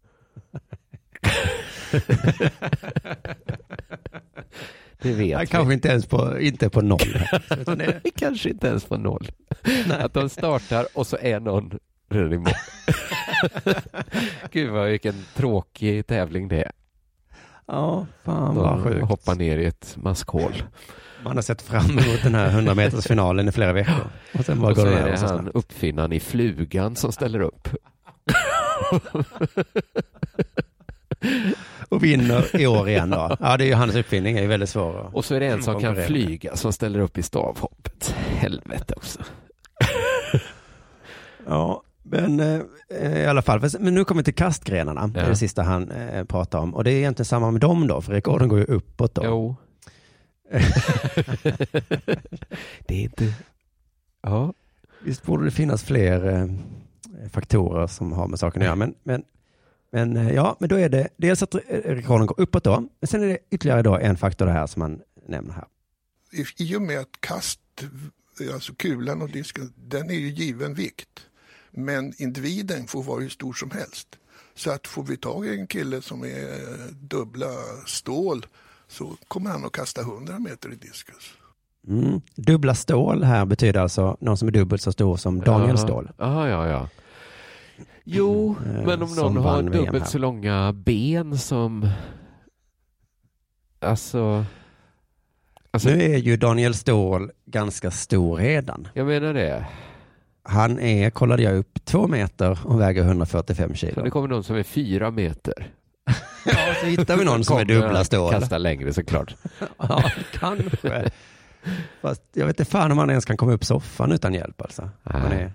det 5.02 5.14
vet 5.14 5.28
Ja, 5.30 5.40
vi. 5.40 5.48
kanske 5.48 5.74
inte 5.74 5.88
ens 5.88 6.06
på, 6.06 6.40
inte 6.40 6.70
på 6.70 6.82
noll. 6.82 7.00
Kanske 8.16 8.50
inte 8.50 8.68
ens 8.68 8.86
på 8.86 8.98
noll. 8.98 9.32
Att 10.00 10.14
de 10.14 10.30
startar 10.30 10.86
och 10.94 11.08
så 11.08 11.18
är 11.22 11.40
någon 11.40 11.80
redan 12.10 12.34
i 12.34 12.38
mål. 12.38 12.54
Gud 14.52 14.70
vad 14.72 14.90
vilken 14.90 15.26
tråkig 15.36 16.08
tävling 16.08 16.48
det 16.48 16.62
är. 16.64 16.72
ja, 17.68 18.06
fan 18.24 18.56
vad 18.56 18.66
De 18.66 18.84
sjukt. 18.84 19.06
hoppar 19.08 19.36
ner 19.36 19.58
i 19.58 19.66
ett 19.66 19.94
maskhål. 19.98 20.64
Man 21.24 21.36
har 21.36 21.42
sett 21.42 21.62
fram 21.62 21.90
emot 21.92 22.24
den 22.24 22.36
här 22.36 22.50
100 22.50 22.74
meters 22.76 23.08
finalen 23.08 23.50
i 23.50 23.52
flera 23.52 23.74
veckor. 23.74 24.10
Och 24.34 24.46
sen 24.46 24.62
bara 24.62 24.72
Och 24.72 24.78
så 24.78 24.84
går 24.84 24.92
det 24.92 24.98
är 24.98 25.12
det 25.12 25.18
så 25.18 25.26
han 25.28 25.52
uppfinnaren 25.54 26.14
i 26.14 26.20
flugan 26.20 26.96
som 26.96 27.12
ställer 27.12 27.40
upp. 27.40 27.68
Och 31.90 32.04
vinner 32.04 32.56
i 32.62 32.68
år 32.68 32.90
igen 32.90 33.10
då. 33.10 33.38
Ja, 33.40 33.58
det 33.58 33.64
är 33.64 33.68
ju 33.68 33.74
hans 33.74 33.96
uppfinning, 33.96 34.38
är 34.38 34.42
ju 34.42 34.48
väldigt 34.48 34.70
svår. 34.70 35.10
Och 35.14 35.26
så 35.26 35.36
är 35.36 35.40
det 35.40 35.46
en 35.48 35.64
som 35.64 35.80
kan 35.82 35.96
flyga 35.96 36.56
som 36.56 36.74
ställer 36.74 37.00
upp 37.00 37.18
i 37.18 37.24
stavhoppet. 37.24 38.16
Helvete 38.38 38.94
också. 38.98 39.20
Ja, 41.48 41.84
men 42.04 42.40
eh, 42.40 42.62
i 43.22 43.26
alla 43.26 43.42
fall. 43.42 43.62
Men 43.80 43.94
nu 43.94 44.06
kommer 44.06 44.20
vi 44.20 44.24
till 44.24 44.36
kastgrenarna. 44.36 45.08
Det 45.08 45.20
är 45.20 45.24
Ja. 45.24 45.30
det 45.30 45.36
sista 45.36 45.64
han 45.64 45.92
eh, 45.92 46.24
pratar 46.26 46.60
om. 46.60 46.76
Och 46.76 46.84
det 46.84 46.92
är 46.92 46.96
egentligen 46.98 47.26
samma 47.26 47.52
med 47.52 47.62
dem 47.62 47.88
då, 47.88 48.02
för 48.02 48.14
rekorden 48.14 48.48
går 48.50 48.60
ju 48.60 48.66
uppåt 48.66 49.16
då. 49.16 49.22
Jo. 49.26 49.56
det 52.88 52.96
är 52.96 53.02
inte... 53.02 53.34
Ja. 54.22 54.54
Visst 55.04 55.24
borde 55.24 55.46
det 55.46 55.52
finnas 55.52 55.84
fler 55.84 56.28
eh, 56.34 56.48
faktorer 57.30 57.88
som 57.88 58.12
har 58.14 58.28
med 58.28 58.40
saken 58.40 58.62
att 58.62 58.66
göra. 58.66 58.76
Men, 58.76 58.94
men, 59.04 59.24
men 59.92 60.18
eh, 60.18 60.34
ja, 60.34 60.56
men 60.60 60.70
då 60.70 60.76
är 60.76 60.90
det 60.90 61.08
dels 61.18 61.44
att 61.44 61.56
eh, 61.56 61.60
rekorden 61.70 62.28
går 62.28 62.42
uppåt 62.42 62.64
då. 62.64 62.80
Men 63.00 63.08
sen 63.08 63.24
är 63.24 63.28
det 63.28 63.38
ytterligare 63.50 63.82
då 63.82 63.98
en 63.98 64.18
faktor 64.18 64.46
det 64.46 64.52
här 64.52 64.68
som 64.68 64.80
man 64.80 65.02
nämner 65.28 65.54
här. 65.54 65.66
I, 66.32 66.46
I 66.58 66.76
och 66.76 66.82
med 66.82 67.00
att 67.00 67.10
kast, 67.20 67.60
alltså 68.54 68.74
kulan 68.74 69.22
och 69.22 69.30
disken, 69.30 69.74
den 69.76 70.10
är 70.10 70.16
ju 70.16 70.30
given 70.30 70.74
vikt. 70.74 71.28
Men 71.72 72.14
individen 72.18 72.88
får 72.88 73.04
vara 73.04 73.20
hur 73.20 73.30
stor 73.30 73.54
som 73.54 73.72
helst. 73.72 74.08
Så 74.56 74.72
att 74.72 74.88
får 74.88 75.04
vi 75.04 75.18
tag 75.18 75.46
i 75.46 75.60
en 75.60 75.68
kille 75.68 76.02
som 76.02 76.24
är 76.24 76.92
dubbla 77.02 77.50
stål 77.86 78.46
så 78.88 79.16
kommer 79.28 79.50
han 79.50 79.66
att 79.66 79.72
kasta 79.72 80.02
100 80.02 80.40
meter 80.40 80.74
i 80.74 80.76
diskus. 80.76 81.34
Mm. 81.88 82.22
Dubbla 82.36 82.76
stål 82.76 83.24
här 83.24 83.46
betyder 83.46 83.80
alltså 83.80 84.18
någon 84.20 84.38
som 84.38 84.48
är 84.48 84.52
dubbelt 84.52 84.82
så 84.82 84.92
stor 84.92 85.18
som 85.18 85.40
Daniel 85.40 85.70
Jaha. 85.70 85.78
Ståhl. 85.78 86.10
Jaha, 86.18 86.50
ja, 86.50 86.68
ja. 86.68 86.90
Jo, 88.04 88.56
Mm, 88.66 88.84
men 88.86 89.04
om 89.04 89.16
någon 89.16 89.38
har 89.38 89.62
dubbelt 89.64 90.08
så 90.08 90.18
långa 90.18 90.74
ben 90.74 91.38
som... 91.38 91.90
Alltså... 93.80 94.46
Alltså, 95.72 95.90
Nu 95.90 96.02
är 96.04 96.18
ju 96.18 96.38
Daniel 96.38 96.74
Ståhl 96.76 97.32
ganska 97.46 97.92
stor 97.92 98.38
redan. 98.38 98.88
jag 98.94 99.08
menar 99.08 99.34
det. 99.34 99.66
Han 100.44 100.80
är, 100.80 101.10
kollade 101.10 101.44
jag 101.44 101.58
upp, 101.58 101.86
två 101.86 102.08
meter 102.08 102.60
och 102.68 102.80
väger 102.82 103.04
145 103.04 103.70
Så 103.70 103.76
kilo. 103.76 104.04
det 104.04 104.10
kommer 104.10 104.28
någon 104.28 104.44
som 104.44 104.56
är 104.56 104.64
fyra 104.64 105.12
meter. 105.12 105.54
Ja, 106.46 106.74
så 106.82 106.86
hittar 106.86 107.18
vi 107.18 107.26
någon 107.26 107.44
som 107.44 107.58
är 107.58 107.66
dubbla 107.66 108.04
stål. 108.04 108.32
Kasta 108.34 108.58
längre 108.58 108.94
såklart. 108.94 109.36
Ja, 109.78 110.12
kanske. 110.34 111.10
Fast 112.02 112.22
jag 112.34 112.46
vet 112.46 112.60
inte 112.60 112.72
fan 112.72 112.92
om 112.92 112.98
han 112.98 113.10
ens 113.10 113.26
kan 113.26 113.38
komma 113.38 113.52
upp 113.54 113.66
soffan 113.66 114.12
utan 114.12 114.34
hjälp 114.34 114.62
alltså. 114.62 114.90
Han 115.04 115.30
Nej. 115.30 115.42
är 115.44 115.54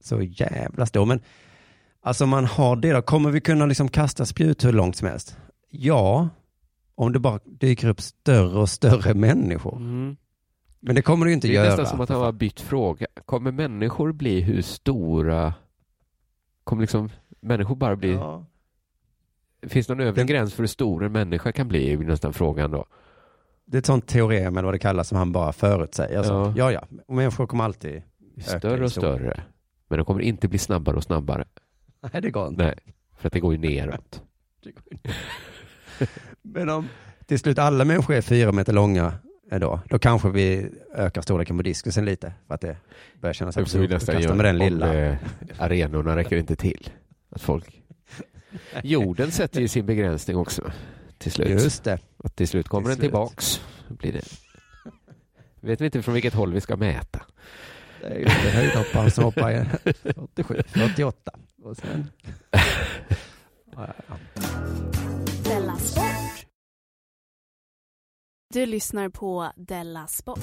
så 0.00 0.22
jävla 0.22 0.86
stor. 0.86 1.06
Men 1.06 1.20
alltså 2.00 2.26
man 2.26 2.44
har 2.44 2.76
det 2.76 2.92
då, 2.92 3.02
kommer 3.02 3.30
vi 3.30 3.40
kunna 3.40 3.66
liksom 3.66 3.88
kasta 3.88 4.26
spjut 4.26 4.64
hur 4.64 4.72
långt 4.72 4.96
som 4.96 5.08
helst? 5.08 5.38
Ja, 5.70 6.28
om 6.94 7.12
det 7.12 7.18
bara 7.18 7.40
dyker 7.44 7.88
upp 7.88 8.00
större 8.00 8.58
och 8.58 8.68
större 8.68 9.14
människor. 9.14 9.76
Mm. 9.76 10.16
Men 10.80 10.94
det 10.94 11.02
kommer 11.02 11.26
det 11.26 11.30
ju 11.30 11.34
inte 11.34 11.48
Det 11.48 11.52
är 11.52 11.54
göra. 11.54 11.68
nästan 11.68 11.86
som 11.86 12.00
att 12.00 12.08
han 12.08 12.20
har 12.20 12.32
bytt 12.32 12.60
fråga. 12.60 13.06
Kommer 13.24 13.52
människor 13.52 14.12
bli 14.12 14.40
hur 14.40 14.62
stora? 14.62 15.54
Kommer 16.64 16.80
liksom 16.82 17.10
människor 17.40 17.76
bara 17.76 17.96
bli... 17.96 18.12
Ja. 18.12 18.46
Finns 19.66 19.86
det 19.86 19.94
någon 19.94 20.06
övre 20.06 20.20
Den- 20.20 20.26
gräns 20.26 20.54
för 20.54 20.62
hur 20.62 20.68
stor 20.68 21.04
en 21.04 21.12
människa 21.12 21.52
kan 21.52 21.68
bli? 21.68 21.92
är 21.92 21.96
nästan 21.98 22.32
frågan 22.32 22.70
då. 22.70 22.86
Det 23.64 23.76
är 23.76 23.78
ett 23.78 23.86
sånt 23.86 24.06
teorem 24.06 24.56
eller 24.56 24.64
vad 24.64 24.74
det 24.74 24.78
kallas 24.78 25.08
som 25.08 25.18
han 25.18 25.32
bara 25.32 25.52
förutsäger. 25.52 26.22
Så. 26.22 26.32
Ja. 26.32 26.54
Ja, 26.56 26.72
ja. 26.72 27.14
Människor 27.14 27.46
kommer 27.46 27.64
alltid... 27.64 28.02
Öka 28.36 28.58
Större 28.58 28.84
och 28.84 28.92
större. 28.92 29.42
Men 29.88 29.98
de 29.98 30.04
kommer 30.04 30.20
inte 30.20 30.48
bli 30.48 30.58
snabbare 30.58 30.96
och 30.96 31.02
snabbare. 31.04 31.44
Nej, 32.12 32.22
det 32.22 32.30
går 32.30 32.48
inte. 32.48 32.64
Nej, 32.64 32.74
för 33.18 33.26
att 33.28 33.32
det 33.32 33.40
går 33.40 33.52
ju 33.54 33.58
neråt. 33.58 34.22
Men 36.42 36.68
om 36.68 36.88
till 37.26 37.38
slut 37.38 37.58
alla 37.58 37.84
människor 37.84 38.14
är 38.14 38.20
fyra 38.20 38.52
meter 38.52 38.72
långa 38.72 39.12
då, 39.50 39.80
då 39.88 39.98
kanske 39.98 40.30
vi 40.30 40.68
ökar 40.94 41.22
storleken 41.22 41.56
på 41.56 41.62
diskusen 41.62 42.04
lite 42.04 42.32
för 42.46 42.54
att 42.54 42.60
det 42.60 42.76
börjar 43.20 43.34
kännas 43.34 43.56
absurt 43.56 43.92
att 43.92 44.06
kasta 44.06 44.34
med 44.34 44.44
den 44.44 44.58
lilla. 44.58 44.94
eh, 44.94 45.16
arenorna 45.58 46.16
räcker 46.16 46.36
inte 46.36 46.56
till. 46.56 46.90
Att 47.30 47.42
folk... 47.42 47.82
Jorden 48.82 49.30
sätter 49.30 49.60
ju 49.60 49.68
sin 49.68 49.86
begränsning 49.86 50.36
också. 50.36 50.72
Till 51.18 51.32
slut. 51.32 51.48
Just 51.48 51.84
det. 51.84 51.98
Och 52.16 52.36
till 52.36 52.48
slut 52.48 52.68
kommer 52.68 52.82
Till 52.82 52.88
den 52.88 52.96
slut. 52.96 53.10
tillbaks. 53.10 53.60
Blir 53.88 54.12
det. 54.12 54.22
Vet 55.60 55.80
vi 55.80 55.84
inte 55.84 56.02
från 56.02 56.14
vilket 56.14 56.34
håll 56.34 56.52
vi 56.52 56.60
ska 56.60 56.76
mäta. 56.76 57.22
Det 58.08 58.12
är 58.14 58.18
ju 58.18 58.24
det 58.24 58.50
höjdhopparen 58.50 59.10
som 59.10 59.24
hoppar 59.24 59.50
i 59.50 59.64
47, 60.34 60.62
48. 60.66 61.30
Och 61.62 61.76
sen... 61.76 62.10
Ja, 63.76 63.86
ja. 64.08 64.16
Della 65.44 65.76
Sport. 65.76 66.46
Du 68.54 68.66
lyssnar 68.66 69.08
på 69.08 69.52
Della 69.56 70.06
Sport. 70.06 70.38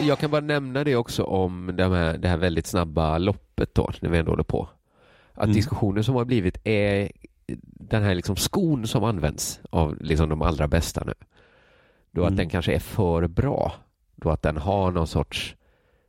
Jag 0.00 0.18
kan 0.18 0.30
bara 0.30 0.40
nämna 0.40 0.84
det 0.84 0.96
också 0.96 1.22
om 1.24 1.70
det 1.76 1.84
här, 1.88 2.18
det 2.18 2.28
här 2.28 2.36
väldigt 2.36 2.66
snabba 2.66 3.18
loppet 3.18 3.74
då, 3.74 3.90
när 4.00 4.10
vi 4.10 4.18
ändå 4.18 4.32
håller 4.32 4.44
på. 4.44 4.68
Att 5.34 5.44
Mm. 5.44 5.54
diskussionen 5.56 6.04
som 6.04 6.14
har 6.14 6.24
blivit 6.24 6.58
är 6.64 7.12
den 7.62 8.02
här 8.02 8.14
liksom 8.14 8.36
skon 8.36 8.86
som 8.86 9.04
används 9.04 9.60
av 9.70 9.96
liksom 10.00 10.28
de 10.28 10.42
allra 10.42 10.68
bästa 10.68 11.04
nu. 11.06 11.12
Då 12.14 12.22
att 12.22 12.28
Mm. 12.28 12.36
den 12.36 12.48
kanske 12.48 12.74
är 12.74 12.78
för 12.78 13.26
bra. 13.28 13.72
Då 14.16 14.30
att 14.30 14.42
den 14.42 14.56
har 14.56 14.90
någon 14.90 15.06
sorts 15.06 15.56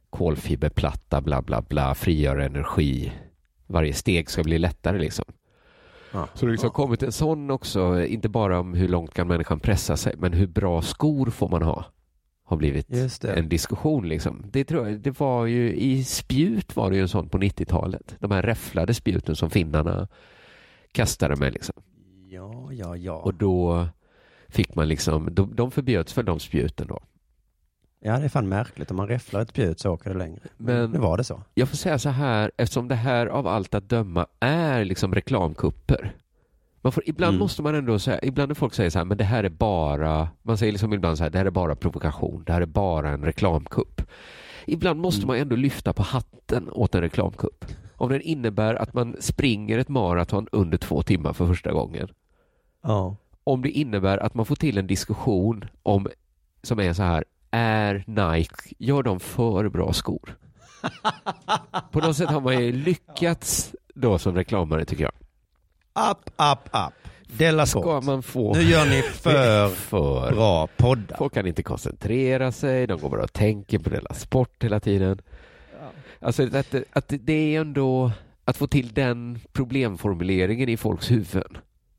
kolfiberplatta, 0.10 1.22
bla 1.22 1.42
bla 1.42 1.62
bla, 1.62 1.96
frigör 1.96 2.38
energi. 2.38 3.12
Varje 3.68 3.94
steg 3.94 4.30
ska 4.30 4.44
bli 4.44 4.58
lättare 4.60 5.00
liksom. 5.00 5.26
Ja. 6.14 6.28
Så 6.34 6.40
det 6.46 6.50
har 6.50 6.52
liksom 6.52 6.70
kommit 6.70 7.04
en 7.04 7.12
sån 7.12 7.52
också, 7.52 8.04
inte 8.06 8.30
bara 8.30 8.60
om 8.60 8.74
hur 8.74 8.88
långt 8.88 9.14
kan 9.14 9.28
människan 9.28 9.60
pressa 9.60 9.98
sig, 9.98 10.16
men 10.18 10.34
hur 10.34 10.48
bra 10.48 10.82
skor 10.82 11.26
får 11.30 11.50
man 11.50 11.62
ha? 11.62 11.86
har 12.48 12.58
blivit 12.58 13.24
en 13.24 13.50
diskussion. 13.50 14.08
Liksom. 14.08 14.46
Det, 14.52 14.64
tror 14.64 14.88
jag, 14.88 15.00
det 15.00 15.20
var 15.20 15.46
ju 15.46 15.74
i 15.76 16.04
spjut 16.04 16.76
var 16.76 16.90
det 16.90 16.96
ju 16.96 17.02
en 17.02 17.08
sån 17.10 17.30
på 17.30 17.38
90-talet. 17.38 18.16
De 18.20 18.32
här 18.32 18.42
räfflade 18.42 18.94
spjuten 18.94 19.36
som 19.36 19.50
finnarna 19.50 20.08
kastade 20.92 21.36
med. 21.36 21.54
Liksom. 21.54 21.76
Ja, 22.30 22.70
ja, 22.72 22.96
ja. 22.98 23.14
Och 23.14 23.34
då 23.34 23.88
fick 24.56 24.76
man 24.76 24.88
liksom, 24.88 25.30
de, 25.32 25.56
de 25.56 25.72
förbjöds 25.72 26.14
för 26.14 26.24
de 26.24 26.40
spjuten 26.40 26.88
då. 26.88 27.00
Ja, 28.00 28.18
det 28.20 28.26
är 28.26 28.30
fan 28.30 28.50
märkligt. 28.50 28.92
Om 28.92 28.98
man 28.98 29.08
räfflar 29.08 29.42
ett 29.42 29.50
spjut 29.50 29.80
så 29.80 29.92
åker 29.92 30.10
det 30.10 30.18
längre. 30.18 30.40
Men- 30.58 30.92
nu 30.92 31.00
var 31.00 31.18
det 31.18 31.24
så. 31.24 31.42
Jag 31.54 31.70
får 31.70 31.78
säga 31.78 32.00
så 32.00 32.10
här, 32.10 32.52
eftersom 32.58 32.88
det 32.88 32.96
här 32.96 33.28
av 33.28 33.48
allt 33.48 33.74
att 33.76 33.90
döma 33.90 34.26
är 34.40 34.86
liksom 34.86 35.14
reklamkupper. 35.16 36.16
Man 36.82 36.92
får, 36.92 37.04
ibland 37.10 37.30
Mm. 37.34 37.40
måste 37.40 37.62
man 37.62 37.76
ändå 37.76 38.00
säga, 38.00 38.20
ibland 38.24 38.50
när 38.50 38.56
folk 38.56 38.74
säger 38.74 38.90
så 38.90 38.98
här, 39.00 39.06
men 39.06 39.18
det 39.18 39.24
här 39.24 39.44
är 39.44 39.50
bara, 39.50 40.30
man 40.44 40.58
säger 40.58 40.72
liksom 40.72 40.94
ibland 40.94 41.18
så 41.18 41.24
här, 41.24 41.30
det 41.32 41.38
här 41.38 41.46
är 41.46 41.52
bara 41.52 41.76
provokation, 41.76 42.44
det 42.46 42.54
här 42.54 42.62
är 42.62 42.66
bara 42.66 43.10
en 43.10 43.24
reklamkupp. 43.26 44.02
Ibland 44.66 45.00
måste 45.00 45.20
Mm. 45.20 45.28
man 45.28 45.38
ändå 45.38 45.56
lyfta 45.56 45.94
på 45.94 46.04
hatten 46.04 46.70
åt 46.72 46.96
en 46.96 47.02
reklamkupp. 47.02 47.66
Om 47.96 48.10
den 48.10 48.22
innebär 48.22 48.76
att 48.76 48.94
man 48.94 49.16
springer 49.20 49.78
ett 49.80 49.90
maraton 49.90 50.48
under 50.52 50.78
två 50.78 51.02
timmar 51.04 51.34
för 51.34 51.48
första 51.48 51.72
gången. 51.72 52.08
Ja. 52.84 53.16
Om 53.48 53.62
det 53.62 53.70
innebär 53.70 54.18
att 54.18 54.34
man 54.34 54.46
får 54.46 54.56
till 54.56 54.78
en 54.78 54.88
diskussion 54.88 55.66
om, 55.84 56.08
som 56.64 56.80
är 56.80 56.94
så 56.94 57.04
här, 57.04 57.24
är 57.52 58.04
Nike, 58.08 58.56
gör 58.78 59.04
de 59.04 59.20
för 59.20 59.70
bra 59.70 59.94
skor? 59.94 60.38
På 61.92 62.00
något 62.00 62.18
sätt 62.18 62.30
har 62.30 62.42
man 62.42 62.64
ju 62.64 62.72
lyckats 62.72 63.76
då 63.96 64.18
som 64.18 64.36
reklamare 64.36 64.86
tycker 64.86 65.04
jag. 65.04 65.14
Up, 66.12 66.30
up, 66.30 66.70
up. 66.74 66.94
Della 67.38 67.66
Ska 67.66 67.82
Sport. 67.82 68.04
man 68.04 68.24
få 68.24 68.54
Nu 68.54 68.62
gör 68.62 68.86
ni 68.86 69.02
för 69.14 69.68
för 69.70 70.32
bra 70.32 70.68
poddar. 70.78 71.18
Folk 71.18 71.34
kan 71.34 71.48
inte 71.48 71.64
koncentrera 71.64 72.52
sig, 72.52 72.88
de 72.88 73.00
går 73.00 73.10
bara 73.10 73.24
och 73.24 73.34
tänker 73.34 73.80
på 73.80 73.90
Della 73.90 74.14
Sport 74.14 74.64
hela 74.64 74.80
tiden. 74.80 75.22
Alltså 76.20 76.44
att, 76.44 76.76
att 76.92 77.14
det 77.20 77.56
är 77.56 77.62
ändå 77.62 78.12
att 78.46 78.58
få 78.58 78.68
till 78.68 78.94
den 78.94 79.40
problemformuleringen 79.54 80.70
i 80.70 80.78
folks 80.78 81.12
huvuden. 81.12 81.58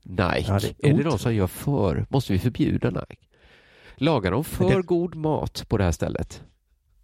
Nike, 0.09 0.45
Ja, 0.47 0.59
det 0.59 0.87
är 0.87 0.93
är, 0.93 0.97
det 0.97 1.03
de 1.03 1.19
som 1.19 1.35
gör 1.35 1.47
för? 1.47 2.05
Måste 2.09 2.33
vi 2.33 2.39
förbjuda 2.39 2.89
Nike? 2.89 3.17
Lagar 3.95 4.31
de 4.31 4.43
för 4.43 4.75
det- 4.75 4.81
god 4.81 5.15
mat 5.15 5.65
på 5.69 5.77
det 5.77 5.83
här 5.83 5.91
stället? 5.91 6.43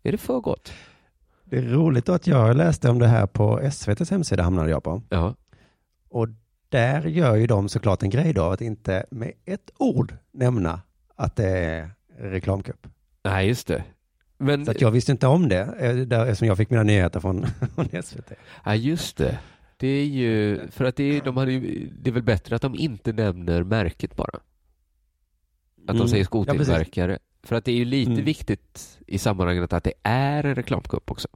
Är 0.03 0.11
det 0.11 0.17
för 0.17 0.39
gott? 0.39 0.73
Det 1.43 1.57
är 1.57 1.61
roligt 1.61 2.09
att 2.09 2.27
jag 2.27 2.55
läste 2.57 2.89
om 2.89 2.99
det 2.99 3.07
här 3.07 3.27
på 3.27 3.59
SVTs 3.59 4.11
hemsida 4.11 4.43
hamnade 4.43 4.69
jag 4.69 4.83
på. 4.83 5.01
Ja. 5.09 5.35
Och 6.09 6.27
där 6.69 7.01
gör 7.05 7.35
ju 7.35 7.47
de 7.47 7.69
såklart 7.69 8.03
en 8.03 8.09
grej 8.09 8.33
då 8.33 8.43
att 8.43 8.61
inte 8.61 9.05
med 9.11 9.31
ett 9.45 9.71
ord 9.77 10.15
nämna 10.31 10.81
att 11.15 11.35
det 11.35 11.47
är 11.49 11.89
reklamkupp. 12.19 12.87
Nej, 13.23 13.47
just 13.47 13.67
det. 13.67 13.83
Men, 14.37 14.65
Så 14.65 14.71
att 14.71 14.81
jag 14.81 14.91
visste 14.91 15.11
inte 15.11 15.27
om 15.27 15.49
det, 15.49 15.61
eh, 15.61 16.19
eftersom 16.21 16.47
jag 16.47 16.57
fick 16.57 16.69
mina 16.69 16.83
nyheter 16.83 17.19
från, 17.19 17.45
från 17.75 18.03
SVT. 18.03 18.31
ja, 18.65 18.75
just 18.75 19.17
det. 19.17 19.39
Det 19.83 19.87
är 19.89 20.05
ju, 20.05 20.59
för 20.71 20.85
att 20.85 20.95
det 20.95 21.03
är, 21.17 21.21
de 21.21 21.37
hade 21.37 21.51
ju, 21.51 21.89
det 22.01 22.09
är 22.09 22.13
väl 22.13 22.23
bättre 22.23 22.55
att 22.55 22.61
de 22.61 22.75
inte 22.75 23.13
nämner 23.13 23.63
märket 23.63 24.15
bara. 24.15 24.35
Att 24.35 24.41
de 25.87 25.95
Mm. 25.95 26.07
säger 26.07 26.27
Ja, 26.31 26.43
precis. 26.43 26.65
skotillverkare. 26.65 27.19
för 27.43 27.55
att 27.55 27.65
det 27.65 27.71
är 27.71 27.75
ju 27.75 27.85
lite 27.85 28.11
Mm. 28.11 28.25
viktigt 28.25 28.99
i 29.07 29.17
sammanhanget 29.17 29.73
att 29.73 29.83
det 29.83 29.93
är 30.03 30.43
en 30.43 30.55
reklamkupp 30.55 31.11
också. 31.11 31.27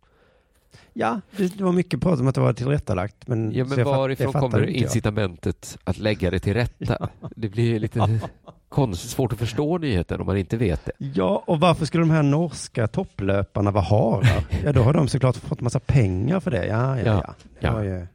Ja, 0.93 1.21
det, 1.37 1.61
var 1.61 1.71
mycket 1.71 2.01
prat 2.01 2.19
om 2.19 2.27
att 2.27 2.35
det 2.35 2.41
var 2.41 2.53
tillrättalagt. 2.53 3.27
Men, 3.27 3.51
Ja, 3.53 3.65
men 3.65 3.83
varifrån 3.85 4.33
kommer 4.33 4.59
inte 4.59 4.71
jag. 4.73 4.81
incitamentet 4.83 5.77
att 5.83 5.97
lägga 5.97 6.31
det 6.31 6.39
till 6.39 6.53
rätta? 6.53 7.09
Det 7.35 7.49
blir 7.49 7.79
lite 7.79 8.19
konstigt, 8.69 9.11
svårt 9.11 9.33
att 9.33 9.39
förstå 9.39 9.77
nyheten 9.77 10.19
om 10.19 10.25
man 10.25 10.37
inte 10.37 10.57
vet 10.57 10.85
det. 10.85 10.91
Ja, 10.97 11.43
och 11.47 11.59
varför 11.59 11.85
skulle 11.85 12.01
de 12.03 12.09
här 12.09 12.23
norska 12.23 12.87
topplöparna 12.87 13.71
vara 13.71 13.83
harar? 13.83 14.47
Ja, 14.63 14.71
då 14.73 14.81
har 14.81 14.93
de 14.93 15.07
såklart 15.07 15.35
fått 15.35 15.61
massa 15.61 15.79
pengar 15.79 16.39
för 16.39 16.51
det. 16.51 16.65
Ja, 16.67 16.99
ja, 16.99 17.03
Ja, 17.05 17.35
ja. 17.59 17.71
Det, 17.81 17.87
ja. 17.89 18.07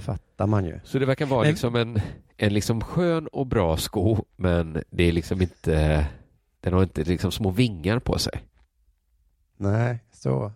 Fattar 0.00 0.46
man 0.46 0.64
ju. 0.64 0.80
Så 0.84 0.98
det 0.98 1.06
verkar 1.06 1.26
vara 1.26 1.40
Men- 1.40 1.50
liksom 1.50 1.76
en, 1.76 2.00
en 2.36 2.54
liksom 2.54 2.80
skön 2.80 3.26
och 3.26 3.46
bra 3.46 3.76
sko, 3.76 4.24
men 4.36 4.82
det 4.90 5.04
är 5.04 5.12
liksom 5.12 5.42
inte, 5.42 6.06
den 6.60 6.72
har 6.72 6.82
inte 6.82 7.04
liksom 7.04 7.32
små 7.32 7.50
vingar 7.50 7.98
på 7.98 8.18
sig. 8.18 8.42
Nej, 9.56 9.98
så, 10.12 10.52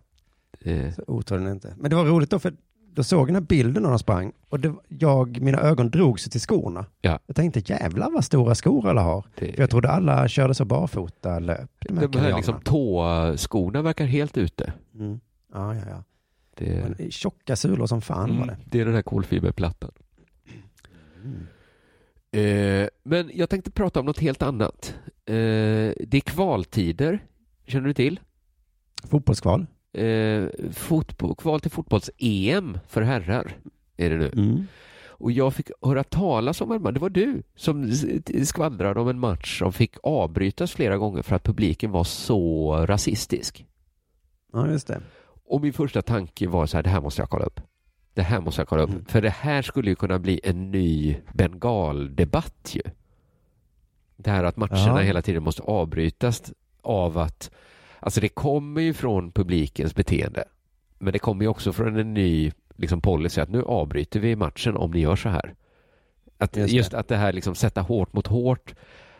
Eh, 0.64 0.92
så 0.94 1.02
otroligt 1.06 1.48
inte. 1.48 1.74
Men 1.78 1.90
det 1.90 1.96
var 1.96 2.04
roligt 2.04 2.30
då, 2.30 2.38
för 2.38 2.54
då 2.92 3.02
såg 3.04 3.18
jag 3.20 3.26
den 3.28 3.34
här 3.34 3.40
bilden 3.42 3.82
när 3.82 3.90
de 3.90 3.98
sprang 3.98 4.32
och 4.48 4.60
det, 4.60 4.74
jag, 4.88 5.40
mina 5.40 5.58
ögon 5.58 5.90
drog 5.90 6.20
sig 6.20 6.30
till 6.32 6.40
skorna. 6.40 6.84
Ja. 7.00 7.18
Jag 7.26 7.36
tänkte 7.36 7.60
jävlar 7.72 8.10
vad 8.10 8.24
stora 8.24 8.54
skor 8.54 8.88
alla 8.88 9.02
har. 9.02 9.24
det, 9.38 9.52
För 9.52 9.62
jag 9.62 9.70
trodde 9.70 9.90
alla 9.90 10.28
körde 10.28 10.54
så 10.54 10.64
barfota 10.64 11.38
löp. 11.38 11.70
De 11.78 11.98
här, 11.98 12.08
de 12.08 12.18
här 12.18 12.36
liksom 12.36 12.60
tåskorna 12.64 13.82
verkar 13.82 14.04
helt 14.04 14.36
ute. 14.36 14.72
mm. 14.94 15.20
Ja, 15.52 15.74
ja, 15.74 15.82
ja. 15.90 16.04
Det, 16.60 16.94
Men 16.98 17.10
tjocka 17.10 17.56
sulor 17.56 17.86
som 17.86 18.00
fan 18.00 18.36
var 18.36 18.44
mm, 18.44 18.46
det. 18.46 18.56
det 18.64 18.80
är 18.80 18.84
den 18.84 18.94
här 18.94 19.02
kolfiberplattan. 19.02 19.90
Mm. 21.24 21.46
Eh, 22.32 22.88
men 23.02 23.30
jag 23.34 23.50
tänkte 23.50 23.70
prata 23.70 24.00
om 24.00 24.06
något 24.06 24.18
helt 24.18 24.42
annat. 24.42 24.94
Eh, 25.26 25.34
det 25.34 26.14
är 26.14 26.20
kvaltider, 26.20 27.24
känner 27.66 27.86
du 27.86 27.94
till? 27.94 28.20
Fotbollskval. 29.04 29.66
Eh, 29.92 30.44
fotboll, 30.72 31.34
kval 31.34 31.60
till 31.60 31.70
fotbolls-EM 31.70 32.78
för 32.88 33.02
herrar 33.02 33.56
är 33.96 34.10
det 34.10 34.16
nu. 34.16 34.32
Mm. 34.36 34.66
Och 35.08 35.32
jag 35.32 35.54
fick 35.54 35.70
höra 35.82 36.04
talas 36.04 36.60
om 36.60 36.72
en 36.72 36.82
match, 36.82 36.94
det 36.94 37.00
var 37.00 37.10
du 37.10 37.42
som 37.56 37.92
skvallrade 38.44 39.00
om 39.00 39.08
en 39.08 39.18
match 39.18 39.58
som 39.58 39.72
fick 39.72 39.96
avbrytas 40.02 40.72
flera 40.72 40.96
gånger 40.96 41.22
för 41.22 41.36
att 41.36 41.44
publiken 41.44 41.90
var 41.90 42.04
så 42.04 42.72
rasistisk. 42.86 43.66
Ja, 44.52 44.68
just 44.68 44.86
det. 44.86 45.00
Och 45.50 45.60
min 45.60 45.72
första 45.72 46.02
tanke 46.02 46.48
var 46.48 46.66
så 46.66 46.76
här, 46.76 46.82
det 46.82 46.90
här 46.90 47.00
måste 47.00 47.22
jag 47.22 47.30
kolla 47.30 47.44
upp. 47.44 47.60
Det 48.14 48.22
här 48.22 48.40
måste 48.40 48.60
jag 48.60 48.68
kolla 48.68 48.82
upp. 48.82 48.90
Mm. 48.90 49.04
För 49.04 49.22
det 49.22 49.30
här 49.30 49.62
skulle 49.62 49.90
ju 49.90 49.96
kunna 49.96 50.18
bli 50.18 50.40
en 50.44 50.70
ny 50.70 51.16
bengaldebatt 51.34 52.70
ju. 52.72 52.82
Det 54.16 54.30
här 54.30 54.44
att 54.44 54.56
matcherna 54.56 54.78
Ja. 54.86 54.98
hela 54.98 55.22
tiden 55.22 55.42
måste 55.42 55.62
avbrytas 55.62 56.52
av 56.82 57.18
att, 57.18 57.50
alltså 58.00 58.20
det 58.20 58.28
kommer 58.28 58.80
ju 58.80 58.94
från 58.94 59.32
publikens 59.32 59.94
beteende. 59.94 60.44
Men 60.98 61.12
det 61.12 61.18
kommer 61.18 61.44
ju 61.44 61.48
också 61.48 61.72
från 61.72 61.96
en 61.96 62.14
ny 62.14 62.52
liksom, 62.76 63.00
policy 63.00 63.40
att 63.40 63.50
nu 63.50 63.62
avbryter 63.62 64.20
vi 64.20 64.36
matchen 64.36 64.76
om 64.76 64.90
ni 64.90 65.00
gör 65.00 65.16
så 65.16 65.28
här. 65.28 65.54
Att 66.38 66.56
Just 66.56 66.72
just, 66.72 66.94
att 66.94 67.08
det 67.08 67.16
här 67.16 67.32
liksom 67.32 67.54
sätta 67.54 67.80
hårt 67.80 68.12
mot 68.12 68.26
hårt 68.26 68.74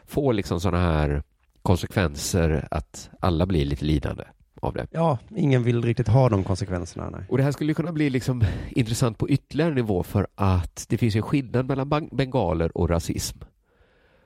får 0.04 0.32
liksom 0.32 0.60
sådana 0.60 0.92
här 0.92 1.22
konsekvenser 1.62 2.68
att 2.70 3.10
alla 3.20 3.46
blir 3.46 3.64
lite 3.64 3.84
lidande 3.84 4.24
av 4.60 4.74
det. 4.74 4.86
Ja, 4.90 5.18
ingen 5.36 5.62
vill 5.62 5.84
riktigt 5.84 6.08
ha 6.08 6.28
de 6.28 6.44
konsekvenserna. 6.44 7.10
Nej. 7.10 7.24
Och 7.28 7.38
det 7.38 7.42
här 7.44 7.52
skulle 7.52 7.74
kunna 7.74 7.92
bli 7.92 8.10
liksom 8.10 8.44
intressant 8.70 9.18
på 9.18 9.28
ytterligare 9.28 9.74
nivå 9.74 10.02
för 10.02 10.26
att 10.34 10.86
det 10.88 10.98
finns 10.98 11.16
en 11.16 11.22
skillnad 11.22 11.66
mellan 11.66 12.08
bengaler 12.12 12.76
och 12.76 12.88
rasism. 12.88 13.38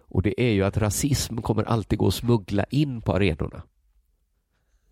Och 0.08 0.22
det 0.22 0.40
är 0.40 0.52
ju 0.52 0.62
att 0.64 0.76
rasism 0.76 1.36
kommer 1.36 1.64
alltid 1.64 1.98
gå 1.98 2.06
att 2.06 2.14
smuggla 2.14 2.64
in 2.64 3.02
på 3.02 3.12
arenorna. 3.12 3.62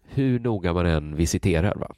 Hur 0.03 0.41
noga 0.41 0.73
man 0.73 0.87
än 0.87 1.17
visiterar 1.17 1.75
va. 1.75 1.95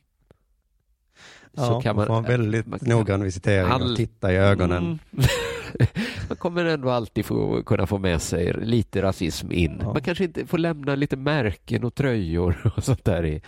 Ja, 1.57 1.83
man 1.95 2.07
får 2.07 2.15
ha 2.15 2.21
väldigt 2.21 2.67
man 2.67 3.07
kan- 3.07 3.23
visitering 3.23 3.71
All- 3.73 3.91
och 3.91 3.97
titta 3.97 4.33
i 4.33 4.37
ögonen. 4.37 4.99
Mm. 5.13 5.27
man 6.29 6.37
kommer 6.37 6.65
ändå 6.65 6.91
alltid 6.91 7.25
få, 7.25 7.63
kunna 7.63 7.87
få 7.87 7.99
med 7.99 8.23
sig 8.23 8.53
lite 8.53 9.03
rasism 9.03 9.53
in. 9.53 9.79
Ja. 9.81 9.93
Man 9.93 10.03
kanske 10.03 10.25
inte 10.25 10.47
får 10.47 10.59
lämna 10.59 10.95
lite 10.95 11.17
märken 11.17 11.85
och 11.85 11.95
tröjor 11.95 12.73
och 12.77 12.85
sånt 12.85 13.05
där 13.05 13.25
i, 13.27 13.43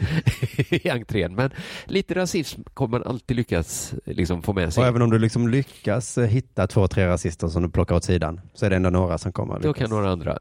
i 0.70 0.90
entrén. 0.90 1.34
Men 1.34 1.50
lite 1.84 2.14
rasism 2.14 2.62
kommer 2.74 2.98
man 2.98 3.08
alltid 3.08 3.36
lyckas 3.36 3.94
liksom 4.04 4.42
få 4.42 4.52
med 4.52 4.74
sig. 4.74 4.80
Och 4.80 4.86
även 4.88 5.02
om 5.02 5.10
du 5.10 5.18
liksom 5.18 5.48
lyckas 5.48 6.18
eh, 6.18 6.26
hitta 6.26 6.66
två, 6.66 6.88
tre 6.88 7.06
rasister 7.06 7.48
som 7.48 7.62
du 7.62 7.68
plockar 7.68 7.94
åt 7.94 8.04
sidan 8.04 8.40
så 8.54 8.66
är 8.66 8.70
det 8.70 8.76
ändå 8.76 8.90
några 8.90 9.18
som 9.18 9.32
kommer 9.32 9.60
Då 9.60 9.72
kan 9.72 9.90
några 9.90 10.10
andra. 10.10 10.38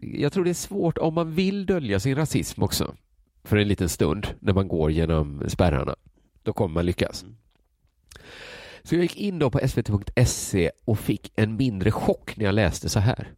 Jag 0.00 0.32
tror 0.32 0.44
det 0.44 0.50
är 0.50 0.54
svårt 0.54 0.98
om 0.98 1.14
man 1.14 1.34
vill 1.34 1.66
dölja 1.66 2.00
sin 2.00 2.16
rasism 2.16 2.62
också. 2.62 2.94
För 3.44 3.56
en 3.56 3.68
liten 3.68 3.88
stund 3.88 4.26
när 4.40 4.52
man 4.52 4.68
går 4.68 4.90
genom 4.90 5.42
spärrarna. 5.48 5.96
Då 6.48 6.52
kommer 6.52 6.74
man 6.74 6.86
lyckas. 6.86 7.24
Så 8.82 8.94
jag 8.94 9.02
gick 9.02 9.16
in 9.16 9.38
då 9.38 9.50
på 9.50 9.68
svt.se 9.68 10.70
och 10.84 10.98
fick 10.98 11.32
en 11.36 11.56
mindre 11.56 11.90
chock 11.90 12.36
när 12.36 12.44
jag 12.44 12.54
läste 12.54 12.88
så 12.88 13.00
här. 13.00 13.32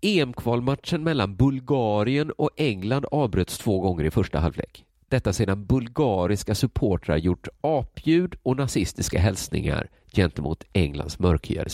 EM-kvalmatchen 0.00 1.02
mellan 1.02 1.36
Bulgarien 1.36 2.30
och 2.30 2.50
England 2.56 3.06
avbröts 3.10 3.58
två 3.58 3.80
gånger 3.80 4.04
i 4.04 4.10
första 4.10 4.38
halvlek. 4.38 4.84
Detta 5.08 5.32
sedan 5.32 5.66
bulgariska 5.66 6.54
supportrar 6.54 7.16
gjort 7.16 7.48
apljud 7.60 8.34
och 8.42 8.56
nazistiska 8.56 9.20
hälsningar 9.20 9.90
gentemot 10.12 10.64
Englands 10.72 11.18
mörkhyade 11.18 11.70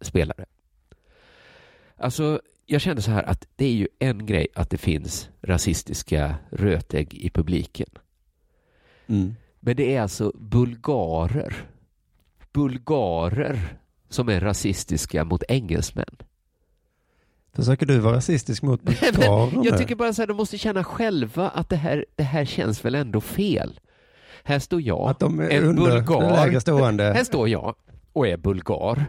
spelare. 0.00 0.46
Alltså, 1.96 2.40
jag 2.66 2.80
kände 2.80 3.02
så 3.02 3.10
här 3.10 3.22
att 3.22 3.46
det 3.56 3.64
är 3.64 3.72
ju 3.72 3.88
en 3.98 4.26
grej 4.26 4.46
att 4.54 4.70
det 4.70 4.78
finns 4.78 5.28
rasistiska 5.42 6.34
rötägg 6.50 7.14
i 7.14 7.30
publiken. 7.30 7.88
Mm. 9.06 9.34
Men 9.60 9.76
det 9.76 9.96
är 9.96 10.00
alltså 10.02 10.32
bulgarer. 10.34 11.54
Bulgarer 12.52 13.78
som 14.08 14.28
är 14.28 14.40
rasistiska 14.40 15.24
mot 15.24 15.42
engelsmän. 15.48 16.16
Försöker 17.52 17.86
du 17.86 17.98
vara 17.98 18.16
rasistisk 18.16 18.62
mot 18.62 18.82
bulgarer 18.82 19.64
Jag 19.64 19.78
tycker 19.78 19.94
bara 19.94 20.12
så 20.12 20.22
här, 20.22 20.26
de 20.26 20.36
måste 20.36 20.58
känna 20.58 20.84
själva 20.84 21.48
att 21.48 21.68
det 21.68 21.76
här, 21.76 22.06
det 22.16 22.22
här 22.22 22.44
känns 22.44 22.84
väl 22.84 22.94
ändå 22.94 23.20
fel. 23.20 23.80
Här 24.44 24.58
står 24.58 24.80
jag, 24.80 25.10
Att 25.10 25.18
de 25.18 25.40
är 25.40 25.50
en 25.50 25.64
under 25.64 25.82
bulgar. 25.82 26.60
stående. 26.60 27.04
Här 27.04 27.24
står 27.24 27.48
jag 27.48 27.74
och 28.12 28.28
är 28.28 28.36
bulgar 28.36 29.06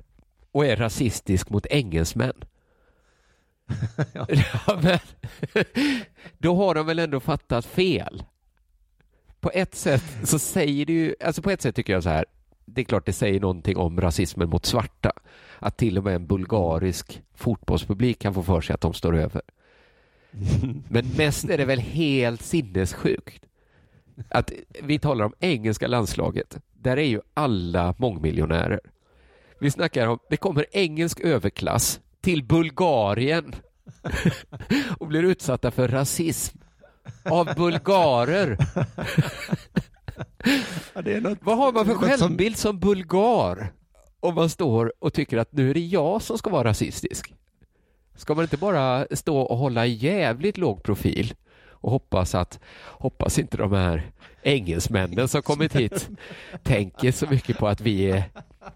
och 0.52 0.66
är 0.66 0.76
rasistisk 0.76 1.50
mot 1.50 1.66
engelsmän. 1.66 2.34
Ja. 4.14 4.28
Ja, 4.68 4.80
men, 4.84 5.00
då 6.38 6.56
har 6.56 6.76
de 6.76 6.86
väl 6.86 7.00
ändå 7.00 7.20
fattat 7.20 7.66
fel. 7.66 8.24
På 9.42 9.52
ett 9.54 9.76
sätt 9.76 10.04
så 10.24 10.40
säger 10.40 10.86
det 10.86 10.94
ju, 10.94 11.16
alltså 11.24 11.42
på 11.42 11.52
ett 11.52 11.62
sätt 11.62 11.76
tycker 11.76 11.94
jag 11.94 12.04
så 12.04 12.10
här, 12.10 12.26
det 12.66 12.82
är 12.82 12.86
klart 12.86 13.06
det 13.06 13.14
säger 13.14 13.40
någonting 13.40 13.78
om 13.78 14.02
rasismen 14.02 14.50
mot 14.50 14.66
svarta. 14.66 15.12
Att 15.60 15.78
till 15.78 15.98
och 15.98 16.04
med 16.04 16.16
en 16.16 16.28
bulgarisk 16.28 17.22
fotbollspublik 17.36 18.20
kan 18.20 18.34
få 18.34 18.44
för 18.44 18.62
sig 18.62 18.74
att 18.74 18.82
de 18.82 18.94
står 18.94 19.18
över. 19.18 19.42
Men 20.90 21.08
mest 21.18 21.50
är 21.50 21.58
det 21.58 21.66
väl 21.66 21.80
helt 21.80 22.42
sinnessjukt. 22.42 23.46
Att 24.30 24.52
vi 24.84 25.00
talar 25.00 25.26
om 25.26 25.34
engelska 25.40 25.88
landslaget. 25.88 26.58
Där 26.74 26.98
är 26.98 27.08
ju 27.08 27.22
alla 27.34 27.96
mångmiljonärer. 27.98 28.80
Vi 29.60 29.72
snackar 29.72 30.08
om, 30.08 30.20
det 30.30 30.38
kommer 30.38 30.66
engelsk 30.72 31.20
överklass 31.20 32.00
till 32.22 32.44
Bulgarien 32.44 33.56
och 34.98 35.08
blir 35.08 35.24
utsatta 35.24 35.72
för 35.72 35.88
rasism 35.88 36.61
av 37.26 37.56
bulgarer. 37.56 38.58
Ja, 40.94 41.02
något, 41.20 41.38
Vad 41.42 41.58
har 41.58 41.72
man 41.72 41.86
för 41.86 41.94
något 41.94 42.02
som- 42.02 42.10
självbild 42.28 42.58
som 42.58 42.80
bulgar? 42.80 43.74
Om 44.20 44.36
man 44.36 44.50
står 44.50 44.94
och 45.00 45.14
tycker 45.14 45.38
att 45.38 45.52
nu 45.54 45.70
är 45.70 45.74
det 45.74 45.80
jag 45.80 46.22
som 46.22 46.38
ska 46.38 46.50
vara 46.50 46.64
rasistisk. 46.70 47.34
Ska 48.16 48.36
man 48.36 48.44
inte 48.46 48.58
bara 48.58 49.06
stå 49.12 49.38
och 49.42 49.58
hålla 49.58 49.86
jävligt 49.86 50.58
låg 50.58 50.84
profil 50.84 51.34
och 51.70 51.92
hoppas 51.92 52.36
att, 52.36 52.60
hoppas 52.86 53.40
inte 53.40 53.58
de 53.58 53.72
här 53.74 54.12
engelsmännen 54.44 55.28
som 55.28 55.42
kommit 55.42 55.76
hit 55.76 56.10
tänker 56.64 57.12
så 57.12 57.28
mycket 57.28 57.58
på 57.58 57.68
att 57.68 57.82
vi 57.82 58.12
är 58.12 58.24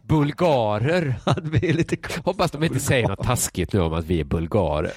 bulgarer. 0.02 1.16
Att 1.24 1.44
vi 1.48 1.70
är 1.70 1.74
lite 1.74 1.98
Hoppas 2.24 2.52
de 2.52 2.64
inte 2.64 2.80
säger 2.80 3.08
något 3.08 3.24
taskigt 3.24 3.74
nu 3.74 3.80
om 3.80 3.94
att 3.94 4.06
vi 4.06 4.20
är 4.20 4.24
bulgarer. 4.24 4.92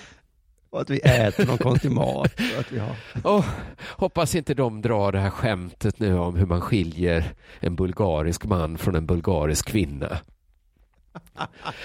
Och 0.70 0.80
att 0.80 0.90
vi 0.90 0.98
äter 0.98 1.46
någon 1.46 1.58
konstig 1.58 1.90
mat. 1.90 2.32
Att 2.58 2.72
vi 2.72 2.78
har... 2.78 2.96
Oh, 3.24 3.44
hoppas 3.86 4.34
inte 4.34 4.54
de 4.54 4.82
drar 4.82 5.12
det 5.12 5.20
här 5.20 5.30
skämtet 5.30 5.98
nu 5.98 6.18
om 6.18 6.36
hur 6.36 6.46
man 6.46 6.60
skiljer 6.60 7.34
en 7.60 7.76
bulgarisk 7.76 8.44
man 8.44 8.78
från 8.78 8.94
en 8.94 9.06
bulgarisk 9.06 9.68
kvinna. 9.68 10.18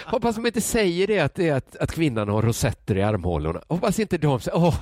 Hoppas 0.06 0.36
de 0.36 0.46
inte 0.46 0.62
säger 0.62 1.08
det 1.08 1.20
att, 1.20 1.36
det 1.36 1.50
är 1.50 1.56
att, 1.56 1.76
att 1.76 1.92
kvinnan 1.92 2.30
har 2.30 2.42
rosetter 2.42 2.98
i 2.98 3.02
armhålorna. 3.02 3.62
Hoppas 3.68 4.00
inte 4.00 4.18
de 4.18 4.40
säger, 4.40 4.58
åh, 4.58 4.76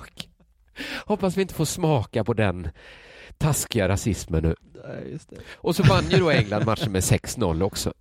hoppas 1.05 1.37
vi 1.37 1.41
inte 1.41 1.53
får 1.53 1.65
smaka 1.65 2.23
på 2.23 2.33
den 2.33 2.69
taskiga 3.37 3.89
rasismen 3.89 4.43
nu. 4.43 4.55
Nej. 4.87 5.17
Och 5.53 5.75
så 5.75 5.83
vann 5.83 6.09
ju 6.09 6.17
då 6.17 6.29
England 6.29 6.65
matchen 6.65 6.91
med 6.91 7.01
6-0 7.01 7.63
också. 7.63 7.93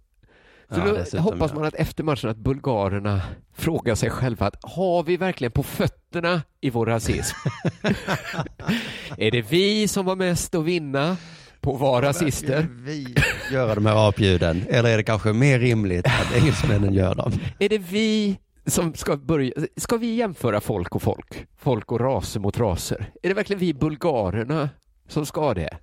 Så 0.70 0.80
Ja, 0.80 1.04
då 1.12 1.18
hoppas 1.18 1.54
man 1.54 1.64
att 1.64 1.74
efter 1.74 2.04
matchen 2.04 2.30
att 2.30 2.36
bulgarerna 2.36 3.22
frågar 3.54 3.94
sig 3.94 4.10
själva 4.10 4.46
att 4.46 4.56
har 4.62 5.02
vi 5.02 5.16
verkligen 5.16 5.52
på 5.52 5.62
fötterna 5.62 6.42
i 6.60 6.70
vår 6.70 6.86
rasism? 6.86 7.36
är 9.16 9.30
det 9.30 9.42
vi 9.42 9.88
som 9.88 10.06
har 10.06 10.16
mest 10.16 10.54
att 10.54 10.64
vinna 10.64 11.16
på 11.60 11.74
att 11.74 11.80
vara 11.80 12.08
rasister? 12.08 12.68
vi 12.70 13.14
göra 13.52 13.74
de 13.74 13.86
här 13.86 14.08
apljuden? 14.08 14.64
Eller 14.68 14.90
är 14.90 14.96
det 14.96 15.02
kanske 15.02 15.32
mer 15.32 15.58
rimligt 15.58 16.06
att 16.06 16.36
engelsmännen 16.36 16.94
gör 16.94 17.14
dem? 17.14 17.32
Är 17.58 17.68
det 17.68 17.78
vi 17.78 18.38
som 18.66 18.94
ska 18.94 19.16
börja, 19.16 19.52
ska 19.76 19.96
vi 19.96 20.14
jämföra 20.14 20.60
folk 20.60 20.94
och 20.94 21.02
folk? 21.02 21.46
Folk 21.58 21.92
och 21.92 22.00
raser 22.00 22.40
mot 22.40 22.58
raser? 22.58 23.06
Är 23.22 23.28
det 23.28 23.34
verkligen 23.34 23.60
vi 23.60 23.74
bulgarerna 23.74 24.68
som 25.08 25.26
ska 25.26 25.54
det? 25.54 25.76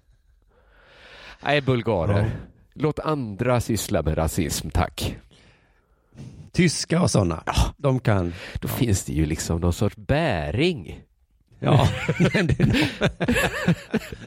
Nej, 1.44 1.62
bulgarer. 1.62 2.20
Ja. 2.20 2.57
Låt 2.80 3.00
andra 3.00 3.62
syssla 3.62 4.02
med 4.04 4.18
rasism, 4.18 4.70
tack. 4.70 5.18
Tyskar 6.52 7.02
och 7.02 7.12
sådana, 7.12 7.44
de 7.78 8.00
kan... 8.00 8.34
Då 8.62 8.68
finns 8.68 9.06
det 9.06 9.14
ju 9.14 9.26
liksom 9.26 9.62
någon 9.62 9.74
sorts 9.74 9.96
bäring. 9.96 11.02
Ja, 11.60 11.90
men 12.34 12.48
det 12.48 12.60
är, 12.60 12.66
nå- 12.66 13.08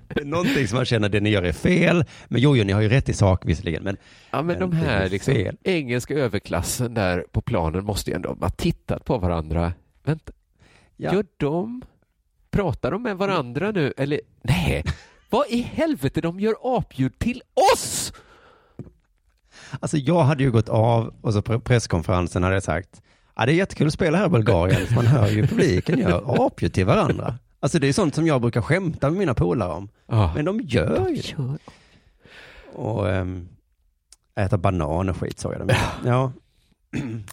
det 0.09 0.21
är 0.21 0.25
någonting 0.25 0.69
som 0.69 0.77
man 0.77 0.85
känner 0.85 1.09
det 1.09 1.21
ni 1.21 1.31
gör 1.31 1.43
är 1.43 1.53
fel. 1.53 2.05
Men 2.29 2.41
jo, 2.41 2.57
jo, 2.57 2.65
ni 2.65 2.73
har 2.73 2.81
ju 2.81 2.89
rätt 2.89 3.09
i 3.09 3.13
sak 3.13 3.43
visserligen. 3.47 3.83
Men 3.83 3.97
Ja, 4.31 4.43
men 4.43 4.47
Men 4.47 4.71
de 4.71 4.77
här 4.77 5.09
liksom, 5.09 5.47
engelska 5.63 6.15
överklassen 6.15 6.95
där 6.95 7.25
på 7.33 7.41
planen 7.41 7.85
måste 7.85 8.11
ju 8.11 8.17
ändå 8.17 8.37
ha 8.41 8.51
tittat 8.51 9.05
på 9.05 9.19
varandra. 9.19 9.73
Vänta, 10.05 10.33
ja, 10.97 11.15
gör 11.15 11.25
de, 11.37 11.83
pratar 12.51 12.91
de 12.91 13.03
med 13.03 13.17
varandra 13.17 13.71
nu? 13.71 13.93
Eller 13.97 14.21
nej, 14.43 14.85
vad 15.31 15.47
i 15.49 15.63
helvete, 15.63 16.21
de 16.21 16.41
gör 16.41 16.55
apljud 16.63 17.19
till 17.19 17.43
oss! 17.75 18.13
Alltså 19.81 19.97
jag 19.97 20.23
hade 20.23 20.43
ju 20.43 20.51
gått 20.51 20.69
av 20.69 21.15
och 21.21 21.33
så 21.33 21.43
på 21.43 21.61
presskonferensen 21.61 22.43
hade 22.43 22.57
jag 22.57 22.63
sagt, 22.63 23.03
ja 23.37 23.47
det 23.47 23.53
är 23.53 23.57
jättekul 23.57 23.87
att 23.87 23.93
spela 23.93 24.19
här 24.19 24.27
i 24.27 24.29
Bulgarien, 24.29 24.87
för 24.87 24.95
man 24.95 25.07
hör 25.07 25.29
ju 25.29 25.47
publiken 25.47 25.99
gör 25.99 26.47
apljud 26.47 26.73
till 26.73 26.87
varandra. 26.87 27.39
Alltså 27.61 27.79
det 27.79 27.89
är 27.89 27.93
sånt 27.93 28.15
som 28.15 28.27
jag 28.27 28.41
brukar 28.41 28.61
skämta 28.63 29.11
med 29.11 29.19
mina 29.19 29.35
polare 29.35 29.73
om. 29.73 29.89
Ja, 30.07 30.33
Men 30.35 30.45
de 30.45 30.61
gör 30.61 31.09
ju 31.09 31.23
det. 31.37 31.59
Och 32.73 33.11
äm, 33.11 33.49
äta 34.35 34.59
banan 34.59 35.09
och 35.09 35.17
skit 35.17 35.39
såg 35.41 35.53
jag 35.53 35.61
dem. 35.61 35.77
Ja, 36.05 36.33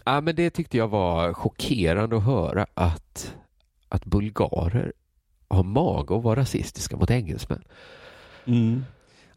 Ja, 0.06 0.22
men 0.22 0.36
det 0.36 0.50
tyckte 0.50 0.78
jag 0.78 0.88
var 0.88 1.34
chockerande 1.34 2.18
att 2.18 2.24
höra 2.24 2.66
att, 2.74 3.36
att 3.90 4.06
bulgarer 4.06 4.94
har 5.48 5.64
mage 5.64 6.18
att 6.18 6.24
vara 6.24 6.40
rasistiska 6.40 6.98
mot 6.98 7.12
engelsmän. 7.12 7.64
mm. 8.46 8.86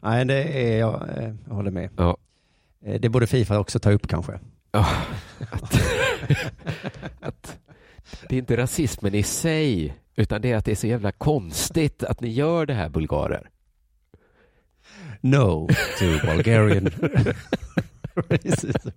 nej 0.01 0.25
det 0.25 0.43
är 0.43 0.79
jag, 0.79 1.09
eh, 1.17 1.33
jag 1.47 1.55
håller 1.55 1.71
med. 1.71 1.89
Ja. 1.97 2.17
Eh, 2.85 2.99
Det 3.01 3.09
borde 3.09 3.27
Fifa 3.27 3.59
också 3.59 3.79
ta 3.79 3.91
upp 3.91 4.07
kanske. 4.07 4.39
Ja, 4.71 4.87
att, 5.51 5.81
att 7.19 7.59
det 8.29 8.35
är 8.35 8.39
inte 8.39 8.57
rasismen 8.57 9.15
i 9.15 9.23
sig, 9.23 9.95
utan 10.15 10.41
det 10.41 10.51
är 10.51 10.55
att 10.57 10.65
det 10.65 10.71
är 10.71 10.75
så 10.75 10.87
jävla 10.87 11.11
konstigt 11.11 12.03
att 12.03 12.21
ni 12.21 12.29
gör 12.29 12.65
det 12.65 12.73
här 12.73 12.89
bulgarer. 12.89 13.49
No 15.21 15.67
to 15.99 16.27
Bulgarian 16.27 16.87
racism. 18.29 18.89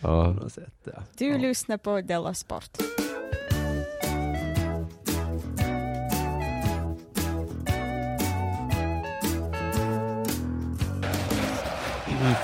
Ja. 0.00 0.36
Du 1.18 1.38
lyssnar 1.38 1.76
på 1.78 2.00
Della 2.00 2.34
Sport. 2.34 2.78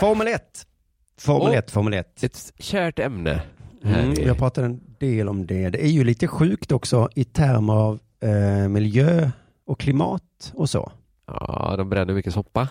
Formel 0.01 0.28
1. 0.28 0.66
Formel 1.18 1.49
Och- 1.49 1.55
1, 1.55 1.70
Formel 1.70 1.95
1. 1.95 2.22
Ett 2.24 2.53
kärt 2.59 2.99
ämne. 2.99 3.42
Mm, 3.84 4.12
jag 4.26 4.38
pratade 4.38 4.66
en 4.66 4.80
del 4.99 5.28
om 5.28 5.47
det. 5.47 5.70
Det 5.70 5.84
är 5.84 5.88
ju 5.90 6.05
lite 6.05 6.26
sjukt 6.28 6.72
också 6.72 7.09
i 7.14 7.24
termer 7.24 7.72
av 7.74 7.99
eh, 8.20 8.68
miljö 8.68 9.30
och 9.66 9.80
klimat 9.80 10.53
och 10.55 10.70
så. 10.70 10.92
Ja, 11.26 11.74
de 11.76 11.90
bränner 11.90 12.14
mycket 12.14 12.34
soppa. 12.34 12.68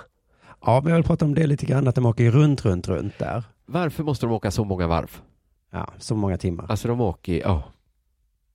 Ja, 0.65 0.81
men 0.83 0.89
jag 0.89 0.95
vill 0.97 1.05
prata 1.07 1.25
om 1.25 1.35
det 1.35 1.47
lite 1.47 1.65
grann, 1.65 1.87
att 1.87 1.95
de 1.95 2.05
åker 2.05 2.31
runt, 2.31 2.65
runt, 2.65 2.87
runt 2.87 3.19
där. 3.19 3.43
Varför 3.65 4.03
måste 4.03 4.25
de 4.25 4.31
åka 4.31 4.51
så 4.51 4.63
många 4.63 4.87
varv? 4.87 5.17
Ja, 5.71 5.87
så 5.97 6.15
många 6.15 6.37
timmar. 6.37 6.65
Alltså 6.69 6.87
de 6.87 7.01
åker, 7.01 7.39
ja, 7.39 7.63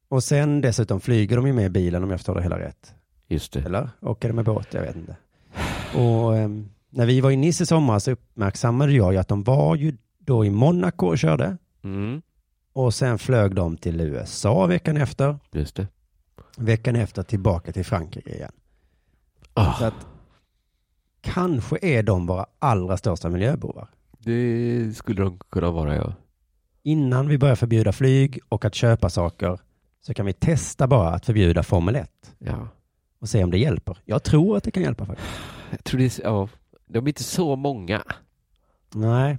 Och 0.09 0.25
sen 0.25 0.61
dessutom 0.61 1.01
flyger 1.01 1.37
de 1.37 1.47
ju 1.47 1.53
med 1.53 1.73
bilen 1.73 2.03
om 2.05 2.11
jag 2.11 2.19
förstår 2.21 2.35
det 2.35 2.43
hela 2.43 2.59
rätt. 2.59 2.95
just 3.29 3.53
det. 3.53 3.61
Eller 3.61 3.91
åker 4.01 4.29
de 4.29 4.35
med 4.35 4.45
båt? 4.45 4.75
Jag 4.75 4.81
vet 4.81 4.97
inte. 4.97 5.17
Och 5.99 6.37
ehm, 6.37 6.69
när 6.91 7.07
vi 7.07 7.21
var 7.21 7.31
i 7.31 7.37
Nice 7.37 7.63
i 7.63 7.67
sommar 7.67 7.99
så 7.99 8.11
uppmärksammade 8.11 8.93
jag 8.93 9.13
ju 9.13 9.19
att 9.19 9.29
de 9.29 9.43
var 9.43 9.77
ju 9.77 9.97
då 10.19 10.45
i 10.45 10.51
Monaco 10.51 11.07
och 11.07 11.19
körde. 11.19 11.57
Mm, 11.85 12.23
Och 12.73 12.95
sen 12.95 13.19
flög 13.19 13.55
de 13.55 13.77
till 13.77 14.01
USA 14.01 14.67
veckan 14.67 14.97
efter. 14.97 15.39
just 15.53 15.77
det. 15.77 15.87
Veckan 16.57 16.97
efter 16.97 17.23
tillbaka 17.23 17.73
till 17.73 17.85
Frankrike 17.85 18.31
igen. 18.35 18.53
Så 19.55 19.61
Ah, 19.61 19.87
att 19.87 20.07
kanske 21.21 21.79
är 21.83 22.03
de 22.03 22.27
våra 22.27 22.47
allra 22.59 22.97
största 22.97 23.29
miljöbovar. 23.29 23.89
det 24.19 24.97
skulle 24.97 25.23
de 25.23 25.39
kunna 25.51 25.71
vara, 25.71 25.97
ja. 25.97 26.13
Innan 26.83 27.29
vi 27.29 27.39
börjar 27.39 27.55
förbjuda 27.57 27.93
flyg 27.93 28.39
och 28.49 28.65
att 28.65 28.75
köpa 28.75 29.11
saker 29.11 29.59
så 30.01 30.15
kan 30.15 30.27
vi 30.27 30.33
testa 30.33 30.87
bara 30.87 31.09
att 31.11 31.27
förbjuda 31.27 31.63
Formel 31.63 31.97
1 31.97 32.11
ja. 32.39 32.69
och 33.21 33.29
se 33.29 33.45
om 33.45 33.51
det 33.51 33.59
hjälper. 33.59 33.99
Jag 34.05 34.23
tror 34.23 34.57
att 34.57 34.65
det 34.65 34.71
kan 34.71 34.83
hjälpa 34.83 35.07
faktiskt. 35.07 35.29
Jag 35.71 35.85
tror 35.85 36.01
det 36.01 36.19
ja, 36.25 36.49
de 36.89 36.99
är 36.99 37.09
inte 37.09 37.23
så 37.25 37.57
många. 37.57 38.03
Nej, 38.95 39.39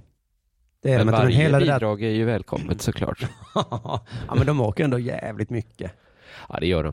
det 0.82 0.92
är 0.92 0.98
Men. 0.98 1.06
Men 1.06 1.14
varje 1.14 1.36
hela 1.36 1.58
det 1.58 1.64
där... 1.66 1.74
bidrag 1.74 2.02
är 2.02 2.10
ju 2.10 2.24
välkommet 2.24 2.82
såklart. 2.82 3.26
ja, 3.54 4.00
men 4.36 4.46
de 4.46 4.60
åker 4.60 4.84
ändå 4.84 4.98
jävligt 4.98 5.50
mycket. 5.50 5.92
Ja, 6.48 6.60
det 6.60 6.66
gör 6.66 6.84
de. 6.84 6.92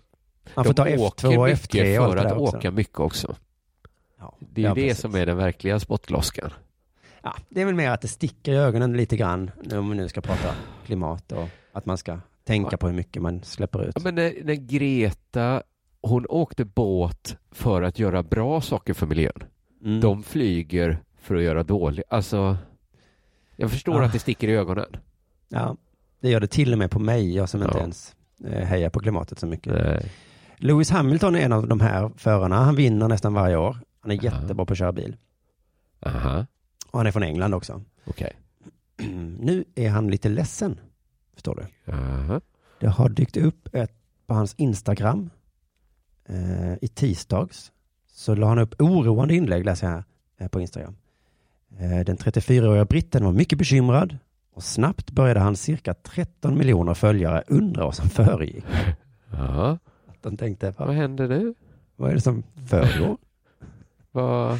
Man 0.56 0.66
får 0.66 0.74
de 0.74 0.96
ta 0.96 1.04
åker 1.04 1.28
F2 1.28 1.38
och 1.38 1.48
mycket 1.48 1.72
F3 1.72 2.00
och 2.00 2.12
för 2.12 2.18
att 2.18 2.38
åka 2.38 2.72
mycket 2.72 3.00
också. 3.00 3.36
Ja, 4.20 4.36
Det 4.40 4.62
är 4.62 4.66
ja, 4.66 4.74
det 4.74 4.82
precis. 4.82 5.02
som 5.02 5.16
är 5.16 5.26
den 5.26 5.38
verkliga 5.38 5.80
spottloskan. 5.80 6.54
Ja, 7.22 7.36
det 7.50 7.62
är 7.62 7.66
väl 7.66 7.76
mer 7.76 7.90
att 7.92 8.02
det 8.02 8.08
sticker 8.08 8.52
i 8.54 8.58
ögonen 8.58 8.98
lite 8.98 9.18
grann, 9.18 9.52
om 9.72 9.90
vi 9.90 9.96
nu 9.96 10.10
ska 10.10 10.22
prata 10.22 10.56
klimat 10.86 11.32
och 11.32 11.50
Att 11.72 11.86
man 11.86 11.98
ska 11.98 12.20
tänka 12.44 12.78
på 12.78 12.88
hur 12.88 12.96
mycket 12.96 13.22
man 13.22 13.44
släpper 13.44 13.84
ut. 13.84 13.92
Ja, 13.96 14.02
men 14.04 14.16
när, 14.16 14.34
när 14.44 14.54
Greta, 14.54 15.64
hon 16.02 16.26
åkte 16.30 16.66
båt 16.66 17.38
för 17.52 17.82
att 17.82 18.00
göra 18.00 18.24
bra 18.24 18.62
saker 18.62 18.94
för 18.94 19.06
miljön. 19.06 19.44
Mm. 19.84 20.02
De 20.02 20.24
flyger 20.24 21.00
för 21.18 21.36
att 21.36 21.42
göra 21.44 21.64
dåligt. 21.64 22.06
Alltså, 22.10 22.58
jag 23.56 23.72
förstår 23.72 24.02
Ah. 24.02 24.06
att 24.06 24.14
det 24.14 24.20
sticker 24.20 24.48
i 24.48 24.52
ögonen. 24.56 24.86
Ja, 25.50 25.76
det 26.20 26.30
gör 26.30 26.40
det 26.40 26.48
till 26.48 26.74
och 26.74 26.80
med 26.80 26.92
på 26.92 27.00
mig, 27.00 27.36
jag 27.36 27.50
som 27.50 27.62
inte 27.64 27.78
Ja. 27.78 27.82
ens 27.82 28.16
eh, 28.46 28.66
hejar 28.66 28.90
på 28.90 29.00
klimatet 29.00 29.40
så 29.40 29.48
mycket. 29.48 29.74
Nej. 29.74 30.12
Lewis 30.58 30.90
Hamilton 30.90 31.36
är 31.36 31.40
en 31.40 31.54
av 31.54 31.68
de 31.68 31.80
här 31.80 32.12
förarna. 32.18 32.56
Han 32.56 32.76
vinner 32.76 33.08
nästan 33.08 33.34
varje 33.34 33.58
år. 33.58 33.78
Han 34.00 34.12
är 34.12 34.16
Ja. 34.16 34.22
jättebra 34.24 34.66
på 34.66 34.74
att 34.74 34.78
köra 34.80 34.92
bil. 34.92 35.18
Aha, 36.06 36.46
Och 36.92 37.00
han 37.00 37.08
är 37.08 37.12
från 37.12 37.24
England 37.24 37.54
också. 37.54 37.82
okej. 38.06 38.34
Nu 39.40 39.66
är 39.76 39.90
han 39.90 40.08
lite 40.08 40.30
ledsen, 40.30 40.80
förstår 41.34 41.56
du. 41.86 41.92
Aha. 41.94 42.42
Det 42.80 42.88
har 42.88 43.10
dykt 43.10 43.38
upp 43.38 43.76
ett 43.76 43.92
på 44.28 44.34
hans 44.34 44.54
Instagram 44.58 45.30
eh, 46.26 46.74
i 46.82 46.88
tisdags. 46.88 47.72
Så 48.18 48.36
la 48.36 48.48
han 48.48 48.60
upp 48.60 48.82
oroande 48.82 49.36
inlägg, 49.36 49.66
läser 49.66 49.88
jag 49.88 49.94
här 49.94 50.04
eh, 50.38 50.48
på 50.48 50.62
Instagram. 50.62 50.96
Eh, 51.80 52.00
den 52.06 52.18
34-åriga 52.18 52.86
britten 52.86 53.26
var 53.26 53.32
mycket 53.32 53.58
bekymrad 53.58 54.18
och 54.54 54.64
snabbt 54.64 55.12
började 55.12 55.40
hans 55.40 55.62
cirka 55.62 55.94
13 55.94 56.58
miljoner 56.58 56.94
följare 56.94 57.44
undra 57.48 57.86
vad 57.86 57.96
som 57.96 58.10
föregick. 58.10 58.66
Ja. 59.32 59.78
De 60.22 60.38
tänkte, 60.38 60.74
Vad 60.78 60.88
vad, 60.88 60.96
händer 60.96 61.28
nu? 61.28 61.54
vad 61.96 62.10
är 62.10 62.16
det 62.16 62.22
som 62.22 62.44
försiggår? 62.68 63.18
Vad... 64.12 64.60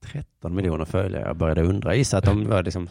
13 0.00 0.54
miljoner 0.54 0.84
följare 0.84 1.34
började 1.34 1.62
undra. 1.62 1.90
Jag 1.90 1.96
gissar 1.98 2.18
att 2.18 2.24
de 2.24 2.44
började 2.44 2.62
liksom 2.62 2.88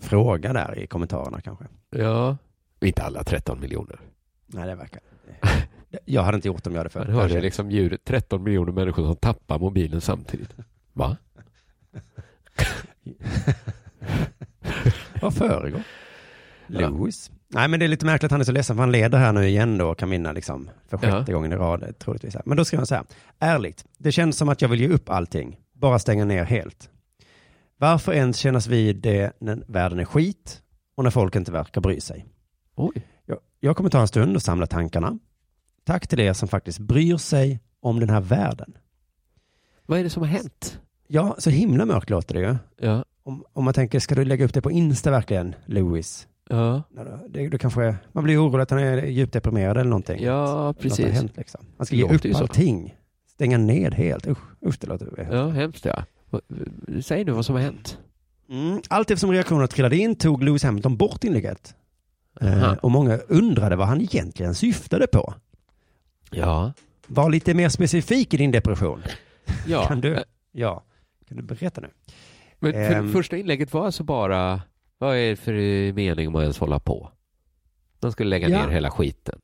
fråga 0.00 0.52
där 0.52 0.78
i 0.78 0.86
kommentarerna 0.86 1.40
kanske. 1.40 1.64
Ja, 1.90 2.36
inte 2.80 3.02
alla 3.02 3.24
13 3.24 3.60
miljoner. 3.60 4.00
Nej, 4.46 4.66
det 4.66 4.74
verkar... 4.74 5.00
Jag 6.04 6.22
hade 6.22 6.36
inte 6.36 6.48
gjort 6.48 6.66
om 6.66 6.72
jag 6.74 6.78
hade 6.78 6.90
Man 6.98 7.04
följt. 7.06 7.16
hörde 7.20 7.40
liksom 7.40 7.70
ljudet 7.70 8.04
13 8.04 8.42
miljoner 8.42 8.72
människor 8.72 9.04
som 9.06 9.16
tappar 9.16 9.58
mobilen 9.58 10.00
samtidigt. 10.00 10.50
Va? 10.92 11.16
Vad 15.22 15.34
föregår? 15.34 15.82
Lewis. 16.66 17.30
Nej, 17.48 17.68
men 17.68 17.80
det 17.80 17.86
är 17.86 17.88
lite 17.88 18.06
märkligt 18.06 18.24
att 18.24 18.30
han 18.30 18.40
är 18.40 18.44
så 18.44 18.52
ledsen 18.52 18.76
för 18.76 18.80
han 18.82 18.92
leder 18.92 19.18
här 19.18 19.32
nu 19.32 19.48
igen 19.48 19.78
då 19.78 19.88
och 19.90 19.98
kan 19.98 20.10
vinna 20.10 20.32
liksom 20.32 20.70
för 20.88 20.98
sjätte 20.98 21.24
Ja. 21.26 21.34
gången 21.34 21.52
i 21.52 21.56
rad 21.56 21.94
troligtvis. 21.98 22.36
Men 22.44 22.56
då 22.56 22.64
skriver 22.64 22.80
han 22.80 22.86
så 22.86 22.94
här. 22.94 23.04
Ärligt, 23.38 23.84
det 23.98 24.12
känns 24.12 24.36
som 24.36 24.48
att 24.48 24.62
jag 24.62 24.68
vill 24.68 24.80
ge 24.80 24.88
upp 24.88 25.10
allting. 25.10 25.56
Bara 25.72 25.98
stänga 25.98 26.24
ner 26.24 26.44
helt. 26.44 26.90
Varför 27.78 28.12
ens 28.12 28.36
kännas 28.36 28.66
vid 28.66 28.96
det 28.96 29.32
när 29.40 29.62
världen 29.66 29.98
är 29.98 30.04
skit 30.04 30.62
och 30.96 31.04
när 31.04 31.10
folk 31.10 31.36
inte 31.36 31.52
verkar 31.52 31.80
bry 31.80 32.00
sig? 32.00 32.26
Oj. 32.76 33.06
Jag, 33.26 33.38
jag 33.60 33.76
kommer 33.76 33.90
ta 33.90 34.00
en 34.00 34.08
stund 34.08 34.36
och 34.36 34.42
samla 34.42 34.66
tankarna. 34.66 35.18
Tack 35.90 36.06
till 36.06 36.20
er 36.20 36.32
som 36.32 36.48
faktiskt 36.48 36.78
bryr 36.78 37.16
sig 37.16 37.60
om 37.80 38.00
den 38.00 38.10
här 38.10 38.20
världen. 38.20 38.72
Vad 39.86 39.98
är 39.98 40.04
det 40.04 40.10
som 40.10 40.22
har 40.22 40.28
hänt? 40.28 40.80
Ja, 41.08 41.34
så 41.38 41.50
himla 41.50 41.84
mörkt 41.84 42.10
låter 42.10 42.34
det 42.34 42.40
ju. 42.40 42.56
Ja. 42.88 43.04
Om, 43.22 43.44
om 43.52 43.64
man 43.64 43.74
tänker, 43.74 44.00
ska 44.00 44.14
du 44.14 44.24
lägga 44.24 44.44
upp 44.44 44.54
det 44.54 44.62
på 44.62 44.70
Insta 44.70 45.10
verkligen, 45.10 45.54
Lewis? 45.66 46.28
Ja, 46.48 46.82
Det, 47.28 47.48
det 47.48 47.58
kanske, 47.58 47.96
man 48.12 48.24
blir 48.24 48.38
orolig 48.46 48.62
att 48.62 48.70
han 48.70 48.78
är 48.78 49.06
djupt 49.06 49.32
deprimerad 49.32 49.76
eller 49.76 49.90
någonting. 49.90 50.22
ja 50.22 50.40
Något 50.40 50.48
har 50.48 50.72
precis. 50.72 51.06
hänt 51.06 51.36
liksom. 51.36 51.60
Han 51.76 51.86
ska 51.86 51.96
ge 51.96 52.04
upp 52.04 52.24
ju 52.24 52.34
så. 52.34 52.40
allting. 52.40 52.96
Stänga 53.32 53.58
ned 53.58 53.94
helt. 53.94 54.26
Usch, 54.26 54.38
usch 54.66 54.76
det 54.80 54.86
låter 54.86 55.28
Ja, 55.32 55.48
hemskt 55.48 55.84
ja. 55.84 56.04
Säg 57.02 57.24
nu 57.24 57.32
vad 57.32 57.44
som 57.46 57.54
har 57.54 57.62
hänt. 57.62 57.98
mm. 58.48 58.80
Allt 58.88 59.10
eftersom 59.10 59.32
reaktionerna 59.32 59.66
trillade 59.66 59.96
in 59.96 60.16
tog 60.16 60.42
Lewis 60.44 60.62
Hamilton 60.64 60.96
bort 60.96 61.24
inlägget. 61.24 61.74
Eh, 62.40 62.72
och 62.72 62.90
många 62.90 63.16
undrade 63.16 63.76
vad 63.76 63.86
han 63.88 64.00
egentligen 64.00 64.54
syftade 64.54 65.06
på. 65.06 65.34
Ja. 66.30 66.72
Var 67.06 67.30
lite 67.30 67.54
mer 67.54 67.68
specifik 67.68 68.34
i 68.34 68.36
din 68.36 68.50
depression. 68.50 69.02
ja. 69.66 69.84
Kan 69.88 70.00
du? 70.00 70.24
Ja. 70.52 70.84
Kan 71.28 71.36
du 71.36 71.42
berätta 71.42 71.80
nu? 71.80 71.88
Men 72.58 72.72
för, 72.72 72.80
Ehm. 72.80 73.12
första 73.12 73.36
inlägget 73.36 73.72
var 73.72 73.86
alltså 73.86 74.04
bara, 74.04 74.62
vad 74.98 75.16
är 75.16 75.30
det 75.30 75.36
för 75.36 75.92
mening 75.92 76.32
med 76.32 76.38
att 76.38 76.42
ens 76.42 76.58
hålla 76.58 76.78
på? 76.78 77.10
De 78.00 78.12
skulle 78.12 78.30
lägga 78.30 78.48
Ja. 78.48 78.62
ner 78.66 78.68
hela 78.68 78.90
skiten. 78.90 79.38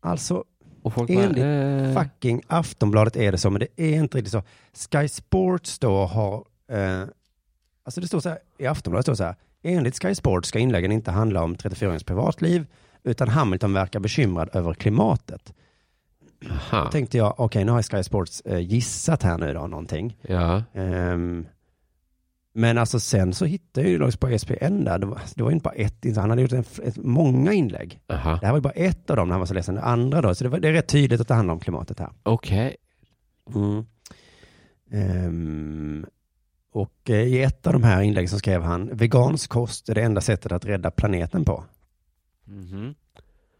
Alltså, 0.00 0.44
Och 0.82 0.94
folk 0.94 1.10
Enligt 1.10 1.36
bara, 1.36 1.46
eh, 1.46 2.02
fucking 2.02 2.42
Aftonbladet 2.46 3.16
är 3.16 3.32
det 3.32 3.38
så, 3.38 3.50
men 3.50 3.60
det 3.60 3.82
är 3.84 3.94
inte 3.96 4.18
riktigt 4.18 4.32
så. 4.32 4.42
Sky 4.90 5.08
Sports 5.08 5.78
då 5.78 6.04
har, 6.04 6.44
eh, 6.72 7.02
alltså 7.82 8.00
det 8.00 8.06
står 8.06 8.20
så 8.20 8.28
här, 8.28 8.38
i 8.58 8.66
Aftonbladet 8.66 9.04
står 9.04 9.14
så 9.14 9.24
här, 9.24 9.34
enligt 9.62 10.02
Sky 10.02 10.14
Sports 10.14 10.48
ska 10.48 10.58
inläggen 10.58 10.92
inte 10.92 11.10
handla 11.10 11.42
om 11.42 11.56
34-åringens 11.56 12.04
privatliv, 12.04 12.66
utan 13.02 13.28
Hamilton 13.28 13.72
verkar 13.72 14.00
bekymrad 14.00 14.50
över 14.52 14.74
klimatet. 14.74 15.52
Aha. 16.50 16.84
Då 16.84 16.90
tänkte 16.90 17.16
jag, 17.18 17.40
okej, 17.40 17.64
nu 17.64 17.72
har 17.72 17.82
Sky 17.82 18.02
Sports 18.02 18.40
eh, 18.40 18.58
gissat 18.58 19.22
här 19.22 19.38
nu 19.38 19.54
då 19.54 19.66
någonting. 19.66 20.16
Ja, 20.22 20.62
Ehm, 20.74 21.46
men 22.52 22.78
alltså 22.78 23.00
sen 23.00 23.34
så 23.34 23.44
hittade 23.44 23.86
jag 23.86 23.90
ju 23.90 24.04
också 24.04 24.18
på 24.18 24.38
SPN 24.38 24.84
där, 24.84 24.98
det 24.98 25.06
var, 25.06 25.20
det 25.34 25.42
var 25.42 25.50
inte 25.50 25.62
bara 25.62 25.74
ett, 25.74 26.16
han 26.16 26.30
hade 26.30 26.42
gjort 26.42 26.52
en, 26.52 26.64
ett, 26.82 26.96
många 26.96 27.52
inlägg. 27.52 28.00
aha. 28.08 28.30
Det 28.40 28.46
här 28.46 28.52
var 28.52 28.58
ju 28.58 28.62
bara 28.62 28.72
ett 28.72 29.10
av 29.10 29.16
dem 29.16 29.28
när 29.28 29.32
han 29.32 29.40
var 29.40 29.46
så 29.46 29.54
ledsen, 29.54 29.74
det 29.74 29.82
andra 29.82 30.20
då, 30.20 30.34
så 30.34 30.44
det, 30.44 30.50
var, 30.50 30.58
det 30.58 30.68
är 30.68 30.72
rätt 30.72 30.88
tydligt 30.88 31.20
att 31.20 31.28
det 31.28 31.34
handlar 31.34 31.54
om 31.54 31.60
klimatet 31.60 31.98
här. 31.98 32.10
Okej. 32.22 32.76
Mm. 33.54 33.84
Ehm, 34.92 36.06
och 36.72 37.10
eh, 37.10 37.16
i 37.22 37.42
ett 37.42 37.66
av 37.66 37.72
de 37.72 37.82
här 37.82 38.02
inläggen 38.02 38.28
så 38.28 38.38
skrev 38.38 38.62
han, 38.62 38.96
vegansk 38.96 39.50
kost 39.50 39.88
är 39.88 39.94
det 39.94 40.02
enda 40.02 40.20
sättet 40.20 40.52
att 40.52 40.64
rädda 40.64 40.90
planeten 40.90 41.44
på. 41.44 41.64
Mhm. 42.44 42.94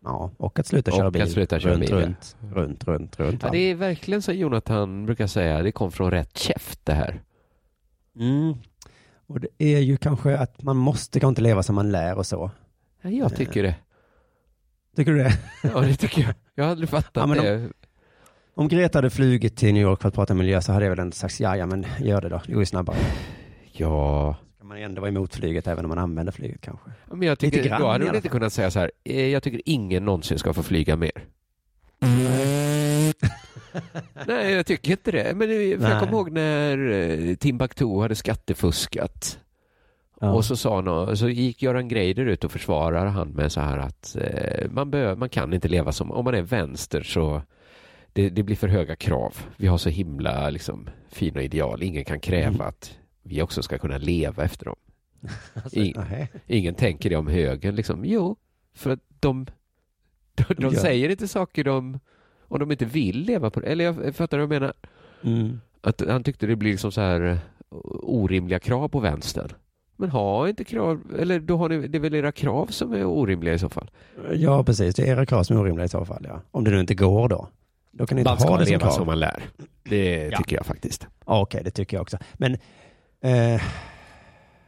Ja, 0.05 0.31
och 0.37 0.59
att 0.59 0.67
sluta 0.67 0.91
Och 0.91 0.97
köra 0.97 1.07
att 1.07 1.13
bil. 1.13 1.33
sluta 1.33 1.61
köra 1.61 1.73
runt, 1.73 1.81
bil, 1.81 1.91
runt, 1.95 2.37
runt, 2.53 2.85
runt, 2.85 3.21
runt. 3.21 3.43
Ja, 3.43 3.51
det 3.51 3.59
är 3.59 3.75
verkligen 3.75 4.23
som 4.23 4.35
Jonathan 4.35 5.07
brukar 5.07 5.27
säga, 5.27 5.63
det 5.63 5.73
kom 5.73 5.93
från 5.93 6.11
rätt 6.11 6.39
käft 6.39 6.81
det 6.87 6.93
här. 6.95 7.23
Mm. 8.19 8.55
Och 9.27 9.41
det 9.41 9.49
är 9.59 9.79
ju 9.79 9.97
kanske 9.97 10.39
att 10.39 10.63
man 10.63 10.77
måste 10.77 11.21
kanske 11.21 11.29
inte 11.29 11.43
leva 11.43 11.63
som 11.63 11.75
man 11.75 11.93
lär 11.93 12.19
och 12.19 12.27
så. 12.27 12.51
Ja, 13.03 13.11
jag 13.11 13.37
tycker 13.37 13.63
det. 13.63 13.75
Tycker 14.97 15.13
du 15.13 15.19
det? 15.19 15.39
Ja, 15.63 15.81
det 15.81 15.95
tycker 15.97 16.23
jag. 16.23 16.35
Jag 16.55 16.65
har 16.65 16.71
aldrig 16.71 16.89
fattat 16.89 17.11
Ja, 17.15 17.27
men 17.27 17.39
det. 17.39 17.71
Om 18.55 18.69
Greta 18.69 18.99
hade 18.99 19.11
flugit 19.11 19.57
till 19.57 19.75
New 19.75 19.83
York 19.83 20.01
för 20.03 20.09
att 20.09 20.15
prata 20.15 20.35
miljö 20.35 20.61
så 20.61 20.73
hade 20.73 20.85
jag 20.85 20.91
väl 20.91 20.99
ändå 20.99 21.13
sagt, 21.15 21.41
ja, 21.41 21.57
ja, 21.57 21.67
men 21.67 21.87
gör 22.01 22.21
det 22.21 22.29
då, 22.29 22.41
det 22.47 22.53
går 22.53 22.63
ju 22.63 22.67
snabbare. 22.67 22.97
Ja, 23.73 24.37
Kan 24.61 24.69
man 24.69 24.79
ändå 24.79 25.01
vara 25.01 25.09
emot 25.09 25.35
flyget 25.35 25.67
även 25.67 25.85
om 25.85 25.89
man 25.89 25.99
använder 25.99 26.33
flyget 26.33 26.61
kanske. 26.61 26.91
men 27.07 27.23
jag 27.29 27.39
tycker, 27.39 27.57
Lite 27.57 27.69
grann 27.69 27.81
då 27.81 27.87
hade 27.89 28.07
hon 28.07 28.17
inte 28.17 28.29
kunnat 28.29 28.53
säga 28.53 28.71
så 28.71 28.79
här, 28.79 28.91
eh, 29.05 29.27
jag 29.27 29.43
tycker 29.43 29.61
ingen 29.65 30.05
någonsin 30.05 30.39
ska 30.39 30.53
få 30.53 30.63
flyga 30.63 30.97
mer. 30.97 31.13
Nej, 34.27 34.53
jag 34.53 34.67
tycker 34.67 34.91
inte 34.91 35.11
det. 35.11 35.37
Men 35.37 35.49
det- 35.49 35.79
för 35.81 35.91
jag 35.91 36.01
kommer 36.01 36.13
ihåg 36.13 36.31
när 36.33 36.91
eh, 36.91 37.35
Timbuktu 37.35 38.01
hade 38.01 38.15
skattefuskat. 38.15 39.39
Ja. 40.21 40.31
Och 40.33 40.45
så 40.45 40.57
sa 40.57 40.81
någon, 40.81 41.17
så 41.17 41.29
gick 41.29 41.63
Göran 41.63 41.89
Greider 41.89 42.27
ut 42.27 42.45
och 42.45 42.53
försvarade 42.53 43.11
han 43.11 43.29
med 43.29 43.53
så 43.53 43.61
här 43.61 43.79
att 43.79 44.17
eh, 44.21 44.71
man, 44.71 44.91
bör, 44.91 45.17
man 45.17 45.29
kan 45.29 45.53
inte 45.53 45.69
leva 45.69 45.93
som, 45.93 46.13
om 46.13 46.25
man 46.25 46.35
är 46.35 46.43
vänster 46.43 47.03
så 47.03 47.43
det, 48.13 48.29
det 48.31 48.43
blir 48.43 48.57
för 48.57 48.69
höga 48.69 48.97
krav. 48.97 49.37
Vi 49.57 49.67
har 49.67 49.79
så 49.79 49.89
himla 49.89 50.51
liksom, 50.51 50.89
fina 51.09 51.43
ideal. 51.43 51.83
Ingen 51.83 52.05
kan 52.05 52.21
kräva 52.21 52.49
Mm. 52.49 52.61
att 52.61 52.97
vi 53.23 53.43
också 53.43 53.63
ska 53.63 53.79
kunna 53.79 53.99
leva 53.99 54.45
efter 54.45 54.65
dem. 54.65 54.77
Alltså, 55.55 55.79
I- 55.79 55.93
nähä. 55.97 56.29
Ingen 56.47 56.75
tänker 56.75 57.11
det 57.11 57.17
om 57.17 57.27
högern. 57.27 57.75
Liksom. 57.75 58.05
Jo, 58.05 58.37
för 58.75 58.91
att 58.91 59.01
de, 59.21 59.47
de, 60.35 60.45
de 60.55 60.63
gör. 60.63 60.71
säger 60.71 61.09
inte 61.09 61.29
saker 61.29 61.65
de, 61.65 61.99
om 62.49 62.59
de 62.59 62.71
inte 62.73 62.85
vill 62.85 63.21
leva 63.21 63.51
på 63.51 63.61
det. 63.61 63.67
Eller 63.67 63.85
jag 63.85 64.17
fattar 64.17 64.39
vad 64.39 64.43
jag 64.43 64.49
menar. 64.49 64.73
Mm. 65.23 65.61
Att 65.81 66.03
han 66.09 66.25
tyckte 66.25 66.47
det 66.47 66.57
blir 66.57 66.71
liksom 66.71 66.93
så 66.93 67.01
här 67.01 67.21
eh, 67.21 67.37
orimliga 68.03 68.59
krav 68.59 68.89
på 68.89 69.01
vänstern. 69.01 69.49
Men 69.97 70.11
ha 70.11 70.49
inte 70.49 70.65
krav, 70.65 71.01
eller 71.19 71.41
då 71.41 71.57
har 71.57 71.69
ni, 71.69 71.89
det 71.89 71.99
är 71.99 72.01
väl 72.01 72.15
era 72.15 72.33
krav 72.33 72.67
som 72.67 72.93
är 72.93 73.05
orimliga 73.05 73.55
i 73.55 73.59
så 73.59 73.69
fall. 73.69 73.91
Ja, 74.33 74.65
precis. 74.65 74.95
Det 74.95 75.03
är 75.03 75.07
era 75.07 75.27
krav 75.27 75.43
som 75.43 75.57
är 75.57 75.61
orimliga 75.61 75.85
i 75.85 75.89
så 75.89 76.05
fall. 76.05 76.25
Ja. 76.29 76.41
Om 76.51 76.65
det 76.65 76.71
nu 76.71 76.81
inte 76.81 76.95
går 76.95 77.29
då. 77.29 77.49
Då 77.91 78.07
kan 78.07 78.17
ni 78.17 78.21
inte 78.21 78.31
Man 78.31 78.41
ska 78.41 78.49
ha 78.49 78.59
det 78.59 78.65
som 78.67 78.71
leva 78.73 78.81
krav. 78.83 78.91
som 78.91 79.07
man 79.07 79.19
lär. 79.21 79.43
Det 79.83 80.29
Ja. 80.33 80.39
tycker 80.39 80.57
jag 80.57 80.67
faktiskt. 80.67 81.07
Ja, 81.27 81.41
Okej, 81.43 81.61
det 81.65 81.71
tycker 81.71 81.97
jag 81.97 82.03
också. 82.03 82.19
Men 82.35 82.57
eh, 83.23 83.63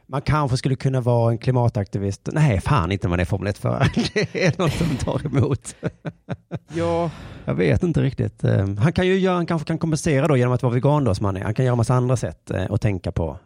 man 0.07 0.21
kanske 0.21 0.57
skulle 0.57 0.75
kunna 0.75 1.01
vara 1.01 1.31
en 1.31 1.37
klimataktivist. 1.37 2.29
Nej, 2.33 2.61
fan 2.61 2.91
inte 2.91 3.07
om 3.07 3.09
man 3.09 3.19
är 3.19 3.25
Formel 3.25 3.53
1-förare. 3.53 3.89
Det 4.13 4.45
är 4.45 4.53
något 4.57 4.73
som 4.73 4.95
tar 4.97 5.25
emot. 5.25 5.75
Ja, 6.75 7.11
Jag 7.45 7.55
vet 7.55 7.83
inte 7.83 8.01
riktigt. 8.01 8.43
Eh, 8.43 8.67
Han, 8.79 8.93
kan 8.93 9.07
ju 9.07 9.19
göra, 9.19 9.35
han 9.35 9.45
kanske 9.45 9.67
kan 9.67 9.77
kompensera 9.77 10.27
då 10.27 10.37
genom 10.37 10.53
att 10.53 10.63
vara 10.63 10.73
vegan 10.73 11.03
då 11.03 11.15
som 11.15 11.25
han 11.25 11.37
är. 11.37 11.41
Han 11.43 11.53
kan 11.53 11.65
göra 11.65 11.75
massa 11.75 11.93
andra 11.93 12.17
sätt 12.17 12.51
eh, 12.51 12.65
att 12.69 12.81
tänka 12.81 13.11
på. 13.11 13.39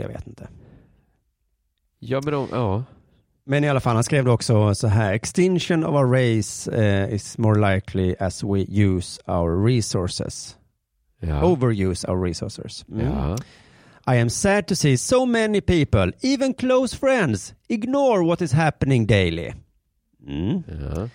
Jag 0.00 0.08
vet 0.08 0.26
inte. 0.26 0.48
ja 1.98 2.20
men 2.24 2.34
om, 2.34 2.48
ja. 2.52 2.84
Men 3.44 3.64
i 3.64 3.68
alla 3.68 3.80
fall, 3.80 3.94
han 3.94 4.04
skrev 4.04 4.24
då 4.24 4.32
också 4.32 4.74
så 4.74 4.86
här. 4.88 5.12
Extinction 5.12 5.84
of 5.84 5.94
our 5.94 6.06
race 6.12 6.72
eh, 6.72 7.14
is 7.14 7.38
more 7.38 7.74
likely 7.74 8.14
as 8.20 8.44
we 8.44 8.58
use 8.68 9.22
our 9.26 9.66
resources. 9.66 10.56
Ja. 11.20 11.44
Overuse 11.44 12.10
our 12.10 12.24
resources. 12.26 12.84
Mm. 12.88 13.06
ja. 13.06 13.36
I 14.16 14.20
am 14.20 14.28
sad 14.30 14.66
to 14.66 14.74
see 14.76 14.96
so 14.96 15.26
many 15.26 15.60
people, 15.60 16.12
even 16.22 16.54
close 16.54 16.96
friends, 16.96 17.54
ignore 17.68 18.24
what 18.24 18.42
is 18.42 18.52
happening 18.52 19.06
daily. 19.06 19.52
Mm. 20.28 20.62
Ja. 20.66 21.08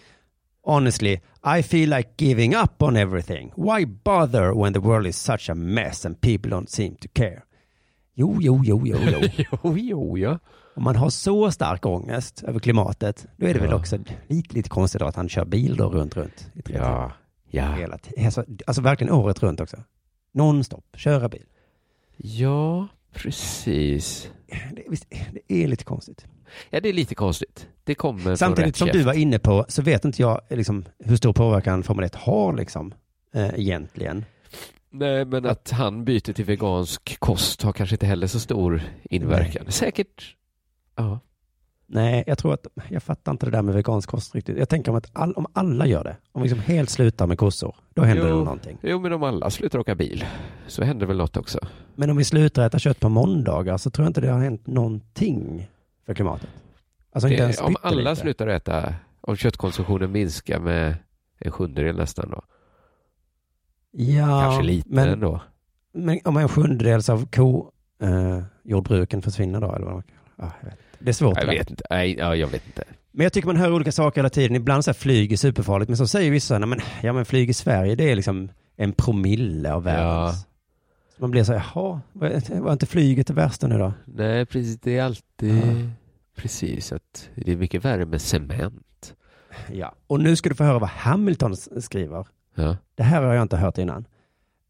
Honestly, 0.65 1.21
I 1.43 1.61
feel 1.63 1.89
like 1.89 2.09
giving 2.17 2.55
up 2.55 2.83
on 2.83 2.97
everything. 2.97 3.51
Why 3.55 3.85
bother 3.85 4.53
when 4.53 4.73
the 4.73 4.79
world 4.79 5.07
is 5.07 5.17
such 5.17 5.49
a 5.49 5.55
mess 5.55 6.05
and 6.05 6.21
people 6.21 6.51
don't 6.51 6.69
seem 6.69 6.95
to 6.95 7.07
care? 7.13 7.43
Jo, 8.15 8.37
jo, 8.41 8.61
jo, 8.63 8.81
jo, 8.85 8.97
jo. 8.97 9.19
jo, 9.63 9.77
jo, 9.77 10.17
ja. 10.17 10.39
Om 10.75 10.83
man 10.83 10.95
har 10.95 11.09
så 11.09 11.51
stark 11.51 11.85
ångest 11.85 12.43
över 12.43 12.59
klimatet, 12.59 13.25
då 13.37 13.47
är 13.47 13.53
det 13.53 13.59
väl 13.59 13.69
Ja. 13.69 13.75
också 13.75 13.97
lite, 14.27 14.55
lite 14.55 14.69
konstigt 14.69 15.01
att 15.01 15.15
han 15.15 15.29
kör 15.29 15.45
bil 15.45 15.75
då 15.75 15.89
runt, 15.89 16.15
runt 16.17 16.47
i 16.53 16.61
tre. 16.61 16.75
Ja. 16.77 17.11
Ja. 17.49 17.75
Alltså, 18.25 18.45
alltså 18.67 18.81
verkligen 18.81 19.13
året 19.13 19.43
runt 19.43 19.59
också. 19.61 19.77
Non-stop, 20.31 20.83
köra 20.95 21.29
bil. 21.29 21.45
Ja, 22.18 22.88
precis. 23.14 24.30
Det, 24.76 24.84
visst, 24.89 25.05
det 25.47 25.64
är 25.64 25.68
lite 25.68 25.84
konstigt. 25.84 26.26
Ja, 26.70 26.80
det 26.80 26.89
är 26.89 26.93
lite 26.93 27.16
konstigt. 27.16 27.68
Det 27.84 27.95
kommer 27.95 28.36
Samtidigt 28.36 28.76
som 28.76 28.88
du 28.88 28.93
käft. 28.93 29.05
var 29.05 29.14
inne 29.14 29.39
på 29.39 29.66
så 29.68 29.82
vet 29.82 30.05
inte 30.05 30.22
jag 30.22 30.41
liksom, 30.49 30.86
hur 30.99 31.16
stor 31.16 31.34
påverkan 31.34 31.84
Formel 31.84 32.05
1 32.05 32.16
har 32.16 32.53
liksom, 32.53 32.93
eh, 33.34 33.49
egentligen. 33.55 34.26
Nej, 34.89 35.26
men 35.26 35.45
att 35.45 35.72
han 35.72 36.05
byter 36.05 36.34
till 36.34 36.45
vegansk 36.45 37.20
kost 37.20 37.61
har 37.61 37.72
kanske 37.74 37.95
inte 37.95 38.05
heller 38.05 38.28
så 38.28 38.39
stor 38.39 38.82
inverkan. 39.03 39.72
Säkert. 39.72 40.36
Ja. 40.95 41.20
Nej, 41.88 42.23
jag 42.27 42.38
tror 42.38 42.53
att, 42.53 42.67
jag 42.89 43.03
fattar 43.03 43.31
inte 43.31 43.45
det 43.45 43.51
där 43.51 43.61
med 43.61 43.75
vegansk 43.75 44.09
kost 44.09 44.36
riktigt. 44.36 44.57
Jag 44.57 44.69
tänker 44.69 44.91
om 44.91 44.97
att 44.97 45.09
all, 45.13 45.34
om 45.34 45.45
alla 45.53 45.86
gör 45.86 46.03
det, 46.03 46.17
om 46.31 46.41
vi 46.41 46.49
liksom 46.49 46.63
helt 46.73 46.89
slutar 46.89 47.27
med 47.27 47.38
kossor, 47.38 47.75
då 47.93 48.01
händer 48.01 48.29
Jo. 48.29 48.38
det 48.38 48.43
någonting. 48.43 48.77
Jo, 48.81 48.99
men 48.99 49.13
om 49.13 49.23
alla 49.23 49.49
slutar 49.49 49.79
åka 49.79 49.95
bil 49.95 50.25
så 50.67 50.84
händer 50.84 51.05
väl 51.05 51.17
något 51.17 51.38
också. 51.38 51.59
Men 51.95 52.09
om 52.09 52.17
vi 52.17 52.23
slutar 52.23 52.65
äta 52.65 52.79
kött 52.79 52.99
på 52.99 53.09
måndagar 53.09 53.77
så 53.77 53.89
tror 53.89 54.05
jag 54.05 54.09
inte 54.09 54.21
det 54.21 54.29
har 54.31 54.39
hänt 54.39 54.67
någonting 54.67 55.69
för 56.05 56.13
klimatet. 56.13 56.49
Alltså 57.11 57.29
inte 57.29 57.43
ens 57.43 57.57
Det, 57.57 57.63
om 57.63 57.75
alla 57.81 58.15
slutar 58.15 58.47
äta, 58.47 58.93
om 59.21 59.36
köttkonsumtionen 59.36 60.11
minskar 60.11 60.59
med 60.59 60.95
en 61.39 61.51
sjundedel 61.51 61.95
nästan 61.95 62.29
då. 62.29 62.41
Ja, 63.91 64.41
Kanske 64.41 64.63
lite 64.63 64.89
men, 64.89 65.09
ändå. 65.09 65.41
men 65.93 66.19
om 66.25 66.38
en 66.38 66.49
sjundedels 66.49 67.09
av 67.09 67.25
ko, 67.25 67.71
eh, 68.01 69.21
försvinner 69.21 69.61
då, 69.61 69.73
eller 69.75 69.86
vad 69.86 69.93
man 69.93 70.03
ja, 70.38 70.51
jag 70.61 70.69
vet. 70.69 70.79
Det 71.04 71.12
är 71.12 71.14
svårt. 71.14 71.38
Jag 71.38 71.47
vet 71.47 71.70
inte. 71.70 71.84
Nej, 71.89 72.16
ja, 72.20 72.36
jag 72.36 72.47
vet 72.47 72.66
inte. 72.68 72.84
Men 73.12 73.24
jag 73.24 73.34
tycker 73.34 73.47
man 73.47 73.58
hör 73.58 73.74
olika 73.74 73.91
saker 73.91 74.22
hela 74.22 74.30
tiden. 74.30 74.56
Ibland 74.56 74.86
så 74.86 74.91
här 74.91 74.95
flyg 74.95 75.32
är 75.34 75.38
superfarligt, 75.38 75.89
men 75.89 75.97
så 75.97 76.08
säger 76.08 76.32
vissa, 76.32 76.60
nej 76.60 76.68
men, 76.70 76.80
ja 77.04 77.14
men 77.14 77.26
flyg 77.26 77.49
i 77.49 77.54
Sverige 77.54 77.95
det 77.95 78.12
är 78.12 78.16
liksom 78.16 78.49
en 78.76 78.93
promille 78.93 79.74
av 79.74 79.84
världens. 79.84 80.41
Så 81.16 81.22
Man 81.22 81.32
blir 81.32 81.43
så 81.43 81.54
här, 81.54 81.66
jaha, 81.76 82.01
var, 82.14 82.60
var 82.62 82.72
inte 82.74 82.86
flyget 82.86 83.28
det 83.28 83.34
värsta 83.34 83.68
nu 83.68 83.78
då? 83.78 83.93
Nej, 84.06 84.45
precis. 84.45 84.80
Det 84.80 84.97
är 84.97 85.04
alltid 85.04 85.56
Ja. 85.58 85.62
precis 86.36 86.91
att 86.91 87.30
det 87.36 87.51
är 87.51 87.56
mycket 87.58 87.86
värre 87.86 88.06
med 88.06 88.22
cement. 88.22 89.14
Ja. 89.72 89.93
Och 90.08 90.20
nu 90.20 90.36
ska 90.36 90.49
du 90.49 90.56
få 90.56 90.64
höra 90.64 90.80
vad 90.80 90.89
Hamilton 90.89 91.56
skriver. 91.82 92.28
Ja. 92.56 92.78
Det 92.95 93.04
här 93.04 93.22
har 93.24 93.34
jag 93.34 93.41
inte 93.41 93.58
hört 93.58 93.78
innan. 93.78 94.06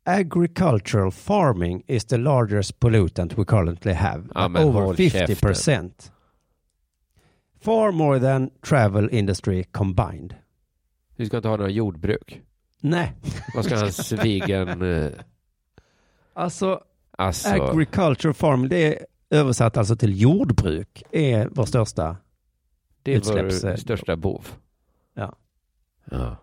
Agricultural 0.06 1.12
farming 1.12 1.84
is 1.88 2.06
the 2.06 2.18
largest 2.18 2.80
pollutant 2.80 3.38
we 3.38 3.46
currently 3.46 3.94
have. 3.94 4.24
Ja, 4.36 4.46
over 4.46 4.82
håll 4.82 4.96
50 4.96 5.36
percent. 5.36 6.12
Far 7.64 7.92
more 7.92 8.20
than 8.20 8.50
travel 8.68 9.10
industry 9.12 9.64
combined. 9.64 10.36
Du 11.16 11.26
ska 11.26 11.38
inte 11.38 11.48
ha 11.50 11.58
några 11.58 11.70
jordbruk. 11.72 12.42
Nej, 12.80 13.14
Vad 13.56 13.66
ska 13.66 13.78
hans 13.80 14.12
vegan... 14.12 14.82
eh, 14.82 15.12
alltså 16.34 16.82
Alltså, 17.18 17.50
agricultural 17.50 18.34
farming, 18.34 18.70
det 18.70 18.78
är 19.00 19.06
översatt 19.30 19.78
alltså 19.78 19.96
till 19.96 20.22
jordbruk, 20.22 21.04
är 21.12 21.50
vår 21.52 21.66
största. 21.66 22.18
det 23.04 23.12
är 23.14 23.18
utsläpps- 23.20 23.64
vår 23.72 23.76
största 23.76 24.16
bov. 24.16 24.48
Ja. 25.14 25.36
Ja. 26.12 26.36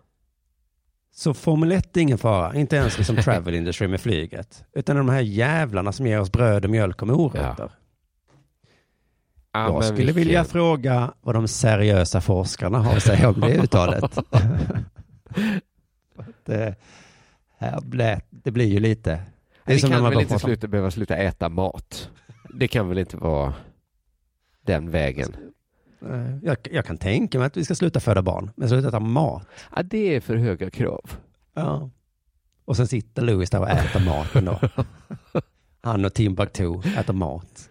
Så 1.13 1.33
Formel 1.33 1.71
1 1.71 1.97
är 1.97 2.01
ingen 2.01 2.17
fara, 2.17 2.55
inte 2.55 2.75
ens 2.75 2.97
liksom 2.97 3.15
travel 3.23 3.55
industry 3.55 3.87
med 3.87 4.01
flyget, 4.01 4.63
utan 4.73 4.95
de 4.95 5.09
här 5.09 5.21
jävlarna 5.21 5.91
som 5.91 6.07
ger 6.07 6.19
oss 6.19 6.31
bröd 6.31 6.65
och 6.65 6.71
mjölk 6.71 7.01
och 7.01 7.07
morötter. 7.07 7.63
Ja, 7.63 7.69
Jag 9.53 9.73
men 9.73 9.83
skulle 9.83 9.97
vilken- 9.97 10.15
vilja 10.15 10.43
fråga 10.43 11.13
vad 11.21 11.35
de 11.35 11.47
seriösa 11.47 12.21
forskarna 12.21 12.79
har 12.79 12.95
att 12.97 13.03
säga 13.03 13.29
om 13.29 13.39
det 13.39 13.57
uttalet. 13.57 14.03
det, 16.45 16.75
här 17.57 17.81
blä, 17.81 18.21
det 18.29 18.51
blir 18.51 18.65
ju 18.65 18.79
lite... 18.79 19.21
Det, 19.65 19.83
när 19.83 19.89
kan 19.89 20.03
väl 20.03 20.21
inte 20.21 20.39
sluta, 20.39 20.67
behöva 20.67 20.91
sluta 20.91 21.15
äta 21.15 21.49
mat? 21.49 22.09
Det 22.53 22.67
kan 22.67 22.89
väl 22.89 22.97
inte 22.97 23.17
vara 23.17 23.53
den 24.65 24.91
vägen? 24.91 25.35
Eh, 26.09 26.37
Jag, 26.43 26.57
jag 26.71 26.85
kan 26.85 26.97
tänka 26.97 27.37
mig 27.37 27.47
att 27.47 27.57
vi 27.57 27.65
ska 27.65 27.75
sluta 27.75 27.99
föda 27.99 28.21
barn, 28.21 28.51
men 28.55 28.69
sluta 28.69 28.87
äta 28.87 28.99
mat. 28.99 29.47
Ja, 29.75 29.83
det 29.83 30.15
är 30.15 30.21
för 30.21 30.35
höga 30.35 30.69
krav. 30.69 31.11
Ja. 31.53 31.89
Och 32.65 32.77
sen 32.77 32.87
sitter 32.87 33.21
Louis 33.21 33.49
där 33.49 33.59
och 33.59 33.69
äter 33.69 33.99
maten 34.05 34.45
då. 34.45 34.59
Han 35.81 36.05
och 36.05 36.13
Timbuktu 36.13 36.73
äter 36.97 37.13
mat. 37.13 37.69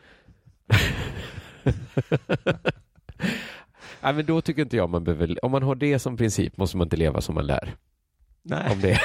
Ja, 4.02 4.12
men 4.12 4.26
då 4.26 4.40
tycker 4.40 4.62
inte 4.62 4.76
jag 4.76 4.90
man 4.90 5.04
behöver, 5.04 5.44
om 5.44 5.50
man 5.52 5.62
har 5.62 5.74
det 5.74 5.98
som 5.98 6.16
princip 6.16 6.56
måste 6.56 6.76
man 6.76 6.86
inte 6.86 6.96
leva 6.96 7.20
som 7.20 7.34
man 7.34 7.46
lär. 7.46 7.74
Nej. 8.42 8.70
Om 8.72 8.80
det. 8.80 9.00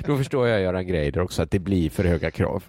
då 0.06 0.16
förstår 0.18 0.48
jag 0.48 0.60
Göran 0.60 0.86
Greider 0.86 1.20
också 1.20 1.42
att 1.42 1.50
det 1.50 1.58
blir 1.58 1.90
för 1.90 2.04
höga 2.04 2.30
krav. 2.30 2.64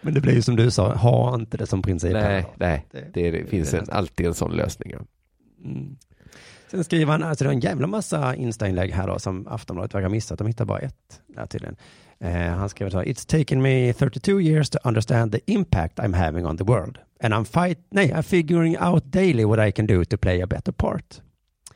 Men 0.00 0.14
det 0.14 0.20
blir 0.20 0.34
ju 0.34 0.42
som 0.42 0.56
du 0.56 0.70
sa, 0.70 0.94
ha 0.94 1.34
inte 1.34 1.56
det 1.56 1.66
som 1.66 1.82
princip. 1.82 2.12
Nej, 2.12 2.46
nej, 2.56 2.86
Det- 2.90 3.10
det, 3.14 3.30
det 3.30 3.46
finns 3.46 3.70
det 3.70 3.78
en, 3.78 3.86
alltid 3.90 4.26
en 4.26 4.34
sån 4.34 4.52
lösning. 4.52 4.92
Ja. 4.92 4.98
Mm. 5.64 5.96
Sen 6.70 6.84
skriver 6.84 7.12
han, 7.12 7.22
alltså 7.22 7.44
det 7.44 7.50
är 7.50 7.54
en 7.54 7.60
jävla 7.60 7.86
massa 7.86 8.34
Insta-inlägg 8.34 8.90
här 8.92 9.06
då 9.06 9.18
som 9.18 9.46
Aftonbladet 9.48 9.94
verkar 9.94 10.04
ha 10.06 10.10
missat. 10.10 10.38
De 10.38 10.46
hittar 10.46 10.64
bara 10.64 10.78
ett 10.78 11.20
där 11.26 11.46
tydligen. 11.46 11.76
Eh, 12.20 12.32
han 12.32 12.68
skriver 12.68 12.90
så 12.90 12.98
här, 12.98 13.04
It's 13.04 13.38
taken 13.38 13.62
me 13.62 13.92
32 13.92 14.40
years 14.40 14.70
to 14.70 14.78
understand 14.84 15.32
the 15.32 15.40
impact 15.46 15.98
I'm 15.98 16.14
having 16.16 16.46
on 16.46 16.56
the 16.58 16.64
world. 16.64 16.98
And 17.24 17.34
I'm 17.34 17.44
fight, 17.44 17.78
nej, 17.90 18.10
I'm 18.12 18.22
figuring 18.22 18.76
out 18.76 19.04
daily 19.04 19.44
what 19.44 19.68
I 19.68 19.72
can 19.72 19.86
do 19.86 20.04
to 20.04 20.16
play 20.16 20.42
a 20.42 20.46
better 20.46 20.72
part. 20.72 21.22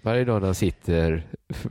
Varje 0.02 0.24
dag 0.24 0.40
när 0.40 0.46
han 0.46 0.54
sitter 0.54 1.26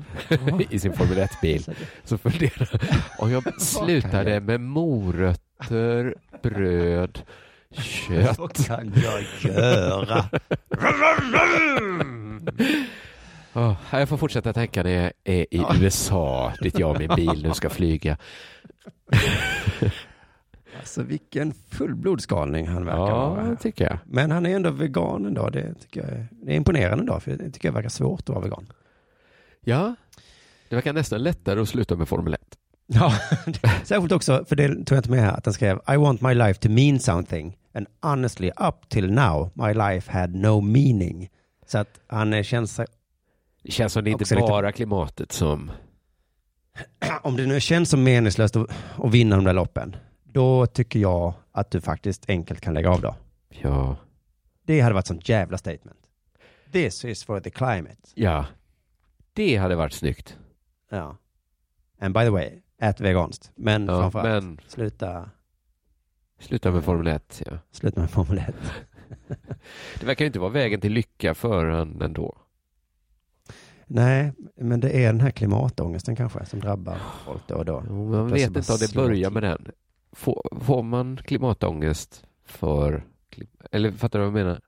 i 0.70 0.80
sin 0.80 0.94
Formel 0.94 1.18
1-bil 1.18 1.64
så 2.04 2.18
funderar 2.18 2.82
om 3.20 3.32
jag 3.32 3.62
slutade 3.62 4.40
med 4.40 4.62
morötter, 4.62 6.16
bröd, 6.44 7.22
kött. 7.78 8.38
Vad 8.38 8.66
kan 8.66 8.94
jag 8.96 9.52
göra? 9.52 10.26
Oh, 13.54 13.76
jag 13.92 14.10
får 14.10 14.18
fortsätta 14.18 14.54
tänka 14.54 14.84
när 14.84 14.92
jag 15.04 15.12
är 15.24 15.46
i 15.52 15.66
USA 15.82 16.54
dit 16.62 16.80
jag 16.80 16.92
och 16.92 17.00
min 17.00 17.16
bil 17.16 17.44
nu 17.44 17.54
ska 17.54 17.70
flyga. 17.70 18.18
Alltså 20.86 21.04
vilken 21.04 21.54
fullblodsgalning 21.70 22.68
han 22.68 22.86
verkar 22.86 23.00
Ja, 23.00 23.30
vara. 23.30 23.56
tycker 23.56 23.84
jag. 23.86 23.98
Men 24.06 24.32
han 24.32 24.46
är 24.46 24.56
ändå 24.56 24.70
vegan 24.72 25.26
ändå. 25.26 25.50
Det 25.50 25.74
tycker 25.74 26.02
jag 26.02 26.10
är, 26.10 26.28
det 26.32 26.52
är 26.52 26.56
imponerande 26.56 27.02
ändå, 27.02 27.20
för 27.20 27.32
det 27.32 27.52
tycker 27.52 27.68
jag 27.68 27.74
verkar 27.74 27.90
svårt 27.90 28.20
att 28.22 28.30
vara 28.30 28.40
vegan. 28.40 28.72
Ja, 29.62 29.96
det 30.70 30.76
verkar 30.76 30.94
nästan 30.94 31.24
lättare 31.24 31.60
att 31.62 31.70
sluta 31.70 31.96
med 31.96 32.08
Formel 32.08 32.34
1. 32.34 32.42
Ja, 32.88 33.14
särskilt 33.84 34.12
också, 34.12 34.46
för 34.50 34.56
det 34.56 34.68
tog 34.68 34.92
jag 34.92 34.98
inte 34.98 35.10
med 35.12 35.20
här, 35.22 35.32
att 35.38 35.46
han 35.46 35.54
skrev 35.54 35.80
I 35.94 35.96
want 35.98 36.22
my 36.22 36.34
life 36.34 36.60
to 36.62 36.70
mean 36.70 37.00
something 37.00 37.58
and 37.74 37.88
honestly 38.02 38.52
up 38.58 38.90
till 38.90 39.12
now 39.12 39.50
my 39.54 39.74
life 39.74 40.12
had 40.12 40.36
no 40.36 40.62
meaning. 40.62 41.30
Så 41.68 41.78
att 41.78 42.00
han 42.08 42.34
eh, 42.34 42.44
känns, 42.44 42.80
Det 43.64 43.72
känns 43.72 43.94
som 43.94 44.04
det 44.04 44.10
inte 44.12 44.24
Också 44.24 44.36
lite- 44.36 44.48
bara 44.48 44.72
klimatet 44.72 45.32
som... 45.32 45.72
om 47.22 47.38
det 47.38 47.46
nu 47.46 47.60
känns 47.60 47.90
som 47.90 48.04
meningslöst 48.04 48.56
att, 48.56 48.70
att 49.04 49.12
vinna 49.12 49.36
de 49.36 49.46
där 49.46 49.54
loppen, 49.54 49.96
då 50.36 50.66
tycker 50.66 51.00
jag 51.00 51.34
att 51.52 51.72
du 51.72 51.82
faktiskt 51.82 52.30
enkelt 52.30 52.62
kan 52.62 52.74
lägga 52.74 52.90
av 52.90 53.02
då. 53.02 53.16
Ja, 53.50 53.98
Det 54.64 54.80
hade 54.82 54.94
varit 54.94 55.08
sånt 55.08 55.30
jävla 55.30 55.58
statement. 55.58 56.00
This 56.72 57.06
is 57.06 57.24
for 57.24 57.40
the 57.40 57.50
climate. 57.50 57.98
ja. 58.16 58.46
Det 59.34 59.56
hade 59.58 59.76
varit 59.76 59.94
snyggt. 59.94 60.38
Ja. 60.90 61.18
And 62.00 62.14
by 62.14 62.20
the 62.20 62.30
way, 62.30 62.62
ät 62.82 63.00
veganskt. 63.02 63.52
Men 63.56 63.86
Ja, 63.86 64.02
framförallt, 64.02 64.44
men 64.44 64.60
sluta, 64.68 65.30
sluta 66.40 66.72
med 66.72 66.84
Formel 66.84 67.08
1. 67.08 67.42
Ja. 67.46 67.58
sluta 67.72 68.00
med 68.00 68.10
Formel 68.10 68.38
1. 68.38 68.56
Det 70.00 70.06
verkar 70.06 70.26
ju 70.26 70.28
inte 70.28 70.40
vara 70.40 70.50
vägen 70.50 70.82
till 70.82 70.92
lycka 70.94 71.36
för 71.36 71.66
han 71.66 72.02
ändå. 72.02 72.38
Nej, 73.88 74.32
men 74.56 74.80
det 74.80 74.90
är 75.04 75.06
den 75.08 75.22
här 75.22 75.32
klimatångesten 75.32 76.16
kanske 76.16 76.46
som 76.46 76.60
drabbar 76.60 76.98
folk 77.26 77.48
då 77.48 77.56
och 77.56 77.66
då. 77.66 77.84
Jo, 77.90 78.10
Man 78.10 78.28
Plötsligt 78.28 78.50
vet 78.52 78.58
inte 78.58 78.72
om 78.74 78.78
det 78.80 78.94
börjar 78.94 79.30
med 79.30 79.44
den. 79.44 79.68
Får, 80.16 80.48
får 80.62 80.84
man 80.84 81.18
klimatångest 81.18 82.26
för... 82.46 83.04
Eller 83.72 83.92
fattar 83.92 84.20
du 84.20 84.26
vad 84.26 84.40
jag 84.40 84.46
menar? 84.46 84.62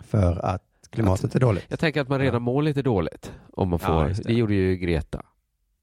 För 0.00 0.44
att 0.44 0.62
klimatet 0.90 1.34
är 1.34 1.40
dåligt. 1.40 1.66
Jag 1.68 1.78
tänker 1.78 2.00
att 2.00 2.08
man 2.08 2.18
redan 2.18 2.34
Ja. 2.34 2.38
mår 2.38 2.62
lite 2.62 2.82
dåligt. 2.82 3.32
Om 3.52 3.68
man 3.68 3.78
Ja, 3.82 3.86
får. 3.88 4.08
just 4.08 4.22
det. 4.22 4.28
det. 4.28 4.34
gjorde 4.38 4.54
ju 4.54 4.76
Greta. 4.76 5.22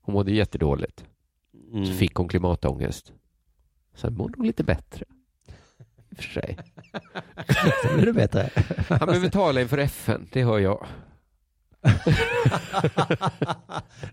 Hon 0.02 0.14
mådde 0.14 0.32
jättedåligt. 0.32 1.06
Mm. 1.74 1.86
Så 1.86 1.94
fick 1.94 2.16
hon 2.16 2.28
klimatångest. 2.28 3.14
Sen 3.96 4.14
mår 4.14 4.32
hon 4.38 4.48
lite 4.48 4.64
bättre. 4.64 5.06
I 6.10 6.14
och 6.14 6.18
för 6.18 6.24
sig. 6.24 6.58
Så 7.84 7.94
blir 7.96 8.06
det 8.06 8.14
bättre. 8.14 8.50
Han 8.90 9.08
behöver 9.08 9.30
tala 9.30 9.62
inför 9.62 9.78
FN, 9.78 10.28
det 10.32 10.44
hör 10.44 10.60
jag. 10.60 10.86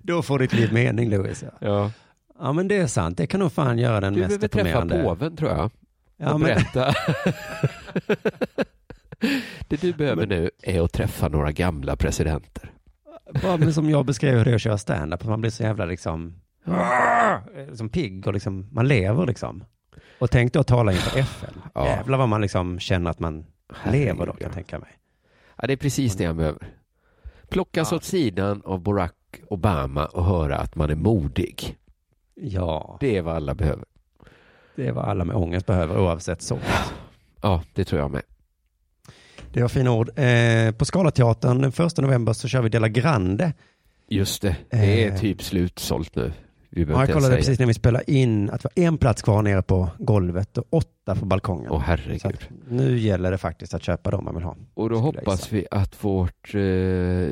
Då 0.03 0.23
får 0.23 0.39
ditt 0.39 0.53
liv 0.53 0.73
mening, 0.73 1.11
Louis. 1.11 1.45
Ja. 1.61 1.91
Ja. 2.43 2.53
men 2.53 2.69
det 2.69 2.77
är 2.77 2.87
sant. 2.87 3.17
Det 3.19 3.27
kan 3.27 3.41
nog 3.41 3.53
fan 3.53 3.79
göra 3.79 4.01
den 4.01 4.13
Du 4.15 4.21
mest 4.21 4.29
behöver 4.29 4.49
träffa 4.49 4.81
deprimerande. 4.81 5.03
påven 5.09 5.37
tror 5.37 5.51
jag. 5.51 5.71
Ja, 6.17 6.33
och 6.35 6.41
men, 6.41 6.49
berätta. 6.49 6.93
det 9.69 9.81
du 9.81 9.93
behöver 9.93 10.27
nu 10.27 10.51
är 10.63 10.81
att 10.81 10.93
träffa 10.93 11.29
några 11.29 11.53
gamla 11.53 11.97
presidenter. 11.97 12.71
bara 13.43 13.57
men 13.57 13.75
som 13.75 13.91
jag 13.91 14.07
beskrev 14.07 14.39
hur 14.39 14.45
det 14.45 14.51
är 14.51 14.55
att 14.55 14.61
köra 14.63 14.79
stand-up. 14.79 15.25
Man 15.25 15.41
blir 15.41 15.51
så 15.51 15.63
jävla 15.63 15.85
liksom, 15.85 16.35
som 17.75 17.89
pigg 17.89 18.27
och 18.27 18.33
liksom, 18.33 18.69
man 18.73 18.89
lever 18.89 19.27
liksom. 19.27 19.65
Och 20.19 20.31
tänk 20.31 20.53
då 20.53 20.61
att 20.61 20.67
tala 20.67 20.93
inför 20.93 21.19
FN. 21.19 21.55
Ja. 21.75 21.87
Jävlar 21.87 22.19
vad 22.19 22.29
man 22.29 22.41
liksom 22.41 22.79
känner 22.79 23.11
att 23.11 23.21
man 23.21 23.45
lever 23.91 24.27
då, 24.27 24.33
kan 24.33 24.43
jag 24.43 24.53
tänka 24.53 24.79
mig. 24.79 24.91
Ja, 25.57 25.67
det 25.67 25.73
är 25.73 25.77
precis 25.77 26.15
det 26.17 26.25
han 26.25 26.37
behöver. 26.37 26.67
Plockas 27.49 27.91
Ja. 27.93 27.97
åt 27.97 28.05
sidan 28.05 28.63
av 28.65 28.81
Barack 28.83 29.15
Obama 29.49 30.07
och 30.07 30.25
höra 30.25 30.57
att 30.57 30.75
man 30.75 30.91
är 30.91 30.95
modig. 30.95 31.77
Ja, 32.35 32.97
Det 33.01 33.17
är 33.17 33.23
vad 33.23 33.37
alla 33.37 33.55
behöver. 33.55 33.85
det 34.77 34.87
är 34.87 34.93
vad 34.93 35.05
alla 35.05 35.25
med 35.25 35.37
ångest 35.37 35.67
behöver 35.67 35.99
oavsett 36.01 36.43
så. 36.43 36.59
Ja, 37.43 37.63
det 37.75 37.85
tror 37.85 38.01
jag 38.01 38.11
med. 38.11 38.23
Det 39.53 39.61
var 39.63 39.69
fina 39.69 39.93
ord. 39.93 40.09
Eh, 40.19 40.73
på 40.75 40.85
Scalateatern 40.85 41.61
den 41.63 41.73
första 41.73 42.03
november 42.03 42.33
så 42.33 42.49
kör 42.49 42.63
vi 42.63 42.69
Della 42.69 42.89
Grande. 42.89 43.53
Just 44.09 44.43
det, 44.43 44.57
det 44.71 45.05
är 45.05 45.11
Eh. 45.13 45.19
typ 45.19 45.43
slutsålt 45.43 46.15
nu. 46.17 46.33
Vi 46.71 46.83
Ja, 46.83 46.89
jag 46.89 46.91
inte 46.91 47.01
ens 47.01 47.13
kollade 47.13 47.27
säga. 47.27 47.37
precis 47.37 47.59
när 47.59 47.67
vi 47.67 47.75
spelade 47.75 48.11
in 48.13 48.51
att 48.51 48.63
det 48.63 48.69
var 48.77 48.85
en 48.85 48.99
plats 48.99 49.23
kvar 49.23 49.43
nere 49.43 49.63
på 49.63 49.89
golvet 49.99 50.59
och 50.59 50.65
åtta 50.71 51.15
på 51.15 51.25
balkongen. 51.27 51.71
Åh 51.71 51.79
så 51.81 51.85
herregud. 51.85 52.27
att 52.27 52.49
nu 52.71 52.99
gäller 52.99 53.31
det 53.31 53.39
faktiskt 53.39 53.75
att 53.75 53.83
köpa 53.83 54.11
dem 54.11 54.25
man 54.25 54.35
vill 54.35 54.45
ha. 54.45 54.57
Och 54.75 54.89
då 54.91 54.97
skulle 54.97 55.13
jag 55.15 55.21
hoppas 55.23 55.53
vi 55.53 55.67
att 55.71 56.05
vårt 56.05 56.55
eh, 56.55 56.61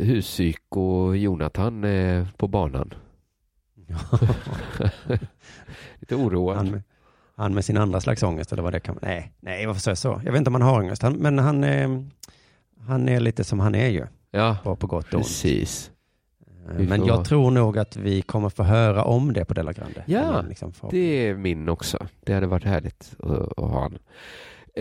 huspsyko 0.08 1.14
Jonathan 1.14 1.84
är 1.84 2.26
på 2.36 2.48
banan. 2.48 2.94
Lite 6.00 6.14
oroad. 6.14 6.56
han, 6.56 6.70
med, 6.70 6.82
han 7.36 7.54
med 7.54 7.64
sin 7.64 7.76
andra 7.76 8.00
slags 8.00 8.22
ångest 8.22 8.52
eller 8.52 8.62
vad 8.62 8.72
det 8.72 8.80
kan 8.80 8.94
vara. 8.94 9.06
Nej, 9.06 9.32
nej, 9.40 9.66
varför 9.66 9.80
säger 9.80 9.92
jag 9.92 9.98
så? 9.98 10.20
Jag 10.24 10.32
vet 10.32 10.38
inte 10.38 10.48
om 10.50 10.54
han 10.54 10.62
har 10.62 10.80
ångest, 10.80 11.02
han, 11.02 11.12
men 11.12 11.38
han, 11.38 11.64
eh, 11.64 12.00
han 12.86 13.08
är 13.08 13.20
lite 13.20 13.44
som 13.44 13.60
han 13.60 13.74
är 13.74 13.88
ju, 13.88 14.06
Ja, 14.30 14.56
på, 14.64 14.76
på 14.76 14.86
gott 14.86 15.06
och 15.08 15.14
ont. 15.14 15.22
precis. 15.26 15.90
Eh, 16.68 16.76
Vi 16.76 16.86
Men 16.86 17.04
jag 17.06 17.24
tror 17.24 17.50
nog 17.50 17.78
att 17.78 17.96
vi 17.96 18.22
kommer 18.22 18.48
få 18.48 18.62
höra 18.62 19.04
om 19.04 19.32
det 19.32 19.44
på 19.44 19.54
Della 19.54 19.72
Grande. 19.72 20.02
Ja, 20.06 20.42
liksom 20.48 20.72
får- 20.72 20.90
Det 20.90 21.28
är 21.28 21.34
min 21.34 21.68
också. 21.68 22.06
Det 22.24 22.32
hade 22.34 22.46
varit 22.46 22.64
härligt 22.64 23.12
att, 23.18 23.30
att 23.30 23.70
ha 23.70 23.80
han. 23.82 23.98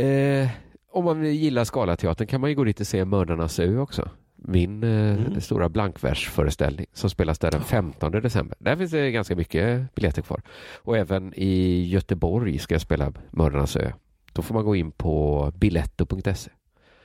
Eh, 0.04 0.50
om 0.92 1.06
man 1.06 1.24
gillar 1.36 1.64
Scalateatern 1.64 2.28
kan 2.28 2.42
man 2.42 2.50
ju 2.50 2.56
gå 2.56 2.64
dit 2.64 2.80
och 2.80 2.88
se 2.88 3.06
Mördarnas 3.06 3.60
ö 3.60 3.78
också. 3.78 4.10
Min 4.42 4.84
eh, 4.84 4.90
Mm. 4.90 5.42
stora 5.42 5.70
blankversföreställning 5.70 6.86
som 6.94 7.10
spelas 7.10 7.40
där 7.40 7.52
den 7.52 7.62
15 7.62 8.12
december. 8.12 8.58
Där 8.60 8.76
finns 8.76 8.92
det 8.92 9.12
ganska 9.12 9.36
mycket 9.36 9.96
biljetter 9.96 10.22
kvar. 10.22 10.42
Och 10.84 10.98
även 10.98 11.34
i 11.36 11.84
Göteborg 11.88 12.58
ska 12.60 12.74
jag 12.76 12.82
spela 12.82 13.14
Mördarnas 13.32 13.76
ö. 13.76 13.92
Då 14.34 14.42
får 14.42 14.56
man 14.56 14.66
gå 14.66 14.76
in 14.76 14.92
på 14.92 15.52
biletto.se. 15.56 16.52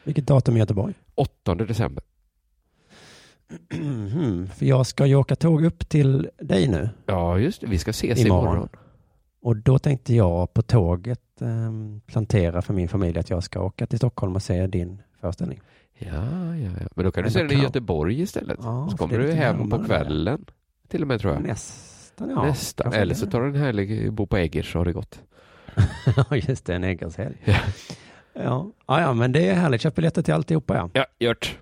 Vilket 0.04 0.26
datum 0.26 0.56
i 0.56 0.58
Göteborg? 0.58 0.94
8 1.14 1.54
december. 1.54 2.04
Mhm, 3.74 4.48
För 4.56 4.66
jag 4.66 4.86
ska 4.86 5.06
ju 5.06 5.14
åka 5.14 5.36
tåg 5.36 5.64
upp 5.64 5.88
till 5.88 6.30
dig 6.38 6.68
nu. 6.68 6.88
Ja, 7.06 7.38
just 7.38 7.60
det. 7.60 7.66
Vi 7.66 7.78
ska 7.78 7.90
ses 7.90 8.18
Imorgon. 8.20 8.44
imorgon. 8.46 8.68
Och 9.42 9.56
då 9.56 9.78
tänkte 9.78 10.14
jag 10.14 10.54
på 10.54 10.62
tåget 10.62 11.20
eh, 11.42 11.72
plantera 12.06 12.62
för 12.62 12.74
min 12.74 12.88
familj 12.88 13.18
att 13.18 13.30
jag 13.30 13.42
ska 13.42 13.60
åka 13.62 13.86
till 13.86 13.98
Stockholm 13.98 14.36
och 14.36 14.42
se 14.42 14.66
din 14.66 15.02
föreställning. 15.20 15.60
Ja, 15.98 16.56
ja, 16.56 16.70
ja. 16.80 16.86
Men 16.96 17.04
då 17.04 17.12
kan 17.12 17.22
du 17.22 17.26
Men 17.26 17.30
se 17.30 17.38
då 17.38 17.42
den 17.42 17.52
i 17.52 17.54
kan- 17.54 17.62
Göteborg 17.64 18.20
istället. 18.20 18.58
Ja, 18.62 18.88
så 18.90 18.96
kommer 18.96 19.18
du 19.18 19.32
hem 19.32 19.70
på 19.70 19.84
kvällen. 19.84 20.44
Till 20.88 21.02
och 21.02 21.08
med 21.08 21.20
tror 21.20 21.32
jag. 21.32 21.42
Nästan, 21.42 22.30
ja. 22.30 22.42
Nästan. 22.46 22.92
Eller 22.92 23.14
så 23.14 23.26
tar 23.26 23.40
du 23.40 23.48
en 23.48 23.54
härlig 23.56 24.12
bo 24.12 24.26
på 24.26 24.36
Eggers 24.36 24.72
så 24.72 24.78
har 24.78 24.84
det 24.84 24.92
gått. 24.92 25.20
Ja, 26.16 26.36
just 26.36 26.64
det, 26.66 26.74
en 26.74 26.84
Eggershelg. 26.84 27.36
Ja. 27.44 27.56
Ja. 28.34 28.70
Ja, 28.86 29.00
ja, 29.00 29.12
men 29.12 29.32
det 29.32 29.48
är 29.48 29.54
härligt. 29.54 29.80
Köp 29.80 29.94
biljetter 29.94 30.22
till 30.22 30.34
alltihopa, 30.34 30.74
ja. 30.76 30.90
Ja, 30.92 31.06
gjort. 31.18 31.58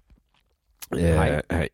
Hej. 0.91 1.43
hej. 1.49 1.69